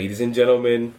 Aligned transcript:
Ladies 0.00 0.22
and 0.22 0.34
gentlemen, 0.34 0.94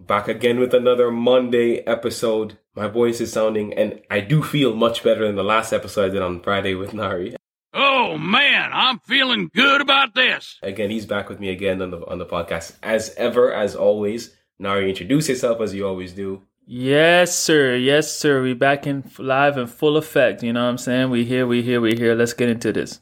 back 0.00 0.26
again 0.26 0.58
with 0.58 0.72
another 0.72 1.10
Monday 1.10 1.80
episode. 1.80 2.56
My 2.74 2.86
voice 2.86 3.20
is 3.20 3.30
sounding, 3.30 3.74
and 3.74 4.00
I 4.10 4.20
do 4.20 4.42
feel 4.42 4.74
much 4.74 5.04
better 5.04 5.26
than 5.26 5.36
the 5.36 5.44
last 5.44 5.70
episode 5.70 6.06
I 6.06 6.14
did 6.14 6.22
on 6.22 6.40
Friday 6.40 6.74
with 6.74 6.94
Nari. 6.94 7.36
Oh 7.74 8.16
man, 8.16 8.70
I'm 8.72 9.00
feeling 9.00 9.50
good 9.54 9.82
about 9.82 10.14
this. 10.14 10.58
Again, 10.62 10.88
he's 10.88 11.04
back 11.04 11.28
with 11.28 11.40
me 11.40 11.50
again 11.50 11.82
on 11.82 11.90
the 11.90 11.98
on 12.06 12.16
the 12.16 12.24
podcast 12.24 12.72
as 12.82 13.14
ever, 13.18 13.52
as 13.52 13.76
always. 13.76 14.34
Nari, 14.58 14.88
introduce 14.88 15.28
yourself 15.28 15.60
as 15.60 15.74
you 15.74 15.86
always 15.86 16.14
do. 16.14 16.40
Yes, 16.64 17.38
sir. 17.38 17.76
Yes, 17.76 18.10
sir. 18.10 18.42
We 18.42 18.54
back 18.54 18.86
in 18.86 19.04
live 19.18 19.58
in 19.58 19.66
full 19.66 19.98
effect. 19.98 20.42
You 20.42 20.54
know 20.54 20.62
what 20.64 20.70
I'm 20.70 20.78
saying? 20.78 21.10
We 21.10 21.26
here, 21.26 21.46
we 21.46 21.60
here, 21.60 21.82
we 21.82 21.96
here. 21.96 22.14
Let's 22.14 22.32
get 22.32 22.48
into 22.48 22.72
this. 22.72 23.01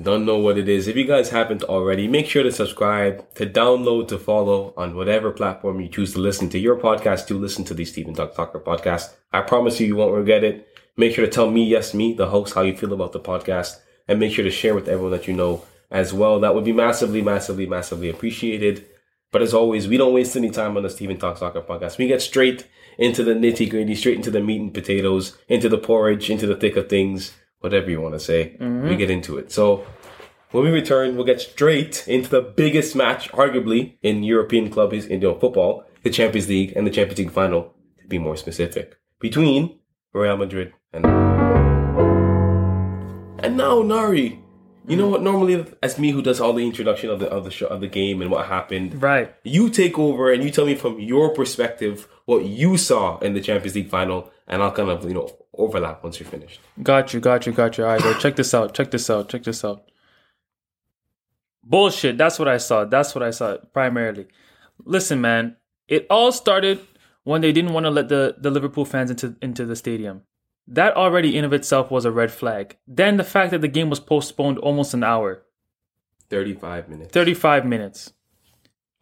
Don't 0.00 0.24
know 0.24 0.38
what 0.38 0.56
it 0.56 0.70
is. 0.70 0.88
If 0.88 0.96
you 0.96 1.04
guys 1.04 1.28
haven't 1.28 1.64
already, 1.64 2.08
make 2.08 2.26
sure 2.26 2.42
to 2.42 2.50
subscribe, 2.50 3.34
to 3.34 3.44
download, 3.44 4.08
to 4.08 4.18
follow 4.18 4.72
on 4.74 4.96
whatever 4.96 5.30
platform 5.30 5.82
you 5.82 5.88
choose 5.88 6.14
to 6.14 6.18
listen 6.18 6.48
to 6.48 6.58
your 6.58 6.76
podcast 6.76 7.26
to. 7.26 7.38
Listen 7.38 7.62
to 7.66 7.74
the 7.74 7.84
Stephen 7.84 8.14
Talk 8.14 8.34
Talker 8.34 8.58
podcast. 8.58 9.12
I 9.34 9.42
promise 9.42 9.78
you, 9.80 9.86
you 9.86 9.96
won't 9.96 10.14
regret 10.14 10.44
it. 10.44 10.66
Make 10.96 11.14
sure 11.14 11.26
to 11.26 11.30
tell 11.30 11.50
me, 11.50 11.64
yes, 11.64 11.92
me, 11.92 12.14
the 12.14 12.28
host, 12.28 12.54
how 12.54 12.62
you 12.62 12.74
feel 12.74 12.94
about 12.94 13.12
the 13.12 13.20
podcast, 13.20 13.80
and 14.08 14.18
make 14.18 14.32
sure 14.32 14.44
to 14.44 14.50
share 14.50 14.74
with 14.74 14.88
everyone 14.88 15.12
that 15.12 15.28
you 15.28 15.34
know 15.34 15.62
as 15.90 16.14
well. 16.14 16.40
That 16.40 16.54
would 16.54 16.64
be 16.64 16.72
massively, 16.72 17.20
massively, 17.20 17.66
massively 17.66 18.08
appreciated. 18.08 18.86
But 19.30 19.42
as 19.42 19.52
always, 19.52 19.88
we 19.88 19.98
don't 19.98 20.14
waste 20.14 20.36
any 20.36 20.50
time 20.50 20.78
on 20.78 20.84
the 20.84 20.90
Stephen 20.90 21.18
Talk 21.18 21.36
Soccer 21.36 21.60
podcast. 21.60 21.98
We 21.98 22.06
get 22.06 22.22
straight 22.22 22.66
into 22.96 23.22
the 23.22 23.34
nitty 23.34 23.68
gritty, 23.68 23.94
straight 23.94 24.16
into 24.16 24.30
the 24.30 24.40
meat 24.40 24.60
and 24.60 24.72
potatoes, 24.72 25.36
into 25.48 25.68
the 25.68 25.78
porridge, 25.78 26.30
into 26.30 26.46
the 26.46 26.56
thick 26.56 26.76
of 26.76 26.88
things, 26.88 27.32
whatever 27.62 27.90
you 27.90 28.00
want 28.00 28.14
to 28.14 28.20
say. 28.20 28.56
We 28.58 28.66
mm-hmm. 28.66 28.96
get 28.96 29.10
into 29.10 29.38
it. 29.38 29.50
So 29.52 29.86
when 30.52 30.64
we 30.64 30.70
return, 30.70 31.16
we'll 31.16 31.24
get 31.24 31.40
straight 31.40 32.06
into 32.06 32.28
the 32.28 32.42
biggest 32.42 32.94
match, 32.94 33.30
arguably, 33.32 33.94
in 34.02 34.22
European 34.22 34.68
club 34.70 34.92
in 34.92 35.22
you 35.22 35.34
football, 35.40 35.86
the 36.02 36.10
Champions 36.10 36.48
League 36.48 36.74
and 36.76 36.86
the 36.86 36.90
Champions 36.90 37.18
League 37.18 37.30
final, 37.30 37.72
to 38.00 38.06
be 38.06 38.18
more 38.18 38.36
specific, 38.36 38.98
between 39.18 39.78
Real 40.12 40.36
Madrid 40.36 40.74
and. 40.92 41.06
And 43.44 43.56
now, 43.56 43.82
Nari. 43.82 44.38
You 44.86 44.96
know 44.96 45.08
what? 45.08 45.22
Normally, 45.22 45.64
as 45.82 45.96
me 45.98 46.10
who 46.10 46.22
does 46.22 46.40
all 46.40 46.52
the 46.52 46.66
introduction 46.66 47.08
of 47.08 47.20
the 47.20 47.28
of 47.28 47.44
the 47.44 47.52
show, 47.52 47.68
of 47.68 47.80
the 47.80 47.86
game 47.86 48.20
and 48.20 48.30
what 48.30 48.46
happened, 48.46 49.00
Right. 49.00 49.32
you 49.44 49.70
take 49.70 49.96
over 49.96 50.32
and 50.32 50.42
you 50.42 50.50
tell 50.50 50.66
me 50.66 50.74
from 50.74 50.98
your 50.98 51.30
perspective 51.30 52.08
what 52.24 52.44
you 52.44 52.76
saw 52.76 53.18
in 53.20 53.34
the 53.34 53.40
Champions 53.40 53.76
League 53.76 53.88
final, 53.88 54.30
and 54.48 54.60
I'll 54.60 54.72
kind 54.72 54.90
of 54.90 55.04
you 55.04 55.14
know 55.14 55.30
overlap 55.56 56.02
once 56.02 56.20
you're 56.20 56.28
finished. 56.28 56.60
Got 56.82 57.12
you, 57.12 57.20
got 57.20 57.46
you, 57.46 57.52
got 57.52 57.78
you. 57.78 57.84
All 57.84 57.90
right, 57.90 58.00
bro. 58.00 58.14
Check 58.14 58.36
this 58.36 58.54
out. 58.54 58.74
Check 58.74 58.90
this 58.90 59.08
out. 59.10 59.28
Check 59.28 59.42
this 59.44 59.64
out. 59.64 59.90
Bullshit. 61.62 62.18
That's 62.18 62.38
what 62.38 62.48
I 62.48 62.56
saw. 62.56 62.84
That's 62.84 63.14
what 63.14 63.22
I 63.22 63.30
saw 63.30 63.56
primarily. 63.72 64.26
Listen, 64.84 65.20
man. 65.20 65.56
It 65.88 66.06
all 66.08 66.32
started 66.32 66.80
when 67.24 67.40
they 67.40 67.52
didn't 67.52 67.72
want 67.72 67.84
to 67.84 67.90
let 67.90 68.08
the, 68.08 68.36
the 68.38 68.50
Liverpool 68.50 68.84
fans 68.84 69.10
into 69.10 69.36
into 69.42 69.64
the 69.66 69.76
stadium. 69.76 70.22
That 70.66 70.96
already 70.96 71.36
in 71.36 71.44
of 71.44 71.52
itself 71.52 71.90
was 71.90 72.04
a 72.04 72.12
red 72.12 72.30
flag. 72.30 72.78
Then 72.86 73.16
the 73.16 73.24
fact 73.24 73.50
that 73.50 73.60
the 73.60 73.68
game 73.68 73.90
was 73.90 74.00
postponed 74.00 74.58
almost 74.58 74.94
an 74.94 75.04
hour, 75.04 75.44
Thirty-five 76.30 76.88
minutes. 76.88 77.12
35 77.12 77.66
minutes. 77.66 78.12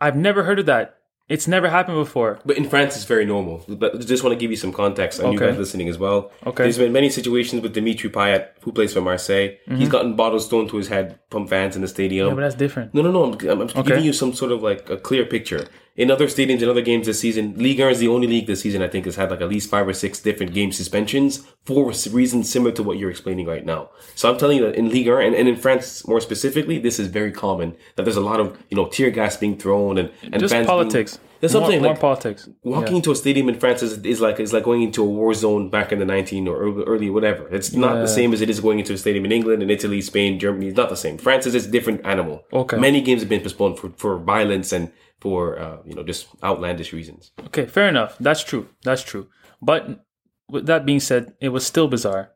I've 0.00 0.16
never 0.16 0.42
heard 0.42 0.58
of 0.58 0.66
that. 0.66 0.99
It's 1.30 1.46
never 1.46 1.70
happened 1.70 1.96
before. 1.96 2.40
But 2.44 2.58
in 2.58 2.68
France, 2.68 2.96
it's 2.96 3.04
very 3.04 3.24
normal. 3.24 3.64
But 3.68 3.94
I 3.94 3.98
just 3.98 4.24
want 4.24 4.34
to 4.34 4.36
give 4.36 4.50
you 4.50 4.56
some 4.56 4.72
context, 4.72 5.20
and 5.20 5.32
you 5.32 5.38
guys 5.38 5.56
listening 5.56 5.88
as 5.88 5.96
well. 5.96 6.32
Okay. 6.44 6.64
There's 6.64 6.76
been 6.76 6.92
many 6.92 7.08
situations 7.08 7.62
with 7.62 7.72
Dimitri 7.72 8.10
Payet, 8.10 8.48
who 8.62 8.72
plays 8.72 8.92
for 8.92 9.00
Marseille. 9.00 9.50
He's 9.66 9.88
gotten 9.88 10.16
bottles 10.16 10.48
thrown 10.48 10.68
to 10.68 10.76
his 10.76 10.88
head 10.88 11.18
from 11.30 11.46
fans 11.46 11.76
in 11.76 11.82
the 11.82 11.88
stadium. 11.88 12.28
Mm-hmm. 12.28 12.32
Yeah, 12.32 12.34
but 12.34 12.40
that's 12.42 12.54
different. 12.54 12.94
No, 12.94 13.02
no, 13.02 13.10
no. 13.10 13.50
I'm, 13.50 13.60
I'm 13.60 13.84
giving 13.84 14.04
you 14.04 14.12
some 14.12 14.32
sort 14.32 14.52
of 14.52 14.62
like 14.62 14.88
a 14.90 14.96
clear 14.96 15.24
picture. 15.24 15.66
In 15.96 16.10
other 16.10 16.26
stadiums, 16.28 16.62
in 16.62 16.68
other 16.68 16.82
games 16.82 17.06
this 17.06 17.20
season, 17.20 17.54
Ligue 17.56 17.80
1 17.80 17.90
is 17.90 17.98
the 17.98 18.08
only 18.08 18.26
league 18.26 18.46
this 18.46 18.62
season 18.62 18.80
I 18.80 18.88
think 18.88 19.04
has 19.04 19.16
had 19.16 19.30
like 19.30 19.40
at 19.40 19.48
least 19.48 19.68
five 19.68 19.86
or 19.86 19.92
six 19.92 20.20
different 20.20 20.54
game 20.54 20.72
suspensions 20.72 21.46
for 21.64 21.92
reasons 22.10 22.50
similar 22.50 22.72
to 22.72 22.82
what 22.82 22.96
you're 22.96 23.10
explaining 23.10 23.46
right 23.46 23.66
now. 23.66 23.90
So 24.14 24.30
I'm 24.30 24.38
telling 24.38 24.58
you 24.58 24.66
that 24.66 24.76
in 24.76 24.88
Ligue 24.88 25.08
1 25.08 25.22
and, 25.22 25.34
and 25.34 25.48
in 25.48 25.56
France 25.56 26.06
more 26.06 26.20
specifically, 26.20 26.78
this 26.78 26.98
is 26.98 27.08
very 27.08 27.32
common 27.32 27.76
that 27.96 28.04
there's 28.04 28.16
a 28.16 28.22
lot 28.22 28.40
of 28.40 28.58
you 28.70 28.76
know 28.76 28.86
tear 28.86 29.10
gas 29.10 29.36
being 29.36 29.58
thrown 29.58 29.98
and 29.98 30.10
and 30.22 30.40
Just 30.40 30.54
politics. 30.66 31.16
Being, 31.16 31.29
there's 31.40 31.52
something 31.52 31.80
more 31.80 31.90
like 31.92 32.00
politics. 32.00 32.48
Walking 32.62 32.96
into 32.96 33.10
a 33.10 33.16
stadium 33.16 33.48
in 33.48 33.58
France 33.58 33.82
is, 33.82 33.98
is 34.04 34.20
like 34.20 34.38
is 34.40 34.52
like 34.52 34.64
going 34.64 34.82
into 34.82 35.02
a 35.02 35.06
war 35.06 35.32
zone 35.34 35.70
back 35.70 35.90
in 35.92 35.98
the 35.98 36.04
19 36.04 36.46
or 36.48 36.56
early, 36.60 36.84
early 36.84 37.10
whatever. 37.10 37.48
It's 37.48 37.72
not 37.72 37.94
Yeah. 37.96 38.00
the 38.02 38.08
same 38.08 38.32
as 38.32 38.40
it 38.40 38.50
is 38.50 38.60
going 38.60 38.78
into 38.78 38.92
a 38.92 38.98
stadium 38.98 39.24
in 39.24 39.32
England 39.32 39.62
and 39.62 39.70
Italy, 39.70 40.00
Spain, 40.00 40.38
Germany. 40.38 40.68
It's 40.68 40.76
not 40.76 40.88
the 40.90 40.96
same. 40.96 41.18
France 41.18 41.46
is 41.46 41.54
a 41.66 41.70
different 41.70 42.04
animal. 42.04 42.44
Okay. 42.52 42.76
Many 42.76 43.00
games 43.00 43.20
have 43.22 43.28
been 43.28 43.40
postponed 43.40 43.78
for, 43.78 43.90
for 43.96 44.18
violence 44.18 44.72
and 44.72 44.92
for 45.20 45.58
uh, 45.58 45.78
you 45.84 45.94
know 45.94 46.02
just 46.02 46.28
outlandish 46.42 46.92
reasons. 46.92 47.32
Okay, 47.46 47.66
fair 47.66 47.88
enough. 47.88 48.16
That's 48.18 48.42
true. 48.44 48.68
That's 48.84 49.02
true. 49.02 49.28
But 49.62 50.04
with 50.48 50.66
that 50.66 50.84
being 50.86 51.00
said, 51.00 51.34
it 51.40 51.50
was 51.50 51.66
still 51.66 51.88
bizarre, 51.88 52.32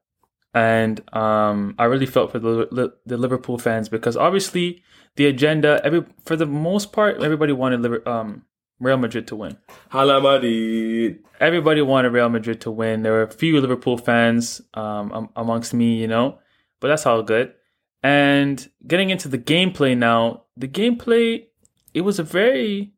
and 0.55 1.03
um, 1.15 1.75
I 1.79 1.85
really 1.85 2.07
felt 2.07 2.33
for 2.33 2.39
the 2.39 2.93
the 3.07 3.17
Liverpool 3.17 3.59
fans 3.59 3.89
because 3.89 4.17
obviously 4.17 4.83
the 5.17 5.27
agenda, 5.27 5.81
every 5.85 6.05
for 6.25 6.37
the 6.37 6.47
most 6.47 6.93
part, 6.93 7.23
everybody 7.23 7.53
wanted 7.53 8.07
um, 8.07 8.45
Real 8.85 8.97
Madrid 8.97 9.27
to 9.29 9.37
win. 9.37 9.57
Hala 9.91 10.21
Madrid. 10.21 11.25
Everybody 11.41 11.83
wanted 11.83 12.13
Real 12.13 12.29
Madrid 12.29 12.61
to 12.63 12.71
win. 12.71 13.03
There 13.03 13.13
were 13.13 13.23
a 13.23 13.31
few 13.31 13.61
Liverpool 13.61 13.99
fans 13.99 14.61
um, 14.75 15.31
amongst 15.37 15.75
me, 15.75 15.97
you 15.97 16.07
know, 16.07 16.39
but 16.81 16.89
that's 16.89 17.07
all 17.07 17.23
good. 17.23 17.55
And 18.03 18.69
getting 18.87 19.11
into 19.11 19.29
the 19.29 19.39
gameplay 19.39 19.97
now, 19.97 20.45
the 20.57 20.69
gameplay 20.69 21.47
it 21.95 22.03
was 22.03 22.19
a 22.19 22.23
very 22.23 22.93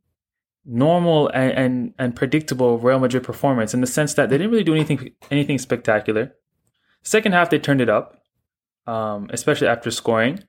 normal 0.64 1.28
and, 1.28 1.52
and 1.52 1.94
and 1.98 2.16
predictable 2.16 2.78
Real 2.78 2.98
Madrid 2.98 3.22
performance 3.22 3.72
in 3.72 3.80
the 3.80 3.86
sense 3.86 4.14
that 4.14 4.30
they 4.30 4.38
didn't 4.38 4.50
really 4.50 4.64
do 4.64 4.74
anything 4.74 5.12
anything 5.30 5.58
spectacular. 5.58 6.34
Second 7.02 7.32
half 7.32 7.50
they 7.50 7.58
turned 7.58 7.80
it 7.80 7.88
up, 7.88 8.20
um, 8.86 9.28
especially 9.30 9.68
after 9.68 9.90
scoring. 9.90 10.42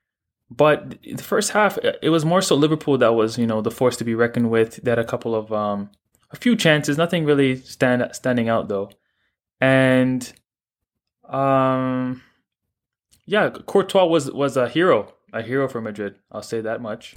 But 0.50 1.02
the 1.02 1.24
first 1.24 1.52
half 1.52 1.78
it 2.02 2.10
was 2.10 2.24
more 2.24 2.42
so 2.42 2.56
Liverpool 2.56 2.98
that 3.00 3.14
was 3.16 3.38
you 3.38 3.46
know 3.46 3.62
the 3.62 3.72
force 3.72 3.98
to 3.98 4.04
be 4.06 4.16
reckoned 4.16 4.50
with. 4.50 4.78
They 4.78 4.92
had 4.92 5.00
a 5.00 5.04
couple 5.04 5.36
of 5.36 5.52
um, 5.52 5.90
a 6.32 6.36
few 6.38 6.56
chances, 6.56 6.98
nothing 6.98 7.26
really 7.26 7.58
stand 7.58 8.08
standing 8.14 8.48
out 8.48 8.70
though, 8.70 8.90
and 9.60 10.32
um, 11.28 12.22
yeah, 13.26 13.50
Courtois 13.50 14.06
was 14.06 14.32
was 14.32 14.56
a 14.56 14.70
hero, 14.70 15.14
a 15.34 15.42
hero 15.42 15.68
for 15.68 15.82
Madrid. 15.82 16.16
I'll 16.32 16.42
say 16.42 16.62
that 16.62 16.82
much. 16.82 17.14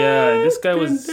Yeah, 0.00 0.42
this 0.44 0.58
guy 0.58 0.74
was- 0.74 1.06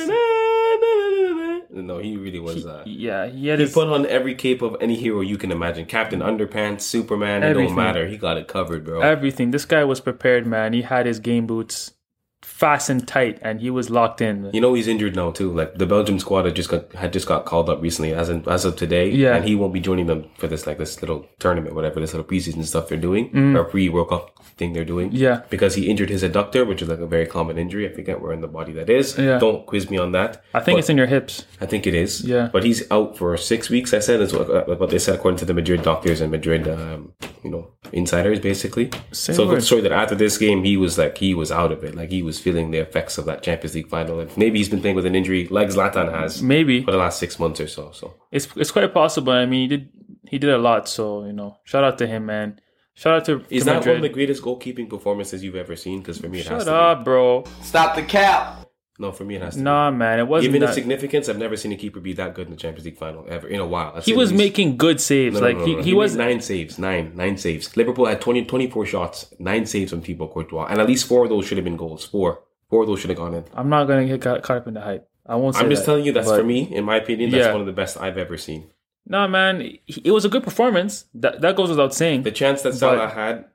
No, 1.98 2.04
he 2.04 2.18
really 2.18 2.40
was. 2.40 2.66
Uh, 2.66 2.84
Yeah, 2.86 3.28
he 3.28 3.48
had 3.48 3.60
he 3.60 3.66
his 3.66 3.74
put 3.74 3.88
on 3.88 4.06
every 4.06 4.36
cape 4.36 4.62
of 4.62 4.78
any 4.80 4.96
hero 4.96 5.22
you 5.22 5.38
can 5.38 5.52
imagine. 5.52 5.86
Captain 5.86 6.20
Underpants, 6.20 6.82
Superman. 6.82 7.44
Everything. 7.44 7.66
It 7.66 7.68
don't 7.68 7.76
matter. 7.76 8.08
He 8.08 8.18
got 8.18 8.38
it 8.38 8.48
covered, 8.48 8.86
bro. 8.86 9.02
everything. 9.02 9.52
This 9.52 9.66
guy 9.66 9.84
was 9.84 10.00
prepared, 10.00 10.46
man. 10.46 10.74
He 10.74 10.84
had 10.84 11.06
his 11.06 11.20
game 11.20 11.48
boots 11.48 11.94
fastened 12.42 13.08
tight, 13.08 13.40
and 13.42 13.60
he 13.62 13.70
was 13.70 13.90
locked 13.90 14.22
in. 14.22 14.50
You 14.54 14.62
know 14.62 14.74
he's 14.74 14.88
injured 14.88 15.16
now 15.16 15.32
too. 15.32 15.52
Like 15.52 15.76
the 15.76 15.86
Belgium 15.86 16.20
squad 16.20 16.46
had 16.46 16.56
just 16.56 16.70
got 16.70 16.92
had 16.94 17.14
just 17.14 17.28
got 17.28 17.46
called 17.46 17.70
up 17.70 17.82
recently, 17.82 18.14
as 18.14 18.30
in, 18.30 18.48
as 18.48 18.66
of 18.66 18.76
today. 18.76 19.10
Yeah. 19.10 19.36
and 19.36 19.46
he 19.46 19.56
won't 19.56 19.74
be 19.74 19.80
joining 19.80 20.08
them 20.08 20.30
for 20.38 20.48
this 20.48 20.68
like 20.68 20.78
this 20.78 21.02
little 21.02 21.26
tournament, 21.40 21.76
whatever 21.76 22.00
this 22.00 22.14
little 22.14 22.28
preseason 22.28 22.64
stuff 22.66 22.88
they're 22.90 22.98
doing 22.98 23.56
or 23.56 23.64
pre 23.66 23.90
World 23.90 24.10
Cup 24.10 24.32
thing 24.58 24.74
they're 24.74 24.86
doing. 24.86 25.12
Mm. 25.12 25.18
Yeah. 25.18 25.42
because 25.50 25.76
he 25.76 25.88
injured 25.90 26.10
his 26.10 26.24
adductor, 26.24 26.66
which 26.68 26.82
is 26.82 26.88
like 26.90 27.00
a 27.00 27.06
very 27.08 27.26
common 27.28 27.58
injury. 27.58 27.88
I 27.90 27.94
forget 27.94 28.22
where 28.22 28.34
in 28.34 28.42
the 28.42 28.48
body 28.48 28.74
that 28.74 28.90
is. 28.90 29.18
Yeah. 29.18 29.38
Don't 29.40 29.66
quiz 29.68 29.90
me 29.90 29.98
on 29.98 30.12
that. 30.14 30.44
I 30.54 30.60
think 30.60 30.78
But 30.78 30.80
it's 30.80 30.90
in 30.90 30.98
your 30.98 31.06
hips. 31.08 31.46
I 31.62 31.66
think 31.68 31.86
it 31.86 31.94
is. 31.94 32.24
Yeah. 32.24 32.50
but 32.52 32.64
he's 32.64 32.90
out 32.92 33.18
for 33.18 33.38
six 33.38 33.70
weeks. 33.70 33.94
I 33.94 34.00
said 34.00 34.20
is 34.22 34.34
what, 34.34 34.50
uh, 34.50 34.64
what 34.76 34.90
they 34.90 34.98
said 35.00 35.16
according 35.16 35.38
to 35.40 35.46
the 35.46 35.54
Madrid 35.54 35.84
doctors 35.84 36.22
and 36.22 36.32
Madrid, 36.32 36.68
um, 36.68 37.14
you 37.48 37.52
know, 37.52 37.72
insiders 37.94 38.40
basically. 38.40 38.90
Same 39.12 39.36
so 39.36 39.48
word. 39.48 39.58
the 39.58 39.62
story 39.62 39.82
that 39.82 39.92
after 39.92 40.16
this 40.16 40.38
game 40.38 40.64
he 40.64 40.76
was 40.76 40.98
like 40.98 41.18
he 41.18 41.34
was 41.34 41.52
out 41.52 41.72
of 41.72 41.84
it, 41.84 41.96
like 41.96 42.12
he 42.12 42.22
was 42.22 42.40
feeling 42.40 42.72
the 42.72 42.80
effects 42.80 43.18
of 43.18 43.26
that 43.26 43.42
Champions 43.42 43.76
League 43.76 43.90
final, 43.90 44.20
and 44.20 44.36
maybe 44.38 44.60
he's 44.60 44.70
been 44.70 44.82
playing 44.82 44.96
with 44.96 45.06
an 45.06 45.16
injury 45.16 45.48
like 45.48 45.70
Zlatan 45.70 46.12
has 46.12 46.44
Maybe 46.44 46.84
for 46.84 46.92
the 46.92 46.98
last 46.98 47.20
six 47.20 47.40
months 47.40 47.60
or 47.60 47.68
so. 47.68 47.92
So 47.92 48.14
it's 48.32 48.48
it's 48.56 48.72
quite 48.72 48.94
possible. 48.94 49.34
I 49.34 49.46
mean, 49.46 49.62
he 49.62 49.78
did 49.78 49.90
he 50.28 50.38
did 50.38 50.50
a 50.50 50.58
lot. 50.58 50.90
So 50.90 51.26
you 51.26 51.34
know, 51.34 51.58
shout 51.64 51.84
out 51.84 51.98
to 52.00 52.08
him, 52.08 52.26
man. 52.26 52.60
Shout 52.94 53.14
out 53.14 53.26
to, 53.26 53.46
is 53.52 53.62
to 53.62 53.66
that 53.66 53.76
Madrid. 53.76 53.88
one 53.88 53.96
of 53.98 54.02
the 54.02 54.10
greatest 54.10 54.42
goalkeeping 54.42 54.90
performances 54.90 55.44
you've 55.44 55.56
ever 55.56 55.76
seen? 55.76 56.00
Because 56.00 56.18
for 56.18 56.30
me, 56.30 56.40
it 56.40 56.48
has 56.48 56.64
Shut 56.64 56.66
to 56.66 56.76
up, 56.76 57.06
bro. 57.06 57.44
Stop 57.62 57.96
the 57.96 58.02
cap. 58.02 58.67
Be. 58.98 59.04
No, 59.04 59.12
for 59.12 59.24
me, 59.24 59.36
it 59.36 59.42
has 59.42 59.56
to. 59.56 59.62
Nah, 59.62 59.92
man, 59.92 60.20
it 60.20 60.28
wasn't. 60.28 60.52
Given 60.54 60.64
its 60.64 60.72
that- 60.72 60.82
significance, 60.82 61.30
I've 61.30 61.38
never 61.38 61.56
seen 61.58 61.72
a 61.72 61.76
keeper 61.76 62.00
be 62.00 62.14
that 62.14 62.34
good 62.34 62.48
in 62.48 62.52
the 62.52 62.58
Champions 62.58 62.86
League 62.86 62.98
final 62.98 63.26
ever 63.30 63.48
in 63.48 63.60
a 63.60 63.66
while. 63.66 64.00
He 64.02 64.14
was 64.14 64.32
least- 64.32 64.38
making 64.44 64.78
good 64.78 65.00
saves. 65.02 65.36
No, 65.36 65.40
no, 65.42 65.46
like 65.48 65.58
no, 65.58 65.66
he, 65.66 65.76
no. 65.76 65.82
he, 65.84 65.94
was. 65.94 66.16
nine 66.16 66.42
saves, 66.42 66.78
nine, 66.80 67.12
nine 67.16 67.38
saves. 67.38 67.76
Liverpool 67.78 68.06
had 68.06 68.22
20, 68.22 68.46
24 68.46 68.86
shots, 68.86 69.34
nine 69.40 69.66
saves 69.66 69.92
from 69.92 70.02
Thibaut 70.02 70.34
Courtois, 70.34 70.66
and 70.70 70.80
at 70.82 70.88
least 70.88 71.06
four 71.08 71.24
of 71.24 71.30
those 71.30 71.46
should 71.46 71.58
have 71.58 71.66
been 71.66 71.78
goals. 71.78 72.06
Four, 72.06 72.42
four 72.70 72.82
of 72.84 72.88
those 72.88 73.00
should 73.00 73.10
have 73.10 73.18
gone 73.20 73.34
in. 73.36 73.46
I'm 73.54 73.70
not 73.70 73.86
gonna 73.86 74.06
get 74.06 74.22
caught, 74.22 74.50
up 74.50 74.68
in 74.68 74.74
the 74.74 74.82
hype. 74.82 75.08
I 75.26 75.36
won't. 75.36 75.56
Say 75.56 75.62
I'm 75.62 75.70
just 75.70 75.82
that, 75.84 75.92
telling 75.92 76.06
you 76.06 76.14
that's 76.14 76.28
but 76.28 76.38
for 76.40 76.44
me, 76.44 76.74
in 76.74 76.86
my 76.86 76.96
opinion, 76.98 77.30
that's 77.32 77.46
Yeah. 77.46 77.52
one 77.52 77.62
of 77.62 77.68
the 77.68 77.74
best 77.74 78.00
I've 78.00 78.18
ever 78.18 78.38
seen. 78.38 78.70
Nah, 79.06 79.28
man, 79.28 79.62
it 79.88 80.12
was 80.12 80.26
a 80.26 80.30
good 80.30 80.44
performance. 80.44 81.06
That 81.14 81.42
that 81.42 81.56
goes 81.56 81.70
without 81.70 81.94
saying. 81.94 82.24
The 82.24 82.32
chance 82.32 82.62
that 82.64 82.74
Salah 82.74 83.08
had, 83.10 83.46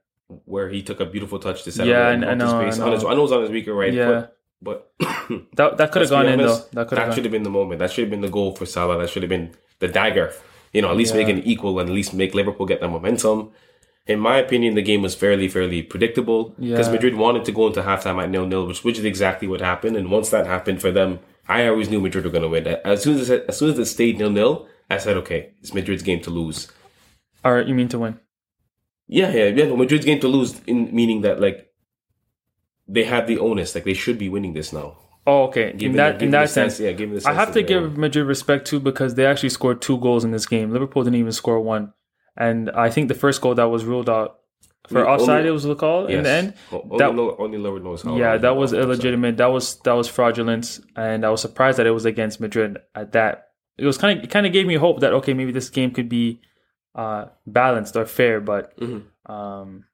where 0.45 0.69
he 0.69 0.83
took 0.83 1.01
a 1.01 1.05
beautiful 1.07 1.39
touch 1.39 1.63
to 1.65 1.73
set 1.73 1.87
Yeah, 1.87 2.01
up 2.01 2.07
I- 2.09 2.13
and 2.13 2.25
I 2.43 2.47
help 2.47 2.67
his 2.67 2.79
know, 2.79 2.85
I 2.85 2.89
know. 2.89 2.93
On 2.93 2.99
his, 3.01 3.05
I 3.05 3.09
know 3.15 3.19
it 3.19 3.23
was 3.23 3.33
on 3.33 3.41
his 3.43 3.51
weaker 3.51 3.75
right 3.75 3.93
Yeah. 3.93 4.07
foot, 4.23 4.31
but 4.63 4.93
That 5.57 5.77
that 5.79 5.93
could 5.93 6.03
have 6.03 6.11
gone 6.11 6.29
in 6.29 6.39
though. 6.39 6.61
That 6.73 6.89
could 6.89 6.99
have 6.99 7.09
that 7.09 7.15
should 7.15 7.25
have 7.25 7.33
been 7.33 7.43
the 7.43 7.51
moment. 7.51 7.79
That 7.81 7.91
should 7.91 8.03
have 8.05 8.11
been 8.11 8.21
the 8.21 8.29
goal 8.31 8.55
for 8.55 8.67
Salah. 8.67 8.99
That 8.99 9.11
should 9.11 9.23
have 9.23 9.31
been 9.31 9.55
the 9.81 9.89
dagger. 9.89 10.33
You 10.73 10.83
know, 10.83 10.91
at 10.91 10.97
least 10.97 11.15
Yeah. 11.15 11.25
make 11.27 11.37
it 11.37 11.47
equal 11.47 11.79
and 11.81 11.89
at 11.89 11.95
least 11.95 12.15
make 12.15 12.35
Liverpool 12.35 12.67
get 12.67 12.81
that 12.81 12.89
momentum. 12.89 13.51
In 14.07 14.19
my 14.19 14.37
opinion, 14.39 14.75
the 14.75 14.83
game 14.83 15.03
was 15.03 15.15
fairly, 15.15 15.47
fairly 15.49 15.83
predictable 15.83 16.51
because 16.59 16.87
Yeah. 16.89 16.93
Madrid 16.95 17.15
wanted 17.17 17.45
to 17.45 17.53
go 17.53 17.67
into 17.67 17.83
halftime 17.83 18.21
at 18.23 18.31
nil 18.31 18.47
nil, 18.47 18.67
which, 18.67 18.83
which 18.85 18.99
is 18.99 19.05
exactly 19.05 19.47
what 19.47 19.61
happened. 19.61 19.97
And 19.97 20.11
once 20.11 20.31
that 20.31 20.47
happened 20.47 20.81
for 20.81 20.91
them, 20.91 21.21
I 21.49 21.67
always 21.69 21.89
knew 21.91 22.01
Madrid 22.01 22.25
were 22.25 22.31
going 22.31 22.43
to 22.43 22.49
win. 22.49 22.67
As 22.67 23.03
soon 23.03 23.19
as 23.19 23.29
it, 23.31 23.45
as 23.49 23.59
soon 23.59 23.71
as 23.71 23.79
it 23.79 23.87
stayed 23.87 24.19
nil 24.19 24.31
nil, 24.31 24.67
I 24.91 24.99
said, 24.99 25.17
okay, 25.19 25.51
it's 25.61 25.73
Madrid's 25.75 26.03
game 26.03 26.21
to 26.23 26.31
lose. 26.31 26.69
Or 27.45 27.61
you 27.61 27.75
mean 27.75 27.89
to 27.89 27.99
win? 27.99 28.19
Yeah, 29.09 29.31
yeah, 29.33 29.47
yeah. 29.47 29.67
No, 29.67 29.77
Madrid's 29.77 30.05
game 30.05 30.21
to 30.21 30.29
lose, 30.29 30.61
in 30.67 30.95
meaning 30.95 31.21
that 31.23 31.41
like 31.41 31.69
they 32.89 33.05
have 33.05 33.27
the 33.27 33.39
onus, 33.39 33.75
like 33.75 33.85
they 33.85 33.95
should 33.95 34.19
be 34.19 34.29
winning 34.29 34.53
this 34.55 34.73
now. 34.73 34.99
Oh, 35.27 35.45
okay. 35.45 35.75
In 35.79 35.93
that 35.97 36.19
the- 36.19 36.25
in 36.25 36.31
that 36.33 36.51
sense, 36.51 36.81
yeah. 36.81 36.93
Given 36.93 37.17
the 37.17 37.29
I 37.29 37.33
have 37.33 37.53
to 37.53 37.63
give 37.63 37.97
Madrid 37.97 38.27
respect 38.27 38.67
too 38.67 38.81
because 38.81 39.15
they 39.15 39.25
actually 39.27 39.51
scored 39.51 39.81
two 39.81 39.99
goals 39.99 40.25
in 40.25 40.33
this 40.33 40.47
game. 40.47 40.73
Liverpool 40.73 41.05
didn't 41.05 41.17
even 41.21 41.33
score 41.33 41.61
one, 41.61 41.93
and 42.37 42.71
I 42.71 42.91
think 42.91 43.09
the 43.09 43.15
first 43.15 43.41
goal 43.41 43.55
that 43.55 43.65
was 43.71 43.85
ruled 43.85 44.11
out 44.11 44.39
for 44.89 45.07
Only- 45.07 45.11
offside, 45.23 45.47
it 45.47 45.53
was 45.53 45.63
the 45.63 45.77
call 45.77 46.07
in 46.07 46.25
the 46.25 46.29
end. 46.31 46.55
Only, 46.73 46.99
that- 46.99 47.11
only 47.39 47.59
Lord 47.59 47.85
knows 47.85 48.03
how. 48.03 48.17
yeah, 48.17 48.37
that 48.37 48.57
was 48.57 48.73
illegitimate. 48.73 49.37
That 49.37 49.53
was 49.53 49.77
that 49.83 49.93
was 49.93 50.09
fraudulent, 50.09 50.81
and 50.97 51.25
I 51.25 51.31
was 51.31 51.41
surprised 51.41 51.79
that 51.79 51.87
it 51.87 51.93
was 51.93 52.05
against 52.05 52.41
Madrid 52.41 52.79
at 52.97 53.13
that. 53.13 53.49
It 53.79 53.87
was 53.87 53.97
kind 53.99 54.19
of 54.19 54.25
it 54.25 54.31
kind 54.31 54.45
of 54.45 54.53
gave 54.53 54.67
me 54.67 54.75
hope 54.75 55.01
that 55.01 55.13
okay, 55.13 55.35
maybe 55.35 55.53
this 55.53 55.71
game 55.71 55.93
could 55.93 56.09
be 56.09 56.41
uh, 56.97 57.27
balanced 57.47 57.97
or 57.97 58.05
fair, 58.07 58.41
but 58.41 58.77
Mhm. 58.79 59.03
um, 59.27 59.85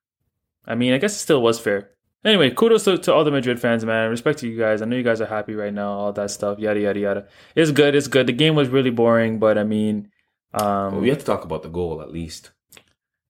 I 0.66 0.74
mean, 0.74 0.94
I 0.94 0.98
guess 0.98 1.14
it 1.14 1.18
still 1.18 1.42
was 1.42 1.60
fair. 1.60 1.90
Anyway, 2.28 2.50
kudos 2.50 2.84
to, 2.84 2.98
to 2.98 3.14
all 3.14 3.24
the 3.24 3.30
Madrid 3.30 3.58
fans, 3.58 3.86
man. 3.86 4.10
Respect 4.10 4.40
to 4.40 4.48
you 4.48 4.58
guys. 4.58 4.82
I 4.82 4.84
know 4.84 4.96
you 4.96 5.02
guys 5.02 5.22
are 5.22 5.26
happy 5.26 5.54
right 5.54 5.72
now. 5.72 5.92
All 5.92 6.12
that 6.12 6.30
stuff, 6.30 6.58
yada 6.58 6.78
yada 6.78 7.00
yada. 7.00 7.26
It's 7.54 7.70
good. 7.70 7.94
It's 7.94 8.06
good. 8.06 8.26
The 8.26 8.34
game 8.34 8.54
was 8.54 8.68
really 8.68 8.90
boring, 8.90 9.38
but 9.38 9.56
I 9.56 9.64
mean, 9.64 10.10
um, 10.52 10.92
Well, 10.92 11.00
we 11.00 11.08
have 11.08 11.18
to 11.20 11.24
talk 11.24 11.44
about 11.44 11.62
the 11.62 11.70
goal 11.70 12.02
at 12.02 12.12
least. 12.12 12.50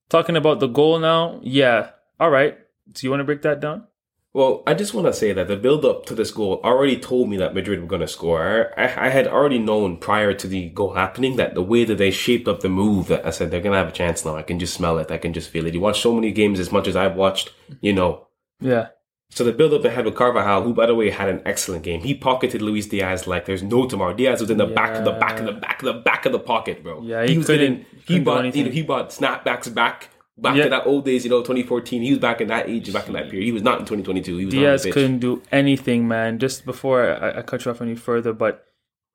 talking 0.09 0.37
about 0.37 0.59
the 0.59 0.67
goal 0.67 0.99
now. 0.99 1.39
Yeah. 1.45 1.91
All 2.19 2.31
right. 2.31 2.59
Do 2.93 3.07
you 3.07 3.11
want 3.11 3.21
to 3.21 3.25
break 3.25 3.43
that 3.43 3.61
down? 3.61 3.85
Well, 4.33 4.63
I 4.67 4.75
just 4.75 4.95
want 4.95 5.07
to 5.07 5.13
say 5.13 5.33
that 5.33 5.47
the 5.49 5.57
build 5.57 5.85
up 5.85 6.05
to 6.07 6.15
this 6.15 6.31
goal 6.33 6.61
already 6.65 6.99
told 6.99 7.29
me 7.31 7.37
that 7.39 7.55
Madrid 7.55 7.81
were 7.81 7.87
going 7.87 8.03
to 8.03 8.09
score. 8.09 8.73
I, 8.77 8.83
I, 8.87 9.07
I 9.07 9.09
had 9.11 9.27
already 9.29 9.59
known 9.59 9.97
prior 9.99 10.35
to 10.35 10.47
the 10.47 10.71
goal 10.71 10.95
happening 10.95 11.37
that 11.37 11.55
the 11.55 11.63
way 11.63 11.85
that 11.85 11.99
they 11.99 12.11
shaped 12.11 12.49
up 12.49 12.61
the 12.61 12.69
move, 12.69 13.09
that 13.09 13.25
I 13.27 13.31
said 13.31 13.51
they're 13.51 13.61
going 13.61 13.73
to 13.73 13.79
have 13.79 13.89
a 13.89 13.93
chance 13.93 14.25
now. 14.25 14.37
I 14.37 14.43
can 14.43 14.59
just 14.59 14.75
smell 14.75 14.99
it. 14.99 15.11
I 15.11 15.19
can 15.19 15.33
just 15.33 15.51
feel 15.51 15.67
it. 15.67 15.75
You 15.75 15.81
watch 15.81 16.01
so 16.01 16.13
many 16.15 16.33
games 16.33 16.59
as 16.61 16.73
much 16.73 16.89
as 16.89 16.97
I've 16.97 17.15
watched, 17.15 17.53
you 17.81 17.93
know. 17.93 18.28
Yeah. 18.61 18.89
So 19.31 19.45
the 19.45 19.53
build 19.53 19.75
up 19.75 19.83
they 19.83 19.91
had 19.91 20.07
with 20.07 20.15
Carvajal, 20.15 20.63
who 20.63 20.73
by 20.73 20.87
the 20.87 20.95
way 20.95 21.11
had 21.11 21.29
an 21.29 21.43
excellent 21.45 21.83
game. 21.85 22.01
He 22.01 22.15
pocketed 22.15 22.63
Luis 22.63 22.87
Diaz 22.87 23.27
like 23.27 23.45
there's 23.45 23.63
no 23.63 23.87
tomorrow. 23.87 24.15
Diaz 24.15 24.41
was 24.41 24.51
in 24.51 24.57
the 24.57 24.67
back 24.67 24.97
of 24.97 25.05
the 25.05 25.13
back 25.13 25.39
of 25.39 25.45
the 25.47 25.53
back 25.53 25.83
of 25.83 25.87
the 25.95 26.01
back 26.01 26.25
of 26.27 26.33
the 26.33 26.39
pocket, 26.39 26.83
bro. 26.83 27.03
Yeah, 27.03 27.27
he 27.27 27.37
was 27.37 27.47
couldn't- 27.47 27.85
getting- 27.85 27.85
he 28.07 28.21
bought 28.21 28.55
you 28.57 28.65
know, 28.65 28.71
he 28.71 28.83
bought 28.83 29.11
snapbacks 29.11 29.73
back 29.73 30.09
back 30.39 30.57
Yeah. 30.57 30.65
to 30.65 30.71
that 30.71 30.87
old 30.87 31.05
days, 31.05 31.25
you 31.25 31.31
know, 31.31 31.43
2014. 31.43 32.01
He 32.01 32.11
was 32.11 32.19
back 32.21 32.41
in 32.41 32.49
that 32.49 32.69
age, 32.69 32.91
back 32.93 33.07
in 33.09 33.13
that 33.15 33.29
period. 33.29 33.45
He 33.45 33.53
was 33.53 33.63
not 33.63 33.81
in 33.81 33.85
2022. 33.85 34.37
He 34.39 34.45
was 34.47 34.55
Diaz 34.55 34.87
couldn't 34.91 35.19
do 35.19 35.43
anything, 35.53 36.09
man. 36.09 36.39
Just 36.39 36.65
before 36.65 37.11
I, 37.23 37.41
I 37.41 37.43
cut 37.43 37.65
you 37.65 37.71
off 37.71 37.83
any 37.83 37.97
further, 37.97 38.33
but 38.33 38.65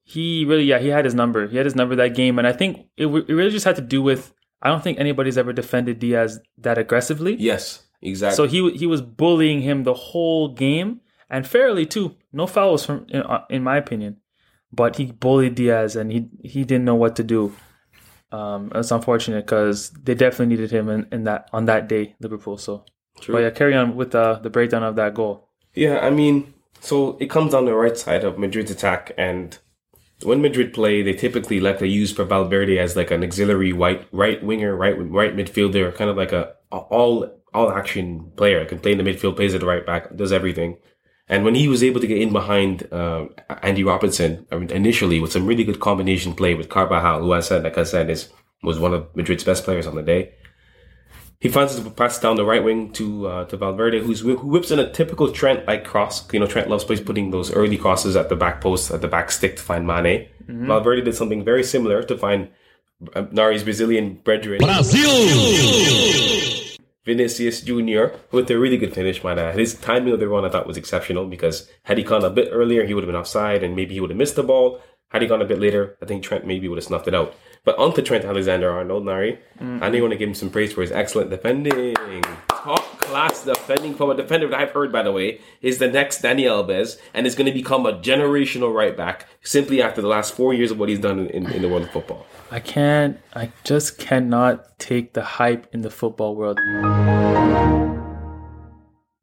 he 0.03 0.45
really, 0.45 0.65
yeah, 0.65 0.79
he 0.79 0.89
had 0.89 1.05
his 1.05 1.15
number. 1.15 1.47
He 1.47 1.57
had 1.57 1.65
his 1.65 1.75
number 1.75 1.95
that 1.95 2.13
game, 2.13 2.37
and 2.37 2.45
I 2.47 2.51
think 2.51 2.85
it, 2.97 3.07
it 3.07 3.33
really 3.33 3.51
just 3.51 3.65
had 3.65 3.77
to 3.77 3.81
do 3.81 4.01
with. 4.03 4.33
I 4.61 4.69
don't 4.69 4.83
think 4.83 4.99
anybody's 4.99 5.37
ever 5.37 5.51
defended 5.53 5.99
Diaz 5.99 6.39
that 6.59 6.77
aggressively. 6.77 7.35
Yes, 7.35 7.83
exactly. 8.03 8.35
So 8.35 8.47
he 8.47 8.71
he 8.77 8.85
was 8.85 9.01
bullying 9.01 9.61
him 9.61 9.83
the 9.83 9.93
whole 9.93 10.49
game, 10.49 11.01
and 11.29 11.47
fairly 11.47 11.85
too. 11.85 12.15
No 12.31 12.47
fouls 12.47 12.85
from, 12.85 13.05
in, 13.09 13.21
uh, 13.21 13.45
in 13.49 13.63
my 13.63 13.77
opinion, 13.77 14.17
but 14.71 14.97
he 14.97 15.11
bullied 15.11 15.55
Diaz, 15.55 15.95
and 15.95 16.11
he 16.11 16.29
he 16.43 16.63
didn't 16.63 16.85
know 16.85 16.95
what 16.95 17.15
to 17.17 17.23
do. 17.23 17.53
Um, 18.31 18.71
it's 18.73 18.91
unfortunate 18.91 19.45
because 19.45 19.91
they 19.91 20.15
definitely 20.15 20.55
needed 20.55 20.71
him 20.71 20.89
in, 20.89 21.07
in 21.11 21.23
that 21.25 21.49
on 21.53 21.65
that 21.65 21.87
day, 21.87 22.15
Liverpool. 22.19 22.57
So, 22.57 22.85
True. 23.21 23.35
but 23.35 23.41
yeah, 23.43 23.49
carry 23.51 23.75
on 23.75 23.95
with 23.95 24.15
uh, 24.15 24.39
the 24.41 24.49
breakdown 24.49 24.83
of 24.83 24.95
that 24.95 25.13
goal. 25.13 25.49
Yeah, 25.75 25.99
I 25.99 26.09
mean, 26.09 26.53
so 26.79 27.17
it 27.19 27.29
comes 27.29 27.51
down 27.51 27.65
the 27.65 27.75
right 27.75 27.97
side 27.97 28.23
of 28.23 28.39
Madrid's 28.39 28.71
attack, 28.71 29.11
and 29.17 29.57
when 30.23 30.41
Madrid 30.41 30.73
play, 30.73 31.01
they 31.01 31.13
typically 31.13 31.59
like 31.59 31.79
to 31.79 31.87
use 31.87 32.11
for 32.11 32.23
Valverde 32.23 32.79
as 32.79 32.95
like 32.95 33.11
an 33.11 33.23
auxiliary 33.23 33.73
white 33.73 34.07
right 34.11 34.43
winger, 34.43 34.75
right 34.75 34.95
right 34.97 35.35
midfielder, 35.35 35.93
kind 35.95 36.09
of 36.09 36.17
like 36.17 36.31
a, 36.31 36.53
a 36.71 36.77
all 36.77 37.29
all 37.53 37.71
action 37.71 38.31
player. 38.35 38.65
Can 38.65 38.79
play 38.79 38.91
in 38.91 38.97
the 38.97 39.03
midfield, 39.03 39.35
plays 39.35 39.53
at 39.53 39.61
the 39.61 39.67
right 39.67 39.85
back, 39.85 40.15
does 40.15 40.31
everything. 40.31 40.77
And 41.29 41.45
when 41.45 41.55
he 41.55 41.67
was 41.67 41.83
able 41.83 42.01
to 42.01 42.07
get 42.07 42.21
in 42.21 42.33
behind 42.33 42.91
uh, 42.91 43.27
Andy 43.61 43.83
Robertson 43.83 44.45
I 44.51 44.57
mean, 44.57 44.69
initially 44.71 45.19
with 45.19 45.31
some 45.31 45.45
really 45.45 45.63
good 45.63 45.79
combination 45.79 46.33
play 46.35 46.53
with 46.53 46.69
Carvajal, 46.69 47.21
who 47.21 47.33
I 47.33 47.39
said, 47.39 47.63
like 47.63 47.77
I 47.77 47.83
said, 47.83 48.09
is 48.09 48.29
was 48.61 48.79
one 48.79 48.93
of 48.93 49.13
Madrid's 49.15 49.43
best 49.43 49.63
players 49.63 49.87
on 49.87 49.95
the 49.95 50.03
day. 50.03 50.33
He 51.39 51.49
finds 51.49 51.75
his 51.75 51.85
pass 51.89 52.19
down 52.19 52.37
the 52.37 52.45
right 52.45 52.63
wing 52.63 52.93
to 52.93 53.27
uh, 53.27 53.45
to 53.45 53.57
Valverde, 53.57 54.01
who's 54.01 54.21
who 54.21 54.37
whips 54.37 54.71
in 54.71 54.79
a 54.79 54.89
typical 54.91 55.29
Trent 55.31 55.65
like 55.67 55.83
cross. 55.83 56.31
You 56.33 56.39
know, 56.39 56.47
Trent 56.47 56.69
loves 56.69 56.85
plays 56.85 57.01
putting 57.01 57.31
those 57.31 57.51
early 57.51 57.77
crosses 57.77 58.15
at 58.15 58.29
the 58.29 58.35
back 58.37 58.61
post, 58.61 58.91
at 58.91 59.01
the 59.01 59.09
back 59.09 59.29
stick 59.31 59.57
to 59.57 59.61
find 59.61 59.85
Mane. 59.85 60.29
Valverde 60.67 61.01
did 61.01 61.15
something 61.15 61.43
very 61.43 61.63
similar 61.63 62.01
to 62.03 62.17
find 62.17 62.49
uh, 63.13 63.25
Nari's 63.31 63.63
Brazilian 63.63 64.15
brethren. 64.23 64.59
Vinicius 67.05 67.61
Jr. 67.61 68.15
with 68.31 68.49
a 68.49 68.57
really 68.57 68.77
good 68.77 68.93
finish, 68.93 69.23
my 69.23 69.35
man. 69.35 69.57
His 69.57 69.75
timing 69.75 70.13
of 70.13 70.19
the 70.19 70.27
run 70.27 70.45
I 70.45 70.49
thought 70.49 70.67
was 70.67 70.77
exceptional 70.77 71.27
because 71.27 71.69
had 71.83 71.97
he 71.97 72.03
gone 72.03 72.23
a 72.23 72.29
bit 72.29 72.49
earlier, 72.51 72.85
he 72.85 72.93
would 72.93 73.03
have 73.03 73.11
been 73.11 73.19
offside 73.19 73.63
and 73.63 73.75
maybe 73.75 73.93
he 73.93 73.99
would 73.99 74.09
have 74.09 74.17
missed 74.17 74.35
the 74.35 74.43
ball. 74.43 74.81
Had 75.09 75.21
he 75.21 75.27
gone 75.27 75.41
a 75.41 75.45
bit 75.45 75.59
later, 75.59 75.95
I 76.01 76.05
think 76.05 76.23
Trent 76.23 76.47
maybe 76.47 76.67
would 76.67 76.77
have 76.77 76.85
snuffed 76.85 77.07
it 77.07 77.13
out. 77.13 77.35
But 77.65 77.77
onto 77.77 78.01
Trent 78.01 78.25
Alexander 78.25 78.69
Arnold, 78.71 79.05
Nari. 79.05 79.39
I 79.59 79.89
know 79.89 80.01
want 80.01 80.11
to 80.11 80.17
give 80.17 80.27
him 80.27 80.33
some 80.35 80.49
praise 80.49 80.73
for 80.73 80.81
his 80.81 80.91
excellent 80.91 81.29
defending. 81.29 81.93
Top 82.49 82.99
class 82.99 83.45
defending 83.45 83.93
from 83.93 84.09
a 84.09 84.15
defender 84.15 84.47
that 84.47 84.59
I've 84.59 84.71
heard, 84.71 84.91
by 84.91 85.03
the 85.03 85.11
way, 85.11 85.39
is 85.61 85.77
the 85.77 85.87
next 85.87 86.23
Dani 86.23 86.45
Alves 86.45 86.97
and 87.13 87.27
is 87.27 87.35
going 87.35 87.45
to 87.45 87.53
become 87.53 87.85
a 87.85 87.93
generational 87.93 88.73
right 88.73 88.97
back 88.97 89.27
simply 89.43 89.81
after 89.81 90.01
the 90.01 90.07
last 90.07 90.33
four 90.33 90.53
years 90.53 90.71
of 90.71 90.79
what 90.79 90.89
he's 90.89 90.99
done 90.99 91.27
in, 91.27 91.49
in 91.51 91.61
the 91.61 91.69
world 91.69 91.83
of 91.83 91.91
football. 91.91 92.25
I 92.53 92.59
can't. 92.59 93.17
I 93.33 93.51
just 93.63 93.97
cannot 93.97 94.77
take 94.77 95.13
the 95.13 95.23
hype 95.23 95.73
in 95.73 95.81
the 95.81 95.89
football 95.89 96.35
world. 96.35 96.59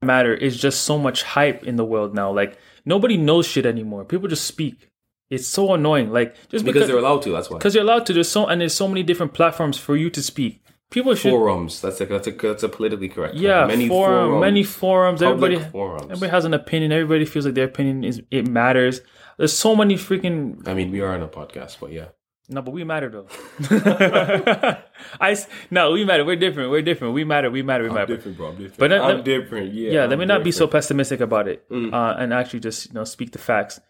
Matter 0.02 0.34
is 0.34 0.56
just 0.60 0.82
so 0.82 0.98
much 0.98 1.22
hype 1.22 1.62
in 1.62 1.76
the 1.76 1.84
world 1.84 2.12
now. 2.12 2.32
Like 2.32 2.58
nobody 2.84 3.16
knows 3.16 3.46
shit 3.46 3.66
anymore. 3.66 4.04
People 4.04 4.26
just 4.26 4.44
speak. 4.46 4.88
It's 5.30 5.46
so 5.46 5.74
annoying. 5.74 6.10
Like 6.10 6.34
just 6.48 6.64
Because 6.64 6.72
because 6.72 6.88
they're 6.88 6.98
allowed 6.98 7.22
to, 7.22 7.30
that's 7.30 7.48
why. 7.48 7.58
because 7.58 7.72
you're 7.76 7.84
allowed 7.84 8.04
to. 8.06 8.12
There's 8.12 8.28
so 8.28 8.46
and 8.46 8.60
there's 8.60 8.74
so 8.74 8.88
many 8.88 9.04
different 9.04 9.32
platforms 9.32 9.78
for 9.78 9.94
you 9.94 10.10
to 10.10 10.20
speak. 10.20 10.64
People 10.90 11.14
should. 11.14 11.30
Forums. 11.30 11.80
That's 11.80 12.00
a, 12.00 12.06
that's 12.06 12.26
a, 12.26 12.32
that's 12.32 12.64
a 12.64 12.68
politically 12.68 13.08
correct 13.10 13.36
yeah, 13.36 13.64
Many 13.64 13.86
forum, 13.86 14.30
forums. 14.30 14.40
many 14.40 14.64
forums. 14.64 15.22
Everybody, 15.22 15.60
forums. 15.60 16.02
everybody 16.02 16.30
has 16.32 16.44
an 16.46 16.54
opinion. 16.54 16.90
Everybody 16.90 17.24
feels 17.26 17.44
like 17.44 17.54
their 17.54 17.66
opinion 17.66 18.02
is 18.02 18.20
it 18.32 18.48
matters. 18.48 19.02
There's 19.38 19.52
so 19.52 19.76
many 19.76 19.94
freaking 19.94 20.66
I 20.66 20.74
mean, 20.74 20.90
we 20.90 21.00
are 21.00 21.12
on 21.14 21.22
a 21.22 21.28
podcast, 21.28 21.76
but 21.80 21.92
yeah. 21.92 22.06
No, 22.50 22.62
but 22.62 22.72
we 22.72 22.82
matter 22.84 23.08
though. 23.08 23.26
I 25.20 25.36
no, 25.70 25.92
we 25.92 26.04
matter. 26.04 26.24
We're 26.24 26.36
different. 26.36 26.70
We're 26.70 26.82
different. 26.82 27.14
We 27.14 27.24
matter. 27.24 27.50
We 27.50 27.62
matter. 27.62 27.84
We 27.84 27.90
matter. 27.90 28.16
different, 28.16 28.36
bro. 28.36 28.48
I'm 28.48 28.54
different. 28.56 28.78
But 28.78 28.90
let- 28.90 29.00
I'm 29.02 29.16
let- 29.16 29.24
different. 29.24 29.72
Yeah. 29.72 29.90
Yeah, 29.90 30.04
I'm 30.04 30.10
let 30.10 30.18
me 30.18 30.24
not 30.26 30.42
be 30.44 30.52
so 30.52 30.66
pessimistic 30.66 31.20
about 31.20 31.48
it, 31.48 31.64
uh, 31.70 32.14
and 32.18 32.34
actually 32.34 32.60
just 32.60 32.88
you 32.88 32.94
know 32.94 33.04
speak 33.04 33.32
the 33.32 33.38
facts. 33.38 33.80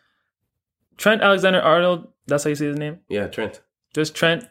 Trent 0.96 1.22
Alexander 1.22 1.60
Arnold. 1.60 2.08
That's 2.26 2.44
how 2.44 2.50
you 2.50 2.54
say 2.56 2.66
his 2.66 2.76
name. 2.76 3.00
Yeah, 3.08 3.26
Trent. 3.28 3.60
Just 3.94 4.14
Trent. 4.14 4.44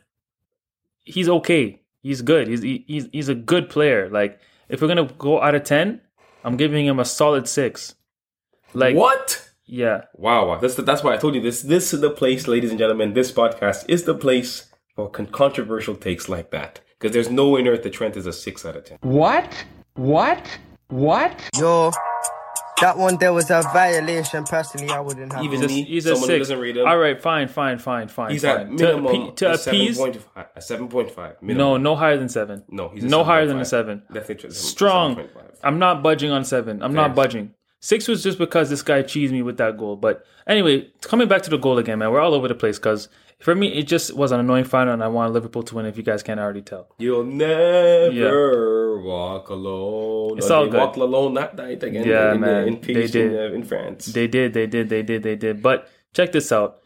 He's 1.04 1.30
okay. 1.30 1.82
He's 2.01 2.22
good. 2.22 2.48
He's 2.48 2.62
he- 2.62 2.86
he's 2.88 3.08
he's 3.12 3.30
a 3.30 3.36
good 3.36 3.70
player. 3.70 4.10
Like 4.10 4.39
if 4.70 4.82
we're 4.82 4.88
gonna 4.88 5.10
go 5.18 5.42
out 5.42 5.54
of 5.56 5.63
ten, 5.63 6.01
I'm 6.44 6.58
giving 6.58 6.86
him 6.86 7.00
a 7.00 7.06
solid 7.06 7.48
six. 7.48 7.96
Like 8.74 8.96
What? 8.96 9.49
Yeah, 9.72 10.06
Wow, 10.16 10.48
wow. 10.48 10.58
That's 10.60 10.76
the, 10.76 10.82
that's 10.82 11.04
why 11.04 11.14
I 11.14 11.18
told 11.18 11.36
you 11.36 11.42
this. 11.42 11.62
This 11.62 11.94
is 11.94 12.02
the 12.02 12.10
place, 12.10 12.48
ladies 12.48 12.72
and 12.72 12.80
gentlemen. 12.80 13.14
This 13.14 13.32
podcast 13.32 13.86
is 13.88 14.04
the 14.04 14.16
place 14.16 14.72
for 14.96 15.10
con- 15.10 15.28
controversial 15.28 15.96
takes 15.96 16.28
like 16.28 16.50
that. 16.52 16.82
Because 17.00 17.14
there's 17.14 17.30
no 17.30 17.50
way 17.50 17.62
on 17.62 17.68
earth 17.68 17.84
that 17.84 17.94
Trent 17.94 18.18
is 18.18 18.26
a 18.26 18.34
six 18.34 18.66
out 18.66 18.76
of 18.76 18.84
ten. 18.86 18.98
What? 19.02 19.66
What? 19.94 20.46
What? 20.90 21.40
Yo, 21.58 21.92
that 22.82 22.98
one 22.98 23.18
there 23.18 23.32
was 23.32 23.50
a 23.52 23.62
violation. 23.74 24.44
Personally, 24.44 24.90
I 24.90 25.00
wouldn't 25.00 25.32
have. 25.34 25.44
Even 25.44 25.62
he's 25.62 25.66
a, 25.72 25.74
me, 25.74 25.84
he's 25.84 26.06
a 26.06 26.10
someone 26.16 26.30
who 26.30 26.36
six. 26.36 26.48
doesn't 26.48 26.60
read 26.60 26.78
him. 26.78 26.88
All 26.88 26.98
right, 26.98 27.22
fine, 27.22 27.48
fine, 27.48 27.78
fine, 27.78 28.08
fine. 28.08 28.32
He's 28.32 28.42
fine. 28.44 28.58
at 28.62 28.72
minimum 28.72 29.28
to, 29.28 29.46
to 29.46 29.52
a 29.52 29.58
seven 29.58 29.80
appease. 29.82 29.98
point 29.98 30.16
five. 30.34 30.46
A 30.56 30.62
seven 30.62 30.88
point 30.88 31.12
five. 31.12 31.36
No, 31.42 31.48
Minimum. 31.48 31.84
no 31.84 31.96
higher 31.96 32.18
than 32.18 32.30
seven. 32.30 32.64
no, 32.70 32.90
he's 32.90 33.04
a 33.04 33.08
no 33.08 33.24
higher 33.24 33.46
than 33.46 33.60
a 33.60 33.66
seven. 33.66 34.02
Definitely 34.08 34.36
Trent- 34.36 34.56
Strong. 34.56 35.16
7.5. 35.18 35.28
I'm 35.64 35.78
not 35.80 36.02
budging 36.02 36.32
on 36.32 36.44
seven. 36.44 36.82
I'm 36.82 36.94
not 36.94 37.16
budging. 37.16 37.54
Six 37.82 38.08
was 38.08 38.24
just 38.24 38.38
because 38.38 38.70
this 38.70 38.82
guy 38.82 39.04
cheesed 39.04 39.32
me 39.32 39.42
with 39.42 39.58
that 39.58 39.78
goal. 39.78 39.96
But 39.96 40.26
anyway, 40.48 40.90
coming 41.02 41.28
back 41.28 41.44
to 41.44 41.50
the 41.50 41.58
goal 41.58 41.78
again, 41.78 42.00
man, 42.00 42.12
we're 42.12 42.20
all 42.20 42.34
over 42.34 42.48
the 42.48 42.56
place 42.56 42.78
because 42.78 43.08
for 43.40 43.56
me, 43.56 43.70
it 43.70 43.84
just 43.84 44.14
was 44.16 44.34
an 44.34 44.40
annoying 44.42 44.66
final, 44.66 44.94
and 44.94 45.02
I 45.02 45.08
wanted 45.08 45.32
Liverpool 45.32 45.64
to 45.64 45.76
win. 45.76 45.86
If 45.86 45.96
you 45.96 46.04
guys 46.04 46.22
can't 46.22 46.42
already 46.42 46.62
tell, 46.62 46.90
You'll 46.98 47.24
never 47.24 49.00
walk 49.02 49.50
alone. 49.50 50.38
It's 50.38 50.50
all 50.50 50.66
they 50.66 50.72
good. 50.72 50.78
walked 50.80 50.98
alone 50.98 51.34
that 51.36 51.56
night 51.56 51.82
again. 51.82 52.06
Yeah, 52.06 52.34
in, 52.34 52.42
man. 52.42 52.68
In, 52.68 52.82
They 52.82 53.08
did. 53.08 53.16
In, 53.34 53.38
uh, 53.38 53.56
in 53.56 53.64
France. 53.64 54.08
they 54.08 54.28
did, 54.28 54.54
they 54.54 54.68
did, 54.68 54.90
they 54.90 55.02
did, 55.04 55.24
they 55.24 55.36
did. 55.38 55.62
But 55.62 55.90
check 56.14 56.34
this 56.34 56.52
out. 56.52 56.80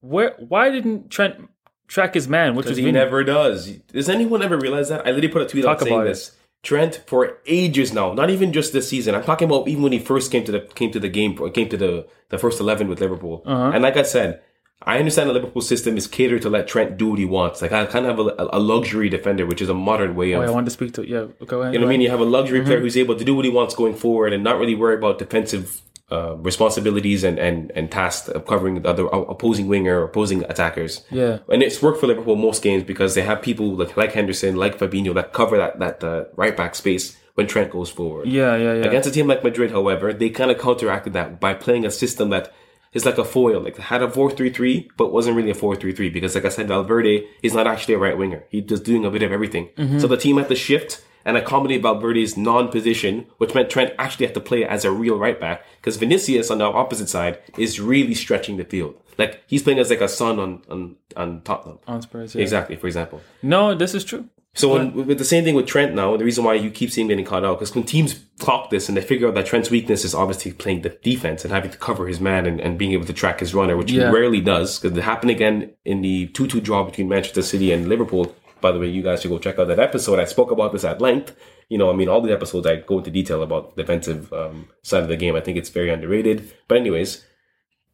Where? 0.00 0.34
Why 0.38 0.70
didn't 0.70 1.10
Trent 1.10 1.48
track 1.86 2.14
his 2.14 2.26
man? 2.26 2.56
Which 2.56 2.66
was 2.66 2.78
he 2.78 2.90
never 2.90 3.22
does. 3.22 3.68
Does 3.92 4.08
anyone 4.08 4.42
ever 4.42 4.58
realize 4.58 4.88
that? 4.88 5.06
I 5.06 5.10
literally 5.10 5.28
put 5.28 5.42
a 5.42 5.46
tweet 5.46 5.64
out 5.64 5.80
saying 5.80 5.94
about 5.94 6.08
it. 6.08 6.30
Trent 6.62 7.02
for 7.06 7.38
ages 7.46 7.92
now, 7.92 8.12
not 8.12 8.28
even 8.28 8.52
just 8.52 8.72
this 8.72 8.88
season. 8.88 9.14
I'm 9.14 9.22
talking 9.22 9.46
about 9.46 9.68
even 9.68 9.82
when 9.84 9.92
he 9.92 10.00
first 10.00 10.32
came 10.32 10.42
to 10.44 10.52
the 10.52 10.60
came 10.60 10.90
to 10.90 10.98
the 10.98 11.08
game, 11.08 11.36
came 11.52 11.68
to 11.68 11.76
the 11.76 12.06
the 12.30 12.38
first 12.38 12.58
eleven 12.60 12.88
with 12.88 13.00
Liverpool. 13.00 13.42
Uh-huh. 13.46 13.70
And 13.72 13.82
like 13.84 13.96
I 13.96 14.02
said, 14.02 14.40
I 14.82 14.98
understand 14.98 15.30
the 15.30 15.34
Liverpool 15.34 15.62
system 15.62 15.96
is 15.96 16.08
catered 16.08 16.42
to 16.42 16.50
let 16.50 16.66
Trent 16.66 16.96
do 16.96 17.08
what 17.10 17.18
he 17.20 17.24
wants. 17.24 17.62
Like 17.62 17.70
I 17.70 17.86
kind 17.86 18.04
of 18.04 18.16
have 18.18 18.26
a, 18.26 18.48
a 18.52 18.58
luxury 18.58 19.08
defender, 19.08 19.46
which 19.46 19.62
is 19.62 19.68
a 19.68 19.74
modern 19.74 20.16
way 20.16 20.34
Oh, 20.34 20.42
of 20.42 20.48
I 20.48 20.52
wanted 20.52 20.64
to 20.66 20.70
speak 20.72 20.92
to 20.94 21.08
yeah. 21.08 21.26
Go 21.46 21.62
ahead. 21.62 21.72
You 21.72 21.78
know 21.78 21.86
what 21.86 21.90
I 21.90 21.94
mean? 21.94 22.00
You 22.00 22.10
have 22.10 22.20
a 22.20 22.24
luxury 22.24 22.58
Mm-hmm. 22.58 22.66
player 22.66 22.80
who's 22.80 22.96
able 22.96 23.14
to 23.16 23.24
do 23.24 23.34
what 23.36 23.44
he 23.44 23.50
wants 23.50 23.74
going 23.76 23.94
forward 23.94 24.32
and 24.32 24.42
not 24.42 24.58
really 24.58 24.74
worry 24.74 24.96
about 24.96 25.18
defensive 25.18 25.82
uh, 26.10 26.36
responsibilities 26.36 27.24
and, 27.24 27.38
and, 27.38 27.72
and 27.74 27.90
tasks 27.90 28.28
of 28.28 28.46
covering 28.46 28.82
the 28.82 28.88
other 28.88 29.06
opposing 29.06 29.66
winger, 29.66 30.04
opposing 30.04 30.44
attackers. 30.44 31.04
Yeah. 31.10 31.38
And 31.48 31.62
it's 31.62 31.82
worked 31.82 32.00
for 32.00 32.06
Liverpool 32.06 32.36
most 32.36 32.62
games 32.62 32.84
because 32.84 33.14
they 33.14 33.22
have 33.22 33.42
people 33.42 33.74
like, 33.74 33.96
like 33.96 34.12
Henderson, 34.12 34.56
like 34.56 34.78
Fabinho 34.78 35.14
that 35.14 35.32
cover 35.32 35.56
that, 35.56 35.78
that 35.80 36.04
uh, 36.04 36.24
right 36.36 36.56
back 36.56 36.74
space 36.74 37.16
when 37.34 37.46
Trent 37.46 37.70
goes 37.70 37.90
forward. 37.90 38.28
Yeah, 38.28 38.56
yeah, 38.56 38.74
yeah. 38.74 38.84
Against 38.84 39.08
a 39.08 39.12
team 39.12 39.26
like 39.26 39.42
Madrid, 39.42 39.72
however, 39.72 40.12
they 40.12 40.30
kind 40.30 40.50
of 40.50 40.58
counteracted 40.58 41.12
that 41.14 41.40
by 41.40 41.54
playing 41.54 41.84
a 41.84 41.90
system 41.90 42.30
that 42.30 42.52
is 42.92 43.04
like 43.04 43.18
a 43.18 43.24
foil, 43.24 43.60
like 43.60 43.76
had 43.76 44.02
a 44.02 44.06
4-3-3, 44.06 44.88
but 44.96 45.12
wasn't 45.12 45.36
really 45.36 45.50
a 45.50 45.54
4-3-3 45.54 46.12
because 46.12 46.34
like 46.34 46.44
I 46.44 46.48
said, 46.50 46.68
Valverde 46.68 47.26
is 47.42 47.52
not 47.52 47.66
actually 47.66 47.94
a 47.94 47.98
right 47.98 48.16
winger. 48.16 48.44
He's 48.48 48.64
just 48.64 48.84
doing 48.84 49.04
a 49.04 49.10
bit 49.10 49.22
of 49.22 49.32
everything. 49.32 49.68
Mm-hmm. 49.76 49.98
So 49.98 50.06
the 50.06 50.16
team 50.16 50.38
had 50.38 50.48
to 50.48 50.54
shift 50.54 51.04
and 51.26 51.36
accommodate 51.36 51.82
Valverde's 51.82 52.36
non-position, 52.38 53.26
which 53.36 53.54
meant 53.54 53.68
Trent 53.68 53.92
actually 53.98 54.24
had 54.26 54.34
to 54.34 54.40
play 54.40 54.64
as 54.64 54.84
a 54.86 54.90
real 54.90 55.18
right 55.18 55.38
back 55.38 55.64
because 55.80 55.96
Vinicius 55.98 56.50
on 56.50 56.58
the 56.58 56.64
opposite 56.64 57.08
side 57.10 57.38
is 57.58 57.78
really 57.80 58.14
stretching 58.14 58.56
the 58.56 58.64
field. 58.64 58.94
Like 59.18 59.42
he's 59.46 59.62
playing 59.62 59.78
as 59.78 59.90
like 59.90 60.00
a 60.00 60.08
Son 60.08 60.38
on, 60.38 60.62
on, 60.70 60.96
on 61.16 61.42
Tottenham. 61.42 61.78
on 61.86 62.00
Spurs. 62.02 62.34
Yeah. 62.34 62.42
Exactly, 62.42 62.76
for 62.76 62.86
example. 62.86 63.20
No, 63.42 63.74
this 63.74 63.94
is 63.94 64.04
true. 64.04 64.28
So 64.54 64.72
when, 64.72 64.94
with 65.06 65.18
the 65.18 65.24
same 65.24 65.44
thing 65.44 65.54
with 65.54 65.66
Trent 65.66 65.94
now, 65.94 66.16
the 66.16 66.24
reason 66.24 66.42
why 66.42 66.54
you 66.54 66.70
keep 66.70 66.90
seeing 66.90 67.04
him 67.04 67.08
getting 67.10 67.26
caught 67.26 67.44
out 67.44 67.58
because 67.58 67.74
when 67.74 67.84
teams 67.84 68.20
clock 68.38 68.70
this 68.70 68.88
and 68.88 68.96
they 68.96 69.02
figure 69.02 69.28
out 69.28 69.34
that 69.34 69.44
Trent's 69.44 69.70
weakness 69.70 70.02
is 70.02 70.14
obviously 70.14 70.50
playing 70.52 70.80
the 70.80 70.88
defense 70.88 71.44
and 71.44 71.52
having 71.52 71.70
to 71.70 71.76
cover 71.76 72.06
his 72.06 72.20
man 72.20 72.46
and, 72.46 72.58
and 72.58 72.78
being 72.78 72.92
able 72.92 73.04
to 73.04 73.12
track 73.12 73.40
his 73.40 73.52
runner, 73.54 73.76
which 73.76 73.90
Yeah. 73.92 74.08
he 74.08 74.14
rarely 74.14 74.40
does 74.40 74.78
because 74.78 74.96
it 74.96 75.02
happened 75.02 75.30
again 75.30 75.72
in 75.84 76.00
the 76.00 76.28
two-two 76.28 76.62
draw 76.62 76.84
between 76.84 77.06
Manchester 77.08 77.42
City 77.42 77.70
and 77.70 77.86
Liverpool. 77.88 78.34
By 78.60 78.72
the 78.72 78.78
way, 78.78 78.88
you 78.88 79.02
guys 79.02 79.22
should 79.22 79.30
go 79.30 79.38
check 79.38 79.58
out 79.58 79.68
that 79.68 79.78
episode. 79.78 80.18
I 80.18 80.24
spoke 80.24 80.50
about 80.50 80.72
this 80.72 80.84
at 80.84 81.00
length. 81.00 81.36
You 81.68 81.78
know, 81.78 81.90
I 81.90 81.94
mean, 81.94 82.08
all 82.08 82.20
the 82.20 82.32
episodes 82.32 82.66
I 82.66 82.76
go 82.76 82.98
into 82.98 83.10
detail 83.10 83.42
about 83.42 83.76
the 83.76 83.82
defensive 83.82 84.32
um, 84.32 84.68
side 84.82 85.02
of 85.02 85.08
the 85.08 85.16
game. 85.16 85.36
I 85.36 85.40
think 85.40 85.58
it's 85.58 85.68
very 85.68 85.90
underrated. 85.90 86.52
But 86.68 86.78
anyways, 86.78 87.24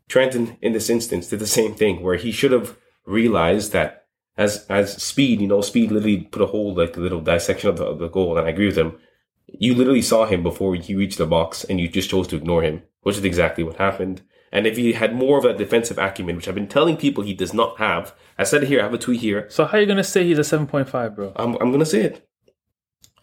Trenton 0.08 0.56
in 0.60 0.72
this 0.72 0.90
instance 0.90 1.28
did 1.28 1.38
the 1.38 1.46
same 1.46 1.74
thing 1.74 2.02
where 2.02 2.16
he 2.16 2.32
should 2.32 2.52
have 2.52 2.76
realized 3.06 3.72
that 3.72 4.06
as 4.36 4.66
as 4.68 5.02
speed, 5.02 5.40
you 5.40 5.46
know, 5.46 5.60
speed 5.60 5.90
literally 5.90 6.18
put 6.18 6.42
a 6.42 6.46
whole 6.46 6.74
like 6.74 6.96
little 6.96 7.20
dissection 7.20 7.68
of 7.70 7.76
the, 7.76 7.84
of 7.84 7.98
the 7.98 8.08
goal, 8.08 8.36
and 8.36 8.46
I 8.46 8.50
agree 8.50 8.66
with 8.66 8.78
him. 8.78 8.98
You 9.46 9.74
literally 9.74 10.02
saw 10.02 10.26
him 10.26 10.42
before 10.42 10.74
he 10.74 10.94
reached 10.94 11.18
the 11.18 11.26
box, 11.26 11.64
and 11.64 11.80
you 11.80 11.88
just 11.88 12.10
chose 12.10 12.28
to 12.28 12.36
ignore 12.36 12.62
him, 12.62 12.82
which 13.02 13.18
is 13.18 13.24
exactly 13.24 13.64
what 13.64 13.76
happened. 13.76 14.22
And 14.52 14.66
if 14.66 14.76
he 14.76 14.92
had 14.92 15.14
more 15.14 15.38
of 15.38 15.46
a 15.46 15.54
defensive 15.54 15.98
acumen, 15.98 16.36
which 16.36 16.46
I've 16.46 16.54
been 16.54 16.68
telling 16.68 16.98
people 16.98 17.24
he 17.24 17.32
does 17.32 17.54
not 17.54 17.78
have, 17.78 18.14
I 18.38 18.44
said 18.44 18.62
it 18.62 18.68
here. 18.68 18.80
I 18.80 18.82
have 18.84 18.94
a 18.94 18.98
tweet 18.98 19.20
here. 19.22 19.46
So 19.48 19.64
how 19.64 19.78
are 19.78 19.80
you 19.80 19.86
gonna 19.86 20.04
say 20.04 20.24
he's 20.24 20.38
a 20.38 20.44
seven 20.44 20.66
point 20.66 20.88
five, 20.88 21.16
bro? 21.16 21.32
I'm, 21.36 21.56
I'm 21.56 21.72
gonna 21.72 21.86
say 21.86 22.02
it. 22.02 22.28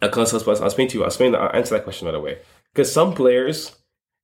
Because 0.00 0.34
I'll, 0.34 0.56
I'll 0.56 0.64
explain 0.64 0.88
to 0.88 0.98
you. 0.98 1.02
I'll 1.04 1.08
explain. 1.08 1.34
I'll 1.34 1.54
answer 1.54 1.76
that 1.76 1.84
question 1.84 2.06
right 2.06 2.14
away. 2.14 2.38
Because 2.72 2.92
some 2.92 3.14
players, 3.14 3.76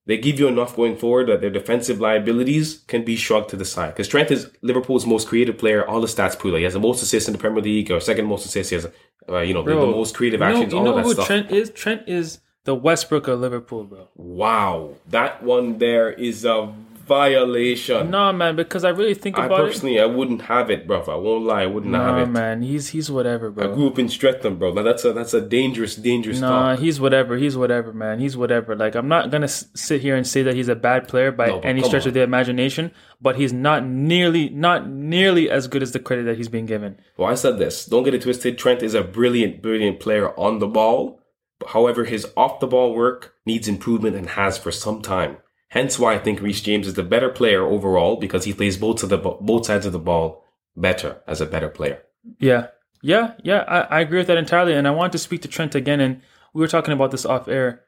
they 0.07 0.17
give 0.17 0.41
you 0.41 0.49
enough 0.49 0.75
going 0.75 0.97
forward 0.97 1.29
that 1.29 1.41
their 1.41 1.51
defensive 1.51 2.01
liabilities 2.01 2.79
can 2.89 3.05
be 3.05 3.15
shrugged 3.15 3.51
to 3.51 3.57
the 3.57 3.65
side. 3.65 3.91
Because 3.91 4.09
Trent 4.09 4.31
is 4.31 4.51
Liverpool's 4.63 5.07
most 5.07 5.29
creative 5.29 5.59
player. 5.59 5.87
All 5.87 6.01
the 6.01 6.07
stats 6.07 6.39
prove 6.39 6.53
that 6.53 6.59
he 6.59 6.65
has 6.65 6.73
the 6.75 6.81
most 6.81 7.03
assists 7.03 7.29
in 7.29 7.33
the 7.33 7.39
Premier 7.39 7.63
League, 7.63 7.91
or 7.91 8.01
second 8.01 8.27
most 8.27 8.47
assists. 8.47 8.71
He 8.71 8.77
has, 8.77 8.87
uh, 9.29 9.41
you 9.41 9.55
know, 9.55 9.63
the, 9.63 9.75
the 9.75 9.87
most 9.87 10.15
creative 10.15 10.41
you 10.41 10.47
know, 10.47 10.53
actions. 10.53 10.73
you 10.73 10.79
all 10.79 10.85
know 10.85 10.91
of 10.91 10.97
that 10.97 11.05
who 11.05 11.13
stuff. 11.13 11.27
Trent 11.27 11.51
is? 11.51 11.71
Trent 11.71 12.09
is 12.09 12.41
the 12.65 12.75
Westbrook 12.75 13.29
of 13.29 13.39
Liverpool, 13.39 13.85
bro. 13.85 14.09
wow, 14.17 14.95
that 15.09 15.43
one 15.43 15.79
there 15.79 16.11
is 16.11 16.45
a 16.45 16.75
violation. 17.07 18.11
No, 18.11 18.33
man, 18.33 18.57
because 18.57 18.85
I 18.85 18.91
really 18.91 19.15
think 19.15 19.39
I 19.39 19.47
about 19.47 19.61
it. 19.61 19.67
personally, 19.67 20.01
I 20.01 20.07
wouldn't 20.07 20.43
have 20.43 20.71
it, 20.71 20.87
bro. 20.87 21.03
I 21.03 21.15
won't 21.17 21.45
lie, 21.45 21.63
I 21.63 21.67
wouldn't 21.67 21.93
Nah, 21.93 22.19
have 22.19 22.29
it. 22.29 22.31
man, 22.31 22.63
he's 22.63 22.89
he's 22.89 23.11
whatever, 23.11 23.49
I 23.49 23.51
bro. 23.51 23.75
grew 23.75 23.89
up 23.89 23.99
in 23.99 24.09
Streatham, 24.09 24.59
bro. 24.59 24.73
Now 24.73 24.83
that's 24.83 25.05
a 25.05 25.13
that's 25.13 25.35
a 25.35 25.41
dangerous, 25.41 25.97
dangerous 25.97 26.41
Nah, 26.41 26.71
talk. 26.75 26.79
he's 26.81 27.01
whatever. 27.01 27.37
He's 27.37 27.57
whatever, 27.57 27.93
man. 27.93 28.19
He's 28.19 28.37
whatever. 28.37 28.75
Like 28.77 28.95
I'm 28.95 29.09
not 29.09 29.31
gonna 29.31 29.45
s- 29.45 29.67
sit 29.75 30.01
here 30.01 30.17
and 30.17 30.27
say 30.27 30.43
that 30.43 30.55
he's 30.55 30.69
a 30.69 30.75
bad 30.77 31.09
player 31.09 31.33
by 31.33 31.47
No, 31.49 31.61
any 31.61 31.83
stretch 31.83 32.03
on. 32.03 32.09
of 32.09 32.15
the 32.15 32.23
imagination, 32.23 32.91
but 33.21 33.37
he's 33.37 33.53
not 33.53 33.85
nearly 33.87 34.49
not 34.51 34.89
nearly 34.89 35.51
as 35.51 35.69
good 35.69 35.83
as 35.83 35.93
the 35.93 35.99
credit 35.99 36.25
that 36.25 36.37
he's 36.37 36.49
being 36.49 36.67
given. 36.67 36.99
Well, 37.17 37.29
I 37.31 37.35
said 37.35 37.59
this. 37.59 37.87
Don't 37.87 38.05
get 38.05 38.15
it 38.15 38.23
twisted. 38.23 38.59
Trent 38.59 38.83
is 38.83 38.95
a 38.95 39.03
brilliant, 39.03 39.63
brilliant 39.63 40.01
player 40.01 40.39
on 40.39 40.59
the 40.59 40.67
ball. 40.67 41.21
But 41.59 41.71
however, 41.71 42.05
his 42.05 42.27
off 42.37 42.61
the 42.61 42.67
ball 42.67 42.95
work 42.95 43.33
needs 43.47 43.67
improvement 43.67 44.15
and 44.15 44.29
has 44.31 44.59
for 44.59 44.71
some 44.71 45.01
time. 45.01 45.39
Hence 45.69 45.99
why 45.99 46.15
I 46.15 46.19
think 46.19 46.41
Reece 46.41 46.61
James 46.61 46.87
is 46.87 46.95
the 46.95 47.03
better 47.03 47.29
player 47.29 47.65
overall 47.65 48.17
because 48.17 48.45
he 48.45 48.53
plays 48.53 48.77
both 48.77 49.03
of 49.03 49.09
the 49.09 49.19
both 49.19 49.67
sides 49.67 49.87
of 49.87 49.93
the 49.93 49.99
ball 49.99 50.45
better 50.77 51.23
as 51.27 51.41
a 51.41 51.47
better 51.47 51.69
player. 51.69 52.03
Yeah, 52.39 52.69
yeah, 53.03 53.35
yeah. 53.43 53.65
I, 53.67 53.81
I 53.81 54.01
agree 54.01 54.19
with 54.19 54.29
that 54.29 54.37
entirely. 54.37 54.75
And 54.75 54.87
I 54.87 54.93
want 54.93 55.13
to 55.13 55.19
speak 55.19 55.43
to 55.43 55.49
Trent 55.49 55.75
again. 55.75 56.01
And 56.01 56.23
we 56.55 56.61
were 56.61 56.69
talking 56.69 56.93
about 56.93 57.11
this 57.11 57.27
off 57.27 57.49
air, 57.49 57.83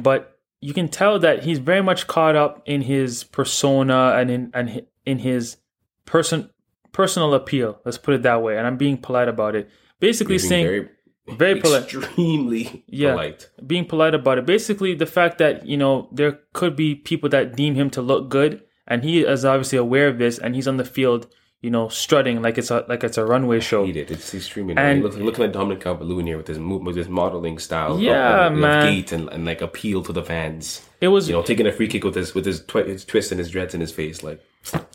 but 0.00 0.38
you 0.60 0.72
can 0.72 0.88
tell 0.88 1.18
that 1.18 1.44
he's 1.44 1.58
very 1.58 1.82
much 1.82 2.06
caught 2.06 2.36
up 2.36 2.62
in 2.64 2.82
his 2.82 3.24
persona 3.24 4.14
and 4.16 4.30
in 4.30 4.50
and 4.54 4.86
in 5.04 5.18
his 5.18 5.56
person 6.04 6.50
personal 6.92 7.34
appeal. 7.34 7.80
Let's 7.84 7.98
put 7.98 8.14
it 8.14 8.22
that 8.22 8.42
way. 8.42 8.56
And 8.56 8.66
I'm 8.66 8.76
being 8.76 8.98
polite 8.98 9.28
about 9.28 9.54
it. 9.54 9.68
Basically, 10.00 10.38
saying 10.38 10.66
very, 10.66 10.88
very 11.28 11.60
polite. 11.60 11.82
extremely 11.84 12.84
Yeah. 12.88 13.12
polite. 13.12 13.48
being 13.66 13.84
polite 13.84 14.14
about 14.14 14.38
it. 14.38 14.46
Basically, 14.46 14.94
the 14.94 15.06
fact 15.06 15.38
that 15.38 15.66
you 15.66 15.76
know 15.76 16.08
there 16.12 16.38
could 16.52 16.76
be 16.76 16.94
people 16.94 17.28
that 17.30 17.56
deem 17.56 17.74
him 17.74 17.90
to 17.90 18.02
look 18.02 18.28
good, 18.28 18.62
and 18.86 19.02
he 19.04 19.24
is 19.24 19.44
obviously 19.44 19.78
aware 19.78 20.08
of 20.08 20.18
this, 20.18 20.38
and 20.38 20.54
he's 20.54 20.68
on 20.68 20.76
the 20.76 20.84
field, 20.84 21.26
you 21.62 21.70
know, 21.70 21.88
strutting 21.88 22.42
like 22.42 22.58
it's 22.58 22.70
a 22.70 22.84
like 22.88 23.02
it's 23.02 23.18
a 23.18 23.24
runway 23.24 23.58
show. 23.60 23.84
He 23.84 23.92
did. 23.92 24.10
It's 24.10 24.34
extremely 24.34 24.76
And- 24.76 25.02
Looking, 25.02 25.24
looking 25.24 25.44
at 25.44 25.52
Dominic 25.52 25.80
Calvert-Lewin 25.80 26.26
here 26.26 26.36
with 26.36 26.46
his 26.46 26.58
with 26.58 26.96
his 26.96 27.08
modeling 27.08 27.58
style, 27.58 27.98
Yeah, 27.98 28.46
of, 28.46 28.52
of 28.52 28.58
uh, 28.58 28.60
man. 28.60 28.92
gait 28.92 29.12
and, 29.12 29.28
and 29.30 29.44
like 29.44 29.60
appeal 29.62 30.02
to 30.04 30.12
the 30.12 30.22
fans. 30.22 30.82
It 31.00 31.08
was 31.08 31.28
You 31.28 31.34
know, 31.34 31.42
taking 31.42 31.66
a 31.66 31.72
free 31.72 31.88
kick 31.88 32.04
with 32.04 32.14
his 32.14 32.34
with 32.34 32.46
his, 32.46 32.64
twi- 32.64 32.84
his 32.84 33.04
twist 33.04 33.30
and 33.32 33.38
his 33.38 33.50
dreads 33.50 33.74
in 33.74 33.80
his 33.80 33.92
face, 33.92 34.22
like 34.22 34.40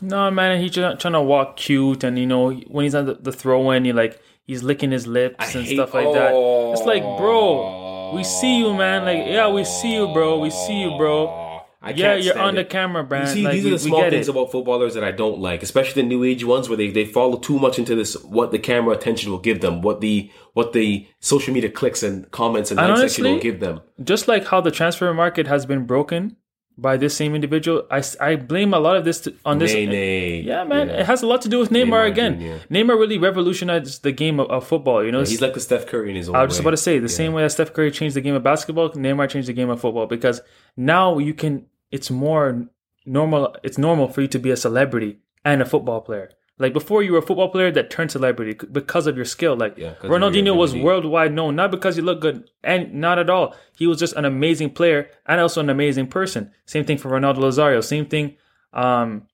no 0.00 0.30
man. 0.30 0.60
He's 0.60 0.72
trying 0.72 0.96
to 0.98 1.22
walk 1.22 1.56
cute, 1.56 2.02
and 2.04 2.18
you 2.18 2.26
know 2.26 2.50
when 2.52 2.84
he's 2.84 2.94
on 2.94 3.06
the, 3.06 3.14
the 3.14 3.32
throw 3.32 3.70
in, 3.72 3.84
he 3.84 3.92
like 3.92 4.20
he's 4.44 4.62
licking 4.62 4.90
his 4.90 5.06
lips 5.06 5.54
and 5.54 5.64
hate- 5.66 5.74
stuff 5.76 5.94
like 5.94 6.12
that. 6.12 6.32
It's 6.72 6.82
like, 6.82 7.02
bro, 7.02 8.12
we 8.14 8.24
see 8.24 8.58
you, 8.58 8.74
man. 8.74 9.04
Like, 9.04 9.26
yeah, 9.26 9.48
we 9.48 9.64
see 9.64 9.94
you, 9.94 10.08
bro. 10.12 10.38
We 10.38 10.50
see 10.50 10.80
you, 10.82 10.96
bro. 10.96 11.38
I 11.84 11.90
Yeah, 11.90 12.12
can't 12.12 12.22
you're 12.24 12.38
on 12.38 12.54
the 12.54 12.60
it. 12.60 12.70
camera, 12.70 13.02
You 13.20 13.26
see, 13.26 13.42
like, 13.42 13.54
these 13.54 13.64
we, 13.64 13.70
are 13.70 13.72
the 13.72 13.78
small 13.80 14.10
things 14.10 14.28
it. 14.28 14.30
about 14.30 14.52
footballers 14.52 14.94
that 14.94 15.02
I 15.02 15.10
don't 15.10 15.40
like, 15.40 15.64
especially 15.64 16.02
the 16.02 16.08
new 16.08 16.22
age 16.22 16.44
ones 16.44 16.68
where 16.68 16.76
they, 16.76 16.90
they 16.90 17.04
follow 17.04 17.38
too 17.38 17.58
much 17.58 17.76
into 17.76 17.96
this 17.96 18.14
what 18.22 18.52
the 18.52 18.58
camera 18.60 18.94
attention 18.94 19.32
will 19.32 19.40
give 19.40 19.62
them, 19.62 19.82
what 19.82 20.00
the 20.00 20.30
what 20.52 20.74
the 20.74 21.08
social 21.18 21.52
media 21.52 21.70
clicks 21.70 22.04
and 22.04 22.30
comments 22.30 22.70
and 22.70 22.78
And 22.78 22.90
likes 22.90 23.00
section 23.14 23.24
will 23.24 23.40
give 23.40 23.58
them. 23.58 23.80
just 24.04 24.28
like 24.28 24.46
how 24.46 24.60
the 24.60 24.70
transfer 24.70 25.12
market 25.12 25.48
has 25.48 25.66
been 25.66 25.84
broken 25.84 26.36
by 26.78 26.96
this 26.96 27.16
same 27.16 27.34
individual, 27.34 27.86
I, 27.90 28.02
I 28.20 28.36
blame 28.36 28.74
a 28.74 28.78
lot 28.78 28.96
of 28.96 29.04
this 29.04 29.20
to, 29.20 29.34
on 29.44 29.58
this. 29.58 29.72
Nay, 29.72 29.86
nay. 29.86 30.40
Yeah, 30.40 30.64
man, 30.64 30.88
it 30.88 31.06
has 31.06 31.22
a 31.22 31.26
lot 31.26 31.42
to 31.42 31.48
do 31.48 31.58
with 31.58 31.70
Neymar, 31.70 31.86
Neymar 31.86 32.08
again. 32.08 32.40
Jr.. 32.40 32.74
Neymar 32.74 32.98
really 32.98 33.18
revolutionized 33.18 34.02
the 34.02 34.12
game 34.12 34.40
of, 34.40 34.50
of 34.50 34.66
football. 34.66 35.04
You 35.04 35.12
know, 35.12 35.20
He's 35.20 35.40
like 35.40 35.54
the 35.54 35.60
Steph 35.60 35.86
Curry 35.86 36.10
in 36.10 36.16
his 36.16 36.28
own 36.28 36.36
I 36.36 36.42
was 36.42 36.50
just 36.50 36.60
way. 36.60 36.64
about 36.64 36.70
to 36.70 36.76
say 36.78 36.98
the 36.98 37.08
same 37.08 37.32
way 37.32 37.42
that 37.42 37.50
Steph 37.50 37.72
Curry 37.72 37.90
changed 37.90 38.16
the 38.16 38.20
game 38.20 38.34
of 38.34 38.42
basketball, 38.42 38.90
Neymar 38.90 39.28
changed 39.28 39.48
the 39.48 39.52
game 39.52 39.70
of 39.70 39.80
football 39.80 40.06
because 40.06 40.40
now 40.76 41.18
you 41.18 41.34
can. 41.34 41.66
It's 41.90 42.10
more 42.10 42.66
normal. 43.04 43.54
It's 43.62 43.78
normal 43.78 44.08
for 44.08 44.22
you 44.22 44.28
to 44.28 44.38
be 44.38 44.50
a 44.50 44.56
celebrity 44.56 45.18
and 45.44 45.60
a 45.60 45.64
football 45.64 46.00
player. 46.00 46.30
Like 46.62 46.72
before, 46.72 47.02
you 47.02 47.12
were 47.12 47.18
a 47.18 47.22
football 47.22 47.48
player 47.50 47.70
that 47.72 47.90
turned 47.90 48.10
celebrity 48.12 48.54
because 48.70 49.06
of 49.06 49.16
your 49.16 49.24
skill. 49.24 49.56
Like 49.56 49.76
Yeah, 49.76 49.94
'cause 49.94 50.04
of 50.04 50.10
your 50.10 50.18
Ronaldinho 50.18 50.56
was 50.56 50.74
worldwide 50.74 51.32
known 51.34 51.56
not 51.56 51.70
because 51.70 51.96
he 51.96 52.02
looked 52.02 52.22
good 52.22 52.48
and 52.62 52.94
not 52.94 53.18
at 53.18 53.28
all. 53.28 53.54
He 53.76 53.86
was 53.86 53.98
just 53.98 54.14
an 54.16 54.24
amazing 54.24 54.70
player 54.70 55.10
and 55.26 55.40
also 55.40 55.60
an 55.60 55.68
amazing 55.68 56.06
person. 56.06 56.50
Same 56.66 56.84
thing 56.84 56.98
for 56.98 57.10
Ronaldo 57.10 57.38
Nazario. 57.38 57.82
Same 57.82 58.06
thing. 58.06 58.36
Um, 58.72 59.26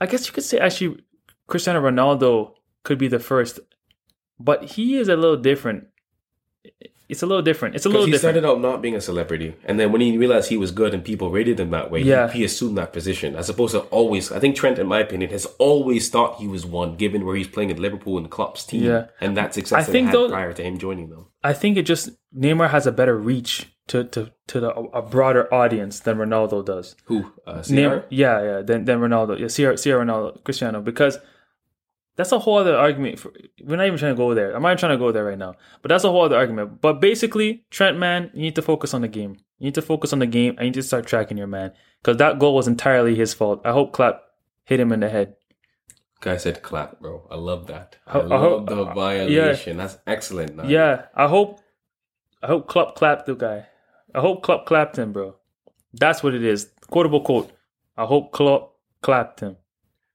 I 0.00 0.06
guess 0.06 0.26
you 0.26 0.32
could 0.32 0.44
say 0.44 0.58
actually 0.58 1.02
Cristiano 1.46 1.80
Ronaldo 1.80 2.52
could 2.82 2.98
be 2.98 3.08
the 3.08 3.18
first, 3.18 3.60
but 4.38 4.64
he 4.64 4.96
is 4.96 5.08
a 5.08 5.16
little 5.16 5.36
different 5.38 5.86
it's 7.08 7.22
a 7.22 7.26
little 7.26 7.42
different. 7.42 7.74
It's 7.74 7.84
a 7.84 7.88
little 7.88 8.06
he 8.06 8.12
different. 8.12 8.34
started 8.36 8.48
out 8.48 8.60
not 8.60 8.80
being 8.80 8.94
a 8.96 9.00
celebrity, 9.00 9.56
and 9.64 9.78
then 9.78 9.92
when 9.92 10.00
he 10.00 10.16
realized 10.16 10.48
he 10.48 10.56
was 10.56 10.70
good 10.70 10.94
and 10.94 11.04
people 11.04 11.30
rated 11.30 11.60
him 11.60 11.70
that 11.70 11.90
way, 11.90 12.00
Yeah. 12.00 12.30
he, 12.30 12.38
he 12.38 12.44
assumed 12.44 12.78
that 12.78 12.92
position 12.92 13.36
as 13.36 13.48
opposed 13.48 13.72
to 13.74 13.80
always. 13.90 14.32
I 14.32 14.38
think 14.40 14.56
Trent, 14.56 14.78
in 14.78 14.86
my 14.86 15.00
opinion, 15.00 15.30
has 15.30 15.46
always 15.58 16.08
thought 16.08 16.36
he 16.36 16.48
was 16.48 16.64
one, 16.64 16.96
given 16.96 17.24
where 17.26 17.36
he's 17.36 17.48
playing 17.48 17.70
at 17.70 17.78
Liverpool 17.78 18.16
and 18.18 18.30
Klopp's 18.30 18.64
team, 18.64 18.84
Yeah. 18.84 19.06
and 19.20 19.36
that 19.36 19.54
success 19.54 19.88
I 19.88 19.92
think 19.92 20.12
though- 20.12 20.28
prior 20.30 20.52
to 20.52 20.62
him 20.62 20.78
joining 20.78 21.10
them. 21.10 21.26
I 21.42 21.52
think 21.52 21.76
it 21.76 21.82
just 21.82 22.10
Neymar 22.34 22.70
has 22.70 22.86
a 22.86 22.92
better 22.92 23.16
reach 23.18 23.66
to 23.88 24.04
to 24.04 24.32
to 24.46 24.60
the, 24.60 24.70
a 24.70 25.02
broader 25.02 25.52
audience 25.52 26.00
than 26.00 26.16
Ronaldo 26.16 26.64
does. 26.64 26.96
Who? 27.04 27.32
Uh, 27.46 27.58
Neymar, 27.58 28.04
yeah, 28.08 28.42
yeah, 28.42 28.62
than 28.62 28.86
than 28.86 28.98
Ronaldo, 29.00 29.38
yeah, 29.38 29.48
Sierra, 29.48 29.76
Sierra 29.76 30.04
Ronaldo, 30.06 30.42
Cristiano, 30.42 30.80
because 30.80 31.18
that's 32.16 32.32
a 32.32 32.38
whole 32.38 32.58
other 32.58 32.76
argument. 32.76 33.18
For, 33.18 33.32
we're 33.62 33.76
not 33.76 33.86
even 33.86 33.98
trying 33.98 34.14
to 34.14 34.16
go 34.16 34.34
there. 34.34 34.54
I'm 34.54 34.62
not 34.62 34.68
even 34.70 34.78
trying 34.78 34.92
to 34.92 34.98
go 34.98 35.10
there 35.12 35.24
right 35.24 35.38
now. 35.38 35.54
But 35.82 35.88
that's 35.88 36.04
a 36.04 36.10
whole 36.10 36.22
other 36.24 36.36
argument. 36.36 36.80
But 36.80 37.00
basically, 37.00 37.64
Trent, 37.70 37.98
man, 37.98 38.30
you 38.34 38.42
need 38.42 38.54
to 38.56 38.62
focus 38.62 38.94
on 38.94 39.00
the 39.02 39.08
game. 39.08 39.36
You 39.58 39.66
need 39.66 39.74
to 39.74 39.82
focus 39.82 40.12
on 40.12 40.18
the 40.20 40.26
game, 40.26 40.50
and 40.56 40.60
you 40.60 40.66
need 40.66 40.74
to 40.74 40.82
start 40.82 41.06
tracking 41.06 41.36
your 41.38 41.46
man 41.46 41.72
because 42.02 42.16
that 42.18 42.38
goal 42.38 42.54
was 42.54 42.68
entirely 42.68 43.14
his 43.14 43.32
fault. 43.34 43.62
I 43.64 43.72
hope 43.72 43.92
Clap 43.92 44.22
hit 44.64 44.80
him 44.80 44.92
in 44.92 45.00
the 45.00 45.08
head. 45.08 45.34
Guy 46.20 46.36
said 46.38 46.62
clap, 46.62 47.00
bro. 47.00 47.26
I 47.30 47.36
love 47.36 47.66
that. 47.66 47.96
I, 48.06 48.18
I- 48.18 48.22
I 48.22 48.24
love 48.24 48.40
hope- 48.40 48.68
the 48.68 48.82
uh, 48.84 48.94
violation. 48.94 49.76
That's 49.76 49.98
excellent. 50.06 50.56
man. 50.56 50.70
Yeah, 50.70 51.06
I 51.14 51.26
hope, 51.28 51.60
I 52.42 52.46
hope 52.46 52.66
Klopp 52.68 52.94
clapped 52.96 53.26
the 53.26 53.34
guy. 53.34 53.66
I 54.14 54.20
hope 54.20 54.42
Klopp 54.42 54.64
clapped 54.66 54.96
him, 54.98 55.12
bro. 55.12 55.36
That's 55.92 56.22
what 56.22 56.34
it 56.34 56.42
is. 56.44 56.70
Quotable 56.88 57.20
quote. 57.20 57.52
I 57.96 58.04
hope 58.06 58.32
Klopp 58.32 58.74
clapped 59.02 59.40
him. 59.40 59.56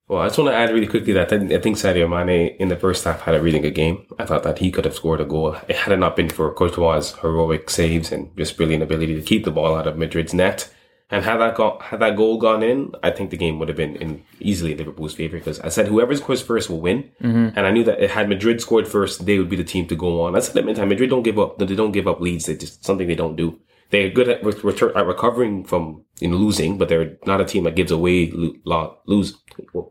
Well, 0.10 0.24
I 0.24 0.25
just 0.25 0.39
want 0.39 0.50
to 0.50 0.56
add 0.56 0.74
really 0.74 0.88
quickly 0.88 1.13
that 1.13 1.32
I 1.32 1.38
think 1.38 1.78
Sadio 1.78 2.10
Mane 2.10 2.56
in 2.60 2.70
the 2.70 2.75
first 2.75 3.04
half 3.04 3.22
had 3.22 3.36
a 3.36 3.42
really 3.42 3.60
good 3.60 3.75
game. 3.75 4.08
I 4.18 4.25
thought 4.25 4.42
that 4.42 4.58
he 4.58 4.72
could 4.72 4.86
have 4.86 4.96
scored 4.96 5.22
a 5.22 5.25
goal. 5.25 5.56
It 5.68 5.75
had 5.75 5.94
it 5.94 5.98
not 5.98 6.16
been 6.16 6.30
for 6.30 6.51
Courtois' 6.51 7.13
heroic 7.22 7.70
saves 7.70 8.12
and 8.12 8.36
just 8.36 8.58
brilliant 8.58 8.82
ability 8.82 9.13
to 9.13 9.22
keep 9.22 9.46
the 9.46 9.51
ball 9.51 9.75
out 9.75 9.86
of 9.86 9.98
Madrid's 9.98 10.34
net. 10.34 10.74
And 11.12 11.24
had 11.24 11.38
that 11.38 11.56
got 11.56 11.84
had 11.84 12.00
that 12.00 12.16
goal 12.16 12.39
gone 12.39 12.63
in, 12.63 12.92
I 13.04 13.12
think 13.12 13.30
the 13.30 13.38
game 13.38 13.60
would 13.60 13.68
have 13.68 13.78
been 13.78 13.98
in 13.98 14.24
easily 14.39 14.75
Liverpool's 14.75 15.13
favor 15.13 15.38
because 15.38 15.60
I 15.60 15.70
said 15.70 15.88
whoever 15.88 16.16
scores 16.16 16.42
first 16.42 16.72
will 16.72 16.82
win. 16.82 17.12
Mm-hmm. 17.22 17.58
And 17.58 17.68
I 17.68 17.72
knew 17.72 17.84
that 17.84 18.01
had 18.10 18.30
Madrid 18.30 18.62
scored 18.62 18.88
first, 18.88 19.28
they 19.28 19.38
would 19.38 19.50
be 19.50 19.56
the 19.56 19.63
team 19.63 19.88
to 19.88 19.96
go 19.96 20.24
on. 20.24 20.36
I 20.36 20.39
said 20.39 20.58
at 20.58 20.66
the 20.66 20.74
time, 20.74 20.89
Madrid 20.89 21.12
don't 21.12 21.24
give 21.24 21.38
up. 21.38 21.60
They 21.60 21.66
don't 21.68 21.92
give 21.92 22.08
up 22.08 22.20
leads. 22.20 22.46
They 22.46 22.56
just 22.56 22.84
something 22.84 23.08
they 23.08 23.16
don't 23.16 23.36
do. 23.36 23.60
They're 23.92 24.10
good 24.10 24.30
at, 24.30 24.44
re- 24.44 24.54
return, 24.63 24.92
at 24.96 25.08
recovering 25.08 25.63
from 25.63 26.04
in 26.22 26.36
losing, 26.36 26.78
but 26.78 26.89
they're 26.89 27.18
not 27.25 27.42
a 27.42 27.46
team 27.46 27.63
that 27.63 27.75
gives 27.75 27.92
away 27.92 28.32
lo- 28.32 28.54
lo- 28.66 28.98
lose 29.08 29.36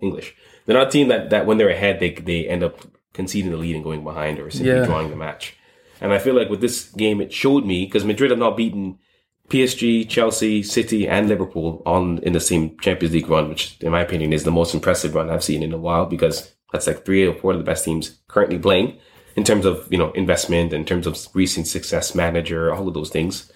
English. 0.03 0.35
They're 0.67 0.77
not 0.77 0.89
a 0.89 0.91
team 0.91 1.09
that, 1.09 1.31
that 1.31 1.47
when 1.47 1.59
they're 1.59 1.69
ahead, 1.71 2.01
they 2.01 2.11
they 2.11 2.47
end 2.49 2.63
up 2.63 2.81
conceding 3.13 3.51
the 3.51 3.57
lead 3.57 3.75
and 3.75 3.85
going 3.85 4.05
behind 4.05 4.39
or 4.39 4.51
simply 4.51 4.73
Yeah. 4.75 4.85
drawing 4.87 5.11
the 5.11 5.17
match. 5.17 5.55
And 6.01 6.13
I 6.13 6.19
feel 6.19 6.35
like 6.35 6.49
with 6.51 6.61
this 6.61 6.91
game, 6.93 7.21
it 7.21 7.33
showed 7.33 7.65
me 7.67 7.85
because 7.85 8.05
Madrid 8.05 8.31
have 8.31 8.39
not 8.39 8.57
beaten 8.57 8.99
PSG, 9.49 10.09
Chelsea, 10.09 10.63
City, 10.63 11.09
and 11.09 11.29
Liverpool 11.29 11.83
on 11.87 12.19
in 12.19 12.33
the 12.35 12.41
same 12.41 12.77
Champions 12.79 13.15
League 13.15 13.29
run, 13.29 13.49
which 13.49 13.77
in 13.81 13.91
my 13.91 14.03
opinion 14.03 14.33
is 14.33 14.45
the 14.45 14.51
most 14.51 14.75
impressive 14.75 15.15
run 15.15 15.31
I've 15.31 15.43
seen 15.45 15.63
in 15.63 15.73
a 15.73 15.79
while 15.79 16.05
because 16.07 16.53
that's 16.73 16.87
like 16.87 17.05
three 17.05 17.27
or 17.27 17.35
four 17.35 17.53
of 17.53 17.59
the 17.59 17.65
best 17.65 17.85
teams 17.85 18.19
currently 18.29 18.59
playing 18.59 18.99
in 19.37 19.45
terms 19.45 19.65
of 19.65 19.89
you 19.91 19.97
know 19.99 20.13
investment, 20.13 20.73
in 20.73 20.85
terms 20.85 21.07
of 21.07 21.19
recent 21.35 21.67
success, 21.67 22.15
manager, 22.15 22.75
all 22.75 22.87
of 22.89 22.95
those 22.95 23.11
things. 23.11 23.51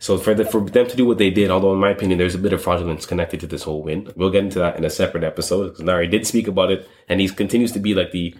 So 0.00 0.16
for 0.16 0.32
the, 0.32 0.46
for 0.46 0.62
them 0.62 0.88
to 0.88 0.96
do 0.96 1.04
what 1.04 1.18
they 1.18 1.30
did, 1.30 1.50
although 1.50 1.74
in 1.74 1.78
my 1.78 1.90
opinion 1.90 2.18
there's 2.18 2.34
a 2.34 2.38
bit 2.38 2.54
of 2.54 2.62
fraudulence 2.62 3.04
connected 3.04 3.38
to 3.40 3.46
this 3.46 3.64
whole 3.64 3.82
win, 3.82 4.10
we'll 4.16 4.30
get 4.30 4.44
into 4.44 4.58
that 4.58 4.76
in 4.76 4.84
a 4.86 4.90
separate 4.90 5.24
episode 5.24 5.64
because 5.64 5.84
Nari 5.84 6.08
did 6.08 6.26
speak 6.26 6.48
about 6.48 6.72
it, 6.72 6.88
and 7.06 7.20
he 7.20 7.28
continues 7.28 7.70
to 7.72 7.78
be 7.78 7.94
like 7.94 8.10
the 8.10 8.34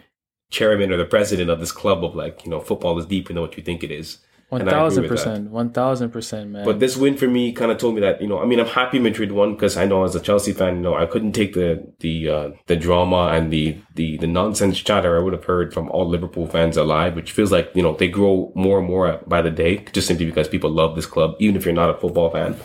chairman 0.50 0.90
or 0.90 0.96
the 0.96 1.04
president 1.04 1.50
of 1.50 1.60
this 1.60 1.70
club 1.70 2.02
of 2.02 2.16
like 2.16 2.44
you 2.44 2.50
know 2.50 2.60
football 2.60 2.98
is 2.98 3.06
deeper 3.06 3.34
than 3.34 3.42
what 3.42 3.58
you 3.58 3.62
think 3.62 3.84
it 3.84 3.90
is. 3.90 4.18
One 4.50 4.62
And 4.62 4.68
I 4.68 4.72
agree 4.72 4.80
thousand 4.80 5.08
percent. 5.08 5.50
One 5.50 5.70
thousand 5.70 6.10
percent, 6.10 6.50
man. 6.50 6.64
But 6.64 6.80
this 6.80 6.96
win 6.96 7.16
for 7.16 7.28
me 7.28 7.52
kind 7.52 7.70
of 7.70 7.78
told 7.78 7.94
me 7.94 8.00
that 8.00 8.20
you 8.20 8.26
know, 8.26 8.40
I 8.40 8.46
mean, 8.46 8.58
I'm 8.58 8.66
happy 8.66 8.98
Madrid 8.98 9.30
won 9.30 9.54
because 9.54 9.76
I 9.76 9.86
know 9.86 10.02
as 10.02 10.16
a 10.16 10.20
Chelsea 10.20 10.52
fan, 10.52 10.74
you 10.74 10.82
know, 10.82 10.96
I 10.96 11.06
couldn't 11.06 11.32
take 11.32 11.54
the 11.54 11.86
the 12.00 12.28
uh, 12.28 12.50
the 12.66 12.74
drama 12.74 13.28
and 13.28 13.52
the 13.52 13.78
the 13.94 14.16
the 14.16 14.26
nonsense 14.26 14.80
chatter 14.80 15.16
I 15.16 15.22
would 15.22 15.34
have 15.34 15.44
heard 15.44 15.72
from 15.72 15.88
all 15.90 16.08
Liverpool 16.08 16.48
fans 16.48 16.76
alive, 16.76 17.14
which 17.14 17.30
feels 17.30 17.52
like 17.52 17.70
you 17.76 17.82
know 17.82 17.94
they 17.94 18.08
grow 18.08 18.50
more 18.56 18.80
and 18.80 18.88
more 18.88 19.20
by 19.24 19.40
the 19.40 19.52
day, 19.52 19.84
just 19.92 20.08
simply 20.08 20.26
because 20.26 20.48
people 20.48 20.70
love 20.70 20.96
this 20.96 21.06
club, 21.06 21.36
even 21.38 21.54
if 21.54 21.64
you're 21.64 21.72
not 21.72 21.90
a 21.90 21.98
football 21.98 22.30
fan. 22.30 22.56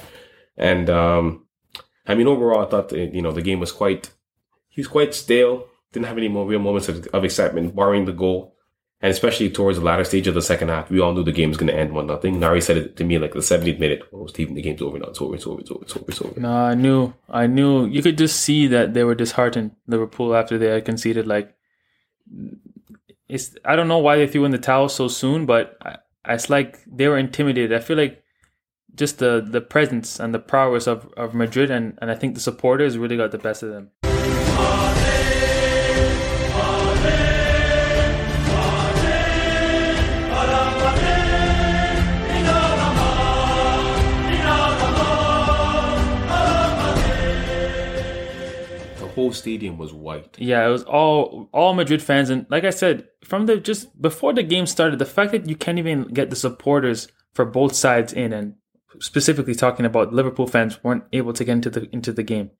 And 0.58 0.89
um, 0.89 1.45
I 2.08 2.15
mean, 2.15 2.26
overall, 2.26 2.65
I 2.65 2.69
thought 2.69 2.93
you 2.93 3.21
know 3.21 3.32
the 3.32 3.43
game 3.43 3.60
was 3.60 3.71
quite 3.71 4.10
he 4.69 4.82
was 4.82 4.88
quite 4.88 5.13
stale. 5.13 5.67
Didn't 5.91 6.08
have 6.08 6.17
any 6.17 6.30
more 6.30 6.48
real 6.48 6.60
moments 6.60 6.89
of, 6.89 7.06
of 7.13 7.24
excitement, 7.24 7.76
barring 7.76 8.06
the 8.06 8.12
goal. 8.12 8.55
And 9.01 9.12
especially 9.12 9.49
towards 9.49 9.77
the 9.77 9.84
latter 9.84 10.03
stage 10.03 10.25
of 10.27 10.34
the 10.34 10.41
second 10.41 10.69
half, 10.69 10.89
we 10.89 10.99
all 10.99 11.13
knew 11.13 11.23
the 11.23 11.31
game 11.31 11.49
was 11.49 11.58
going 11.58 11.67
to 11.67 11.77
end 11.77 11.93
one 11.93 12.08
nothing. 12.08 12.39
Nari 12.39 12.62
said 12.62 12.77
it 12.77 12.95
to 12.97 13.03
me 13.03 13.19
like 13.19 13.34
the 13.34 13.39
70th 13.39 13.77
minute. 13.77 14.01
Oh, 14.13 14.25
Stephen, 14.27 14.55
the 14.55 14.62
game's 14.62 14.81
over 14.81 14.97
now. 14.97 15.08
It's 15.08 15.21
over. 15.21 15.36
It's 15.36 15.45
over. 15.45 15.62
It's 15.62 15.71
over. 15.71 15.81
It's 15.84 15.95
over. 15.95 16.05
It's 16.08 16.21
over. 16.21 16.39
no, 16.39 16.51
I 16.51 16.73
knew. 16.75 17.13
I 17.29 17.45
knew. 17.45 17.86
You 17.86 18.01
could 18.01 18.17
just 18.17 18.39
see 18.39 18.67
that 18.67 18.93
they 18.93 19.03
were 19.03 19.15
disheartened. 19.15 19.75
Liverpool 19.86 20.36
after 20.36 20.58
they 20.58 20.67
had 20.67 20.86
conceded. 20.86 21.27
Like, 21.27 21.55
it's. 23.27 23.55
I 23.65 23.75
don't 23.75 23.89
know 23.89 23.99
why 23.99 24.17
they 24.17 24.27
threw 24.27 24.45
in 24.45 24.51
the 24.51 24.58
towel 24.58 24.89
so 24.89 25.08
soon, 25.08 25.45
but 25.45 25.77
I, 25.81 25.97
it's 26.27 26.49
like 26.49 26.79
they 26.88 27.08
were 27.08 27.17
intimidated. 27.17 27.73
I 27.77 27.81
feel 27.81 27.97
like 27.97 28.23
just 28.95 29.19
the 29.19 29.45
the 29.45 29.62
presence 29.62 30.19
and 30.19 30.34
the 30.34 30.39
prowess 30.39 30.88
of, 30.88 31.12
of 31.17 31.34
Madrid 31.34 31.69
and, 31.69 31.97
and 32.01 32.10
I 32.10 32.15
think 32.15 32.34
the 32.34 32.41
supporters 32.41 32.97
really 32.97 33.17
got 33.17 33.31
the 33.31 33.38
best 33.38 33.62
of 33.62 33.69
them. 33.69 33.91
Whole 49.26 49.34
stadium 49.34 49.78
was 49.78 49.92
white. 49.92 50.38
Yeah, 50.38 50.68
it 50.68 50.72
was 50.72 50.84
all 50.84 51.50
all 51.52 51.74
Madrid 51.74 52.02
fans, 52.02 52.30
and 52.30 52.46
like 52.50 52.64
I 52.64 52.70
said, 52.70 53.08
from 53.24 53.48
the 53.48 53.58
just 53.58 54.00
before 54.00 54.34
the 54.34 54.44
game 54.44 54.68
started, 54.68 55.00
the 55.00 55.06
fact 55.06 55.32
that 55.32 55.50
you 55.50 55.56
can't 55.56 55.80
even 55.80 56.04
get 56.04 56.30
the 56.30 56.36
supporters 56.36 57.08
for 57.34 57.46
both 57.46 57.74
sides 57.74 58.14
in, 58.14 58.32
and 58.34 58.56
specifically 59.00 59.56
talking 59.56 59.86
about 59.86 60.14
Liverpool 60.14 60.48
fans 60.48 60.84
weren't 60.84 61.06
able 61.12 61.34
to 61.34 61.44
get 61.44 61.54
into 61.54 61.70
the 61.72 61.90
into 61.92 62.14
the 62.14 62.24
game, 62.24 62.52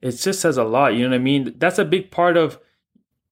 it 0.00 0.12
just 0.12 0.40
says 0.40 0.56
a 0.56 0.64
lot. 0.64 0.94
You 0.94 1.04
know 1.04 1.10
what 1.10 1.20
I 1.20 1.30
mean? 1.30 1.54
That's 1.58 1.78
a 1.78 1.84
big 1.84 2.10
part 2.10 2.38
of 2.38 2.58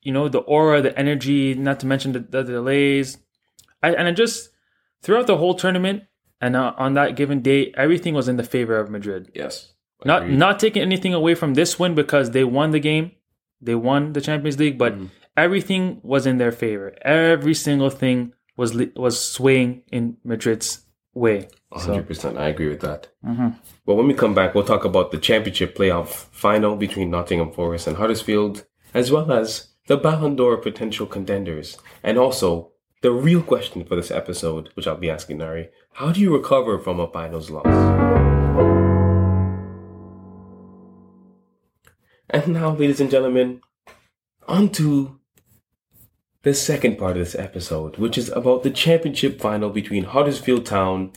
you 0.02 0.12
know 0.12 0.28
the 0.28 0.40
aura, 0.40 0.82
the 0.82 0.98
energy, 0.98 1.54
not 1.54 1.80
to 1.80 1.86
mention 1.86 2.12
the, 2.12 2.20
the 2.20 2.42
delays, 2.42 3.16
I, 3.82 3.94
and 3.94 4.08
it 4.08 4.16
just 4.16 4.50
throughout 5.02 5.26
the 5.26 5.38
whole 5.38 5.54
tournament 5.54 6.02
and 6.40 6.54
uh, 6.54 6.74
on 6.76 6.94
that 6.94 7.16
given 7.16 7.40
day, 7.40 7.72
everything 7.76 8.14
was 8.14 8.28
in 8.28 8.36
the 8.36 8.44
favor 8.44 8.78
of 8.78 8.90
Madrid. 8.90 9.30
Yes. 9.34 9.72
Not 10.04 10.22
Agreed. 10.22 10.38
not 10.38 10.60
taking 10.60 10.82
anything 10.82 11.14
away 11.14 11.34
from 11.34 11.54
this 11.54 11.78
win 11.78 11.94
because 11.94 12.30
they 12.30 12.44
won 12.44 12.70
the 12.70 12.80
game, 12.80 13.12
they 13.60 13.74
won 13.74 14.12
the 14.12 14.20
Champions 14.20 14.58
League, 14.58 14.78
but 14.78 14.94
mm-hmm. 14.94 15.06
everything 15.36 16.00
was 16.02 16.26
in 16.26 16.38
their 16.38 16.52
favor. 16.52 16.94
Every 17.02 17.54
single 17.54 17.90
thing 17.90 18.32
was 18.56 18.74
was 18.96 19.18
swaying 19.20 19.82
in 19.90 20.16
Madrid's 20.24 20.84
way. 21.14 21.48
100%. 21.72 22.38
I 22.38 22.48
agree 22.48 22.68
with 22.68 22.80
that. 22.80 23.08
Mm-hmm. 23.24 23.48
Well, 23.84 23.96
when 23.96 24.06
we 24.06 24.14
come 24.14 24.34
back, 24.34 24.54
we'll 24.54 24.64
talk 24.64 24.84
about 24.84 25.10
the 25.10 25.18
championship 25.18 25.76
playoff 25.76 26.26
final 26.30 26.76
between 26.76 27.10
Nottingham 27.10 27.52
Forest 27.52 27.86
and 27.88 27.96
Huddersfield, 27.96 28.64
as 28.94 29.10
well 29.10 29.30
as 29.30 29.74
the 29.86 29.96
Ballon 29.96 30.36
d'Or 30.36 30.56
potential 30.58 31.06
contenders, 31.06 31.78
and 32.02 32.18
also 32.18 32.72
the 33.02 33.10
real 33.10 33.42
question 33.42 33.84
for 33.84 33.96
this 33.96 34.10
episode, 34.10 34.70
which 34.74 34.86
I'll 34.86 34.96
be 34.96 35.10
asking 35.10 35.38
Nari 35.38 35.68
how 35.92 36.12
do 36.12 36.20
you 36.20 36.34
recover 36.34 36.78
from 36.78 37.00
a 37.00 37.08
finals 37.08 37.50
loss? 37.50 38.37
And 42.30 42.48
now, 42.48 42.74
ladies 42.74 43.00
and 43.00 43.10
gentlemen, 43.10 43.62
on 44.46 44.68
to 44.70 45.18
the 46.42 46.52
second 46.52 46.98
part 46.98 47.12
of 47.12 47.18
this 47.18 47.34
episode, 47.34 47.96
which 47.96 48.18
is 48.18 48.28
about 48.30 48.62
the 48.62 48.70
championship 48.70 49.40
final 49.40 49.70
between 49.70 50.04
Huddersfield 50.04 50.66
Town 50.66 51.12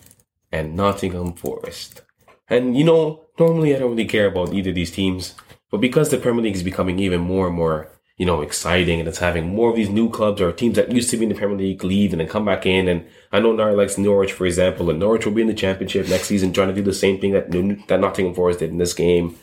and 0.54 0.76
Nottingham 0.76 1.34
Forest. 1.34 2.02
And 2.48 2.78
you 2.78 2.86
know, 2.86 3.26
normally 3.38 3.76
I 3.76 3.80
don't 3.80 3.92
really 3.92 4.06
care 4.06 4.28
about 4.28 4.54
either 4.54 4.70
of 4.70 4.76
these 4.76 4.92
teams, 4.92 5.36
but 5.70 5.82
because 5.82 6.12
the 6.12 6.18
Premier 6.18 6.44
League 6.44 6.56
is 6.56 6.64
becoming 6.64 6.98
even 7.00 7.20
more 7.20 7.48
and 7.48 7.56
more, 7.56 7.90
you 8.16 8.26
know, 8.26 8.42
exciting 8.42 9.00
and 9.00 9.10
it's 9.10 9.20
having 9.20 9.54
more 9.54 9.70
of 9.70 9.76
these 9.76 9.90
new 9.90 10.10
clubs 10.10 10.40
or 10.42 10.54
teams 10.54 10.76
that 10.78 10.94
used 10.94 11.10
to 11.10 11.18
be 11.18 11.24
in 11.24 11.30
the 11.30 11.36
Premier 11.36 11.58
League 11.58 11.84
leave 11.84 12.14
and 12.14 12.22
then 12.22 12.28
come 12.28 12.46
back 12.46 12.66
in. 12.66 12.88
And 12.88 13.06
I 13.34 13.42
know 13.42 13.54
Nari 13.54 13.76
likes 13.76 13.98
Norwich, 13.98 14.32
for 14.32 14.46
example, 14.46 14.90
and 14.90 15.00
Norwich 15.00 15.26
will 15.26 15.34
be 15.34 15.42
in 15.42 15.48
the 15.48 15.54
championship 15.54 16.08
next 16.08 16.28
season 16.28 16.54
trying 16.54 16.70
to 16.70 16.74
do 16.74 16.82
the 16.82 16.94
same 16.94 17.20
thing 17.20 17.32
that, 17.34 17.52
that 17.88 18.00
Nottingham 18.00 18.34
Forest 18.34 18.60
did 18.60 18.70
in 18.70 18.78
this 18.78 18.94
game. 18.94 19.38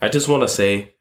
I 0.00 0.08
just 0.08 0.28
want 0.28 0.42
to 0.42 0.48
say 0.48 0.94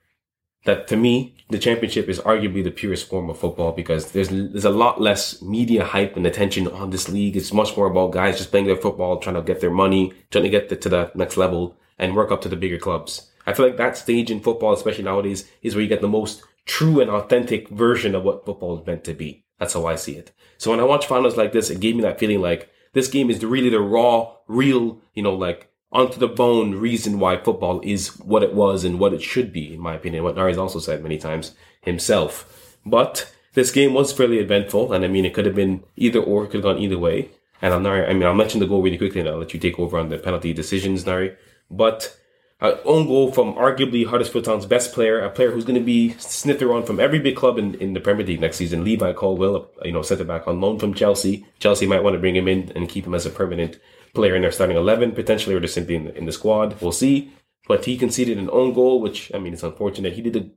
that 0.65 0.87
to 0.87 0.97
me, 0.97 1.35
the 1.49 1.57
championship 1.57 2.09
is 2.09 2.19
arguably 2.19 2.63
the 2.63 2.71
purest 2.71 3.07
form 3.07 3.29
of 3.29 3.39
football 3.39 3.71
because 3.71 4.11
there's 4.11 4.29
there's 4.29 4.65
a 4.65 4.69
lot 4.69 5.01
less 5.01 5.41
media 5.41 5.85
hype 5.85 6.17
and 6.17 6.25
attention 6.27 6.67
on 6.67 6.89
this 6.89 7.09
league. 7.09 7.37
It's 7.37 7.53
much 7.53 7.75
more 7.75 7.87
about 7.87 8.11
guys 8.11 8.37
just 8.37 8.51
playing 8.51 8.67
their 8.67 8.75
football, 8.75 9.17
trying 9.17 9.35
to 9.35 9.41
get 9.41 9.61
their 9.61 9.71
money, 9.71 10.13
trying 10.31 10.43
to 10.43 10.49
get 10.49 10.69
the, 10.69 10.75
to 10.75 10.89
the 10.89 11.11
next 11.15 11.37
level 11.37 11.77
and 11.97 12.15
work 12.15 12.31
up 12.31 12.41
to 12.41 12.49
the 12.49 12.55
bigger 12.55 12.77
clubs. 12.77 13.31
I 13.47 13.53
feel 13.53 13.65
like 13.65 13.77
that 13.77 13.97
stage 13.97 14.29
in 14.29 14.41
football, 14.41 14.73
especially 14.73 15.05
nowadays, 15.05 15.49
is 15.61 15.75
where 15.75 15.81
you 15.81 15.89
get 15.89 16.01
the 16.01 16.07
most 16.07 16.43
true 16.65 17.01
and 17.01 17.09
authentic 17.09 17.69
version 17.69 18.13
of 18.13 18.23
what 18.23 18.45
football 18.45 18.79
is 18.79 18.85
meant 18.85 19.03
to 19.05 19.13
be. 19.13 19.43
That's 19.57 19.73
how 19.73 19.85
I 19.85 19.95
see 19.95 20.13
it. 20.13 20.31
So 20.57 20.71
when 20.71 20.79
I 20.79 20.83
watch 20.83 21.07
finals 21.07 21.35
like 21.35 21.51
this, 21.51 21.69
it 21.69 21.79
gave 21.79 21.95
me 21.95 22.01
that 22.03 22.19
feeling 22.19 22.41
like 22.41 22.69
this 22.93 23.07
game 23.07 23.29
is 23.29 23.43
really 23.43 23.69
the 23.69 23.79
raw, 23.79 24.35
real, 24.47 25.01
you 25.13 25.23
know, 25.23 25.33
like 25.33 25.68
onto 25.91 26.19
the 26.19 26.27
bone 26.27 26.75
reason 26.75 27.19
why 27.19 27.37
football 27.37 27.81
is 27.83 28.17
what 28.19 28.43
it 28.43 28.53
was 28.53 28.83
and 28.83 28.99
what 28.99 29.13
it 29.13 29.21
should 29.21 29.51
be, 29.51 29.73
in 29.73 29.79
my 29.79 29.95
opinion. 29.95 30.23
What 30.23 30.35
Nari's 30.35 30.57
also 30.57 30.79
said 30.79 31.01
many 31.01 31.17
times 31.17 31.55
himself. 31.81 32.77
But 32.85 33.33
this 33.53 33.71
game 33.71 33.93
was 33.93 34.13
fairly 34.13 34.39
eventful, 34.39 34.93
and 34.93 35.03
I 35.03 35.07
mean, 35.07 35.25
it 35.25 35.33
could 35.33 35.45
have 35.45 35.55
been 35.55 35.83
either 35.95 36.19
or, 36.19 36.43
it 36.43 36.47
could 36.47 36.63
have 36.63 36.75
gone 36.75 36.79
either 36.79 36.97
way. 36.97 37.29
And 37.61 37.73
I'm 37.73 37.83
Nari, 37.83 38.05
I 38.05 38.13
mean, 38.13 38.23
I'll 38.23 38.33
mention 38.33 38.59
the 38.59 38.67
goal 38.67 38.81
really 38.81 38.97
quickly, 38.97 39.19
and 39.19 39.29
I'll 39.29 39.37
let 39.37 39.53
you 39.53 39.59
take 39.59 39.79
over 39.79 39.97
on 39.97 40.09
the 40.09 40.17
penalty 40.17 40.53
decisions, 40.53 41.05
Nari. 41.05 41.35
But 41.69 42.17
uh, 42.61 42.77
own 42.83 43.07
goal 43.07 43.31
from 43.31 43.53
arguably 43.53 44.05
Huddersfield 44.05 44.45
Town's 44.45 44.65
best 44.65 44.93
player, 44.93 45.19
a 45.19 45.29
player 45.29 45.51
who's 45.51 45.63
going 45.63 45.79
to 45.79 45.85
be 45.85 46.13
sniffed 46.17 46.61
around 46.61 46.85
from 46.85 46.99
every 46.99 47.19
big 47.19 47.35
club 47.35 47.57
in, 47.57 47.75
in 47.75 47.93
the 47.93 48.01
Premier 48.01 48.25
League 48.25 48.41
next 48.41 48.57
season. 48.57 48.83
Levi 48.83 49.13
Colwill, 49.13 49.69
you 49.83 49.93
know, 49.93 50.01
centre 50.01 50.25
back 50.25 50.47
on 50.47 50.59
loan 50.59 50.77
from 50.77 50.93
Chelsea. 50.93 51.45
Chelsea 51.59 51.87
might 51.87 52.03
want 52.03 52.15
to 52.15 52.19
bring 52.19 52.35
him 52.35 52.47
in 52.47 52.71
and 52.75 52.89
keep 52.89 53.05
him 53.05 53.15
as 53.15 53.25
a 53.25 53.29
permanent 53.29 53.79
player 54.13 54.35
in 54.35 54.41
their 54.41 54.51
starting 54.51 54.75
11, 54.75 55.13
potentially, 55.13 55.55
or 55.55 55.61
just 55.61 55.73
simply 55.73 55.95
in 55.95 56.05
the, 56.05 56.17
in 56.17 56.25
the 56.25 56.33
squad. 56.33 56.81
We'll 56.81 56.91
see. 56.91 57.31
But 57.67 57.85
he 57.85 57.97
conceded 57.97 58.37
an 58.37 58.49
own 58.51 58.73
goal, 58.73 58.99
which, 58.99 59.31
I 59.33 59.39
mean, 59.39 59.53
it's 59.53 59.63
unfortunate. 59.63 60.13
He 60.13 60.21
did 60.21 60.35
a, 60.35 60.49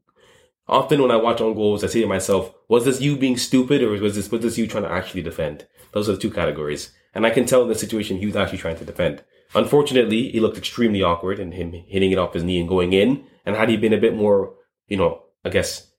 often 0.66 1.00
when 1.02 1.10
I 1.10 1.16
watch 1.16 1.40
own 1.40 1.54
goals, 1.54 1.84
I 1.84 1.86
say 1.86 2.00
to 2.00 2.06
myself, 2.08 2.52
was 2.68 2.84
this 2.84 3.00
you 3.00 3.16
being 3.16 3.36
stupid 3.36 3.82
or 3.82 3.90
was 3.90 4.16
this, 4.16 4.30
was 4.30 4.40
this 4.40 4.58
you 4.58 4.66
trying 4.66 4.84
to 4.84 4.90
actually 4.90 5.22
defend? 5.22 5.66
Those 5.92 6.08
are 6.08 6.12
the 6.12 6.18
two 6.18 6.30
categories. 6.30 6.92
And 7.14 7.26
I 7.26 7.30
can 7.30 7.44
tell 7.44 7.62
in 7.62 7.68
the 7.68 7.74
situation 7.74 8.16
he 8.16 8.26
was 8.26 8.34
actually 8.34 8.58
trying 8.58 8.78
to 8.78 8.84
defend. 8.84 9.22
Unfortunately, 9.54 10.30
he 10.30 10.40
looked 10.40 10.58
extremely 10.58 11.02
awkward 11.02 11.38
and 11.38 11.52
him 11.54 11.72
hitting 11.72 12.12
it 12.12 12.18
off 12.18 12.34
his 12.34 12.44
knee 12.44 12.60
and 12.60 12.68
going 12.68 12.92
in. 12.92 13.24
And 13.44 13.56
had 13.56 13.68
he 13.68 13.76
been 13.76 13.92
a 13.92 14.00
bit 14.00 14.14
more, 14.14 14.54
you 14.88 14.96
know, 14.96 15.22
I 15.44 15.50
guess, 15.50 15.90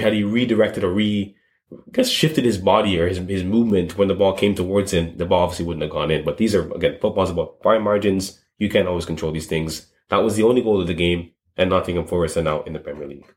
had 0.00 0.12
he 0.12 0.24
redirected 0.24 0.82
or 0.82 0.92
re, 0.92 1.36
I 1.72 1.90
guess 1.92 2.08
shifted 2.08 2.44
his 2.44 2.58
body 2.58 2.98
or 2.98 3.08
his, 3.08 3.18
his 3.18 3.44
movement 3.44 3.96
when 3.96 4.08
the 4.08 4.14
ball 4.14 4.32
came 4.32 4.54
towards 4.54 4.92
him, 4.92 5.16
the 5.16 5.26
ball 5.26 5.44
obviously 5.44 5.66
wouldn't 5.66 5.82
have 5.82 5.92
gone 5.92 6.10
in. 6.10 6.24
But 6.24 6.38
these 6.38 6.54
are, 6.54 6.72
again, 6.72 6.98
football's 7.00 7.30
about 7.30 7.62
fine 7.62 7.82
margins. 7.82 8.40
You 8.58 8.68
can't 8.68 8.88
always 8.88 9.06
control 9.06 9.32
these 9.32 9.46
things. 9.46 9.86
That 10.08 10.18
was 10.18 10.36
the 10.36 10.44
only 10.44 10.62
goal 10.62 10.80
of 10.80 10.86
the 10.86 10.94
game 10.94 11.32
and 11.56 11.70
Nottingham 11.70 12.06
Forest 12.06 12.36
are 12.36 12.42
now 12.42 12.62
in 12.62 12.72
the 12.72 12.78
Premier 12.78 13.08
League. 13.08 13.34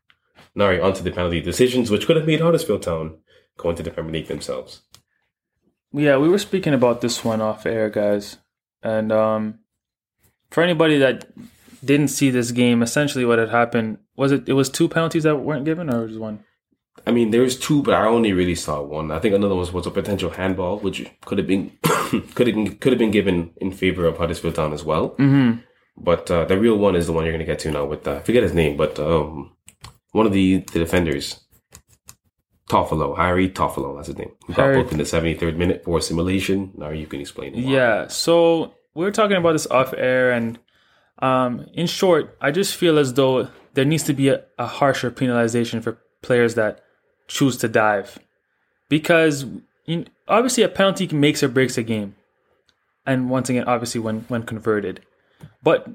Now 0.54 0.70
onto 0.82 1.02
the 1.02 1.12
penalty 1.12 1.40
decisions, 1.40 1.90
which 1.90 2.06
could 2.06 2.16
have 2.16 2.26
made 2.26 2.40
Huddersfield 2.40 2.82
Town 2.82 3.18
go 3.56 3.70
into 3.70 3.82
the 3.82 3.90
Premier 3.90 4.12
League 4.12 4.28
themselves. 4.28 4.82
Yeah, 5.92 6.18
we 6.18 6.28
were 6.28 6.38
speaking 6.38 6.74
about 6.74 7.00
this 7.00 7.24
one 7.24 7.40
off 7.40 7.66
air, 7.66 7.88
guys. 7.88 8.38
And 8.82 9.12
um, 9.12 9.58
for 10.50 10.62
anybody 10.62 10.98
that 10.98 11.26
didn't 11.84 12.08
see 12.08 12.30
this 12.30 12.50
game, 12.50 12.82
essentially 12.82 13.24
what 13.24 13.38
had 13.38 13.50
happened 13.50 13.98
was 14.16 14.32
it 14.32 14.48
it 14.48 14.52
was 14.52 14.68
two 14.68 14.88
penalties 14.88 15.22
that 15.22 15.36
weren't 15.36 15.64
given, 15.64 15.92
or 15.92 16.06
was 16.06 16.18
one? 16.18 16.44
I 17.06 17.12
mean, 17.12 17.30
there's 17.30 17.58
two, 17.58 17.82
but 17.82 17.94
I 17.94 18.06
only 18.06 18.32
really 18.32 18.54
saw 18.54 18.82
one. 18.82 19.10
I 19.10 19.18
think 19.18 19.34
another 19.34 19.54
one 19.54 19.72
was 19.72 19.86
a 19.86 19.90
potential 19.90 20.30
handball, 20.30 20.78
which 20.78 21.10
could 21.24 21.38
have 21.38 21.46
been 21.46 21.72
could 22.34 22.46
have 22.46 22.56
been, 22.56 22.76
could 22.76 22.92
have 22.92 22.98
been 22.98 23.10
given 23.10 23.52
in 23.56 23.72
favor 23.72 24.06
of 24.06 24.18
Huddersfield 24.18 24.54
Town 24.54 24.72
as 24.72 24.84
well. 24.84 25.10
Mm-hmm. 25.10 25.60
But 25.96 26.30
uh, 26.30 26.44
the 26.44 26.58
real 26.58 26.76
one 26.76 26.96
is 26.96 27.06
the 27.06 27.12
one 27.12 27.24
you're 27.24 27.32
going 27.32 27.46
to 27.46 27.52
get 27.52 27.58
to 27.60 27.70
now. 27.70 27.84
With 27.84 28.06
uh, 28.06 28.16
I 28.16 28.20
forget 28.20 28.42
his 28.42 28.54
name, 28.54 28.76
but 28.76 28.98
um, 28.98 29.52
one 30.12 30.26
of 30.26 30.32
the, 30.32 30.58
the 30.72 30.78
defenders, 30.78 31.40
Toffolo, 32.70 33.16
Harry 33.16 33.48
Toffolo, 33.50 33.96
that's 33.96 34.06
his 34.06 34.16
name. 34.18 34.30
He 34.46 34.52
got 34.52 34.62
Harry- 34.62 34.76
booked 34.76 34.92
in 34.92 34.98
the 34.98 35.04
73rd 35.04 35.56
minute 35.56 35.84
for 35.84 36.00
simulation. 36.00 36.70
Now 36.76 36.90
you 36.90 37.06
can 37.06 37.20
explain 37.20 37.54
it. 37.54 37.64
why. 37.64 37.72
Yeah. 37.72 38.06
So 38.06 38.72
we 38.94 39.04
were 39.04 39.10
talking 39.10 39.36
about 39.36 39.52
this 39.52 39.66
off 39.66 39.92
air, 39.96 40.30
and 40.30 40.58
um, 41.18 41.66
in 41.74 41.86
short, 41.86 42.36
I 42.40 42.50
just 42.52 42.76
feel 42.76 42.98
as 42.98 43.14
though 43.14 43.48
there 43.74 43.84
needs 43.84 44.04
to 44.04 44.12
be 44.12 44.28
a, 44.28 44.44
a 44.58 44.66
harsher 44.66 45.10
penalization 45.10 45.82
for 45.82 45.98
players 46.22 46.54
that 46.54 46.80
choose 47.26 47.56
to 47.58 47.68
dive, 47.68 48.18
because 48.88 49.44
you, 49.86 50.04
obviously 50.28 50.62
a 50.62 50.68
penalty 50.68 51.08
makes 51.08 51.42
or 51.42 51.48
breaks 51.48 51.76
a 51.76 51.82
game, 51.82 52.14
and 53.04 53.30
once 53.30 53.48
again, 53.50 53.64
obviously 53.64 54.00
when 54.00 54.20
when 54.28 54.44
converted, 54.44 55.00
but 55.62 55.88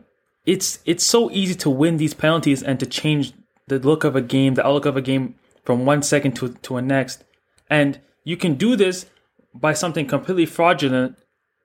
it's 0.46 0.80
it's 0.86 1.04
so 1.04 1.32
easy 1.32 1.56
to 1.56 1.70
win 1.70 1.98
these 1.98 2.14
penalties 2.14 2.62
and 2.62 2.80
to 2.80 2.86
change 2.86 3.34
the 3.68 3.80
look 3.80 4.04
of 4.04 4.16
a 4.16 4.22
game, 4.22 4.56
the 4.56 4.66
outlook 4.66 4.86
of 4.86 4.98
a 4.98 5.02
game 5.02 5.36
from 5.66 5.86
one 5.86 6.02
second 6.02 6.34
to 6.38 6.50
to 6.50 6.78
a 6.78 6.82
next, 6.82 7.24
and 7.70 8.00
you 8.24 8.38
can 8.38 8.56
do 8.56 8.76
this 8.76 9.08
by 9.54 9.74
something 9.74 10.06
completely 10.08 10.46
fraudulent 10.46 11.18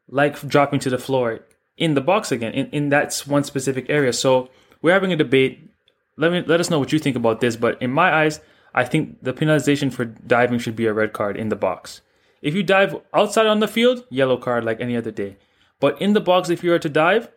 like 0.08 0.40
dropping 0.48 0.80
to 0.80 0.90
the 0.90 0.98
floor 0.98 1.40
in 1.76 1.94
the 1.94 2.00
box 2.00 2.32
again 2.32 2.52
in, 2.52 2.66
in 2.70 2.88
that 2.88 3.16
one 3.26 3.44
specific 3.44 3.86
area. 3.88 4.12
So 4.12 4.48
we're 4.82 4.92
having 4.92 5.12
a 5.12 5.16
debate. 5.16 5.70
Let 6.16 6.32
me 6.32 6.42
let 6.46 6.60
us 6.60 6.70
know 6.70 6.78
what 6.78 6.92
you 6.92 6.98
think 6.98 7.16
about 7.16 7.40
this. 7.40 7.56
But 7.56 7.80
in 7.80 7.90
my 7.90 8.12
eyes, 8.12 8.40
I 8.74 8.84
think 8.84 9.22
the 9.22 9.32
penalization 9.32 9.92
for 9.92 10.04
diving 10.04 10.58
should 10.58 10.76
be 10.76 10.86
a 10.86 10.92
red 10.92 11.12
card 11.12 11.36
in 11.36 11.48
the 11.48 11.56
box. 11.56 12.00
If 12.42 12.54
you 12.54 12.62
dive 12.62 12.96
outside 13.12 13.46
on 13.46 13.60
the 13.60 13.68
field, 13.68 14.04
yellow 14.10 14.36
card 14.36 14.64
like 14.64 14.80
any 14.80 14.96
other 14.96 15.10
day. 15.10 15.36
But 15.78 16.00
in 16.00 16.12
the 16.12 16.20
box, 16.20 16.50
if 16.50 16.64
you 16.64 16.72
are 16.72 16.78
to 16.78 16.88
dive, 16.88 17.28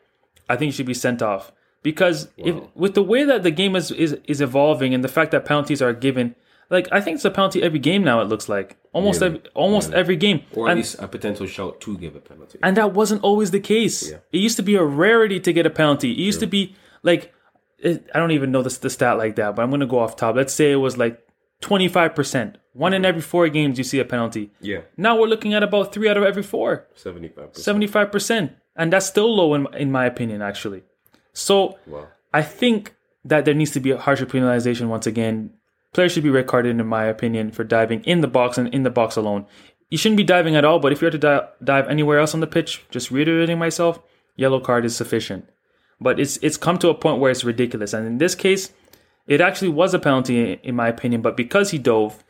I 0.50 0.56
think 0.56 0.68
you 0.68 0.74
should 0.74 0.86
be 0.86 0.94
sent 0.94 1.22
off 1.22 1.52
because 1.84 2.30
if 2.38 2.56
with 2.76 2.96
the 2.96 3.04
way 3.04 3.24
that 3.24 3.44
the 3.44 3.52
game 3.52 3.76
is, 3.76 3.92
is 3.92 4.18
is 4.26 4.42
evolving 4.42 4.94
and 4.94 5.04
the 5.04 5.10
fact 5.10 5.32
that 5.32 5.46
penalties 5.46 5.82
are 5.82 5.94
given, 5.94 6.36
like 6.70 6.88
I 6.92 7.02
think 7.02 7.16
it's 7.16 7.26
a 7.26 7.32
penalty 7.32 7.62
every 7.64 7.80
game 7.80 8.04
now. 8.04 8.22
It 8.22 8.26
looks 8.30 8.48
like 8.50 8.78
almost 8.94 9.22
every 9.22 9.42
almost 9.54 9.94
every 9.94 10.16
game. 10.16 10.42
Or 10.56 10.68
at 10.68 10.72
And- 10.72 10.80
least 10.80 10.96
a 11.00 11.08
potential 11.08 11.46
shout 11.48 11.82
to 11.82 11.98
give 11.98 12.16
a 12.16 12.20
penalty. 12.20 12.60
and 12.64 12.78
that 12.78 12.94
wasn't 12.94 13.22
always 13.24 13.52
the 13.52 13.60
case. 13.60 14.10
Yeah. 14.12 14.18
It 14.32 14.40
used 14.40 14.58
to 14.58 14.64
be 14.64 14.76
a 14.76 14.84
rarity 14.84 15.40
to 15.40 15.54
get 15.54 15.66
a 15.66 15.70
penalty. 15.70 16.12
It 16.12 16.18
used 16.20 16.40
to 16.40 16.48
be 16.48 16.76
like, 17.04 17.34
it, 17.80 18.10
I 18.16 18.20
don't 18.20 18.32
even 18.32 18.52
know 18.52 18.62
the, 18.64 18.78
the 18.80 18.90
stat 18.90 19.18
like 19.18 19.36
that, 19.36 19.56
but 19.56 19.62
I'm 19.62 19.70
going 19.70 19.82
to 19.82 19.88
go 19.88 20.00
off 20.00 20.16
top. 20.16 20.36
Let's 20.36 20.54
say 20.54 20.72
it 20.72 20.78
was 20.78 20.98
like 20.98 21.20
25%. 21.62 22.56
One 22.74 22.94
in 22.94 23.06
every 23.06 23.22
four 23.22 23.48
games, 23.50 23.78
you 23.78 23.84
see 23.84 24.00
a 24.00 24.06
penalty. 24.06 24.52
yeah, 24.60 24.82
Now 24.98 25.18
we're 25.20 25.28
looking 25.28 25.54
at 25.54 25.64
about 25.64 25.94
three 25.94 26.10
out 26.10 26.18
of 26.18 26.24
every 26.24 26.44
four, 26.44 26.88
75%. 26.96 27.54
75%. 27.54 28.52
And 28.76 28.92
that's 28.92 29.06
still 29.06 29.34
low, 29.36 29.54
in, 29.54 29.68
in 29.76 29.92
my 29.92 30.06
opinion, 30.06 30.42
actually. 30.42 30.84
So 31.34 31.78
Wow. 31.86 32.08
I 32.34 32.42
think 32.42 32.96
that 33.26 33.46
there 33.46 33.54
needs 33.54 33.72
to 33.72 33.80
be 33.80 33.92
a 33.92 33.98
harsher 33.98 34.26
penalization 34.26 34.88
once 34.88 35.06
again. 35.06 35.52
Players 35.94 36.12
should 36.12 36.24
be 36.24 36.30
red 36.30 36.48
carded, 36.48 36.80
in 36.80 36.88
my 36.88 37.06
opinion, 37.06 37.52
for 37.52 37.64
diving 37.64 38.04
in 38.04 38.22
the 38.22 38.28
box 38.28 38.58
and 38.58 38.74
in 38.74 38.84
the 38.84 38.90
box 38.90 39.16
alone. 39.16 39.46
You 39.90 39.98
shouldn't 39.98 40.18
be 40.18 40.24
diving 40.24 40.56
at 40.56 40.66
all, 40.66 40.80
but 40.80 40.92
if 40.92 41.02
you're 41.02 41.12
to 41.12 41.18
di- 41.20 41.48
dive 41.64 41.88
anywhere 41.88 42.20
else 42.20 42.34
on 42.34 42.40
the 42.40 42.48
pitch, 42.48 42.84
just 42.90 43.12
reiterating 43.12 43.60
myself, 43.60 44.00
yellow 44.36 44.60
card 44.60 44.86
is 44.86 44.96
sufficient. 44.96 45.48
But 46.02 46.20
it's 46.20 46.38
it's 46.38 46.58
come 46.58 46.80
to 46.80 46.90
a 46.90 46.96
point 46.96 47.20
where 47.20 47.30
it's 47.30 47.44
ridiculous, 47.44 47.94
and 47.94 48.08
in 48.08 48.18
this 48.18 48.34
case, 48.34 48.72
it 49.28 49.40
actually 49.40 49.70
was 49.70 49.94
a 49.94 50.00
penalty 50.00 50.54
in 50.64 50.76
my 50.76 50.88
opinion. 50.88 51.22
But 51.22 51.38
because 51.38 51.70
he 51.70 51.78
dove, 51.78 52.24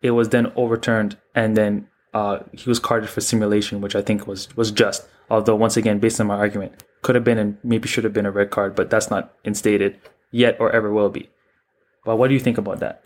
it 0.00 0.12
was 0.12 0.28
then 0.28 0.52
overturned, 0.54 1.18
and 1.34 1.56
then 1.56 1.88
uh, 2.14 2.38
he 2.52 2.70
was 2.70 2.78
carded 2.78 3.10
for 3.10 3.20
simulation, 3.20 3.80
which 3.80 3.96
I 3.96 4.02
think 4.02 4.26
was 4.26 4.56
was 4.56 4.70
just. 4.70 5.06
Although 5.28 5.56
once 5.56 5.76
again, 5.76 5.98
based 5.98 6.20
on 6.20 6.28
my 6.28 6.36
argument, 6.36 6.84
could 7.02 7.16
have 7.16 7.24
been 7.24 7.38
and 7.38 7.58
maybe 7.64 7.88
should 7.88 8.04
have 8.04 8.14
been 8.14 8.26
a 8.26 8.30
red 8.30 8.50
card, 8.50 8.76
but 8.76 8.90
that's 8.90 9.10
not 9.10 9.34
instated 9.44 9.98
yet 10.30 10.56
or 10.60 10.70
ever 10.70 10.92
will 10.92 11.10
be. 11.10 11.28
But 12.04 12.16
what 12.16 12.28
do 12.28 12.34
you 12.34 12.40
think 12.40 12.58
about 12.58 12.80
that? 12.80 13.02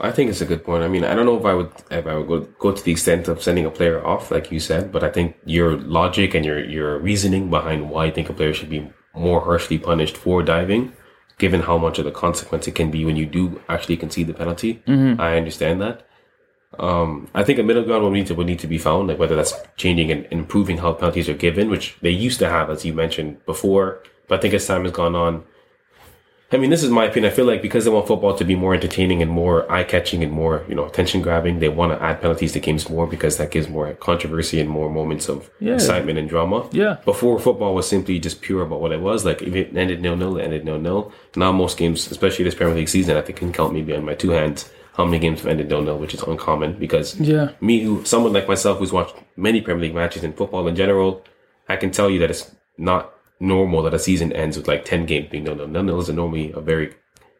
I 0.00 0.10
think 0.10 0.30
it's 0.30 0.40
a 0.40 0.46
good 0.46 0.64
point. 0.64 0.82
I 0.82 0.88
mean, 0.88 1.04
I 1.04 1.14
don't 1.14 1.26
know 1.26 1.38
if 1.38 1.44
I 1.44 1.54
would 1.54 1.70
if 1.90 2.06
I 2.06 2.16
would 2.16 2.28
go, 2.28 2.40
go 2.58 2.72
to 2.72 2.82
the 2.82 2.92
extent 2.92 3.28
of 3.28 3.42
sending 3.42 3.66
a 3.66 3.70
player 3.70 4.04
off, 4.04 4.30
like 4.30 4.50
you 4.50 4.60
said, 4.60 4.92
but 4.92 5.04
I 5.04 5.10
think 5.10 5.36
your 5.44 5.76
logic 5.76 6.34
and 6.34 6.44
your 6.44 6.60
your 6.64 6.98
reasoning 6.98 7.50
behind 7.50 7.90
why 7.90 8.06
you 8.06 8.12
think 8.12 8.30
a 8.30 8.32
player 8.32 8.54
should 8.54 8.70
be 8.70 8.90
more 9.14 9.40
harshly 9.40 9.78
punished 9.78 10.16
for 10.16 10.42
diving, 10.42 10.92
given 11.38 11.60
how 11.60 11.76
much 11.78 11.98
of 11.98 12.04
the 12.04 12.10
consequence 12.12 12.66
it 12.68 12.74
can 12.74 12.90
be 12.90 13.04
when 13.04 13.16
you 13.16 13.26
do 13.26 13.60
actually 13.68 13.96
concede 13.96 14.26
the 14.28 14.34
penalty, 14.34 14.82
I 15.20 15.36
understand 15.36 15.80
that. 15.82 16.06
Um, 16.78 17.28
I 17.34 17.42
think 17.42 17.58
a 17.58 17.64
middle 17.64 17.82
ground 17.82 18.04
would 18.04 18.12
need 18.12 18.28
to 18.28 18.34
would 18.34 18.46
need 18.46 18.60
to 18.60 18.68
be 18.68 18.78
found, 18.78 19.08
like 19.08 19.18
whether 19.18 19.36
that's 19.36 19.54
changing 19.76 20.10
and 20.12 20.26
improving 20.30 20.78
how 20.78 20.92
penalties 20.92 21.28
are 21.28 21.34
given, 21.34 21.68
which 21.68 21.96
they 22.00 22.10
used 22.10 22.38
to 22.38 22.48
have, 22.48 22.70
as 22.70 22.84
you 22.84 22.94
mentioned 22.94 23.44
before. 23.44 24.02
But 24.28 24.38
I 24.38 24.42
think 24.42 24.54
as 24.54 24.66
time 24.66 24.84
has 24.84 24.92
gone 24.92 25.16
on, 25.16 25.44
I 26.52 26.56
mean, 26.56 26.70
this 26.70 26.82
is 26.82 26.90
my 26.90 27.04
opinion. 27.04 27.32
I 27.32 27.34
feel 27.34 27.44
like 27.44 27.62
because 27.62 27.84
they 27.84 27.90
want 27.92 28.08
football 28.08 28.34
to 28.36 28.44
be 28.44 28.56
more 28.56 28.74
entertaining 28.74 29.22
and 29.22 29.30
more 29.30 29.70
eye 29.70 29.84
catching 29.84 30.24
and 30.24 30.32
more, 30.32 30.64
you 30.68 30.74
know, 30.74 30.84
attention 30.84 31.22
grabbing, 31.22 31.60
they 31.60 31.68
want 31.68 31.92
to 31.92 32.02
add 32.02 32.20
penalties 32.20 32.52
to 32.54 32.60
games 32.60 32.90
more 32.90 33.06
because 33.06 33.36
that 33.36 33.52
gives 33.52 33.68
more 33.68 33.92
controversy 33.94 34.58
and 34.60 34.68
more 34.68 34.90
moments 34.90 35.28
of 35.28 35.48
Yeah. 35.60 35.74
excitement 35.74 36.18
and 36.18 36.28
drama. 36.28 36.68
Yeah. 36.72 36.96
Before 37.04 37.38
football 37.38 37.74
was 37.74 37.86
simply 37.88 38.18
just 38.18 38.40
pure 38.42 38.62
about 38.62 38.80
what 38.80 38.90
it 38.90 39.00
was. 39.00 39.24
Like 39.24 39.42
if 39.42 39.54
it 39.54 39.76
ended 39.76 40.02
nil 40.02 40.16
nil, 40.16 40.38
it 40.38 40.42
ended 40.42 40.64
nil 40.64 40.78
nil. 40.80 41.12
Now 41.36 41.52
most 41.52 41.78
games, 41.78 42.10
especially 42.10 42.44
this 42.44 42.56
Premier 42.56 42.74
League 42.74 42.88
season, 42.88 43.16
I 43.16 43.20
think 43.22 43.38
can 43.38 43.52
count 43.52 43.72
maybe 43.72 43.94
on 43.94 44.04
my 44.04 44.14
two 44.14 44.30
hands 44.30 44.68
how 44.94 45.04
many 45.04 45.20
games 45.20 45.42
have 45.42 45.48
ended 45.52 45.68
nil 45.68 45.82
nil, 45.82 45.98
which 45.98 46.14
is 46.14 46.22
uncommon 46.24 46.72
because 46.80 47.18
Yeah. 47.20 47.50
me 47.60 47.84
who 47.84 48.04
someone 48.04 48.32
like 48.32 48.48
myself 48.48 48.78
who's 48.78 48.92
watched 48.92 49.14
many 49.36 49.60
Premier 49.60 49.82
League 49.82 49.94
matches 49.94 50.24
and 50.24 50.34
football 50.36 50.66
in 50.66 50.74
general, 50.74 51.22
I 51.68 51.76
can 51.76 51.92
tell 51.92 52.10
you 52.10 52.18
that 52.18 52.30
it's 52.30 52.50
not 52.76 53.14
normal 53.40 53.82
that 53.82 53.94
a 53.94 53.98
season 53.98 54.32
ends 54.32 54.56
with 54.56 54.68
like 54.68 54.84
ten 54.84 55.06
games 55.06 55.28
being 55.30 55.44
nil 55.44 55.56
nil. 55.56 55.66
Nil 55.66 55.82
nil 55.82 56.00
is 56.00 56.08
normally 56.10 56.52
a 56.52 56.60
very 56.60 56.94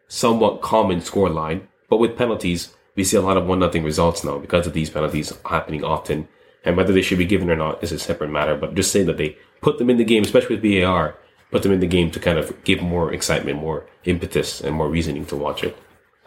somewhat 0.07 0.61
common 0.61 0.99
score 0.99 1.29
line, 1.29 1.67
but 1.89 1.97
with 1.97 2.17
penalties, 2.17 2.73
we 2.95 3.03
see 3.03 3.15
a 3.15 3.21
lot 3.21 3.37
of 3.37 3.45
one 3.45 3.59
nothing 3.59 3.83
results 3.83 4.23
now 4.23 4.37
because 4.37 4.67
of 4.67 4.73
these 4.73 4.89
penalties 4.89 5.31
happening 5.45 5.83
often. 5.83 6.27
And 6.63 6.77
whether 6.77 6.93
they 6.93 7.01
should 7.01 7.17
be 7.17 7.25
given 7.25 7.49
or 7.49 7.55
not 7.55 7.83
is 7.83 7.91
a 7.91 7.97
separate 7.97 8.29
matter. 8.29 8.55
But 8.55 8.75
just 8.75 8.91
saying 8.91 9.07
that 9.07 9.17
they 9.17 9.35
put 9.61 9.79
them 9.79 9.89
in 9.89 9.97
the 9.97 10.03
game, 10.03 10.23
especially 10.23 10.57
with 10.57 10.83
VAR, 10.83 11.15
put 11.49 11.63
them 11.63 11.71
in 11.71 11.79
the 11.79 11.87
game 11.87 12.11
to 12.11 12.19
kind 12.19 12.37
of 12.37 12.63
give 12.63 12.81
more 12.81 13.11
excitement, 13.11 13.59
more 13.59 13.87
impetus, 14.03 14.61
and 14.61 14.75
more 14.75 14.87
reasoning 14.87 15.25
to 15.27 15.35
watch 15.35 15.63
it. 15.63 15.75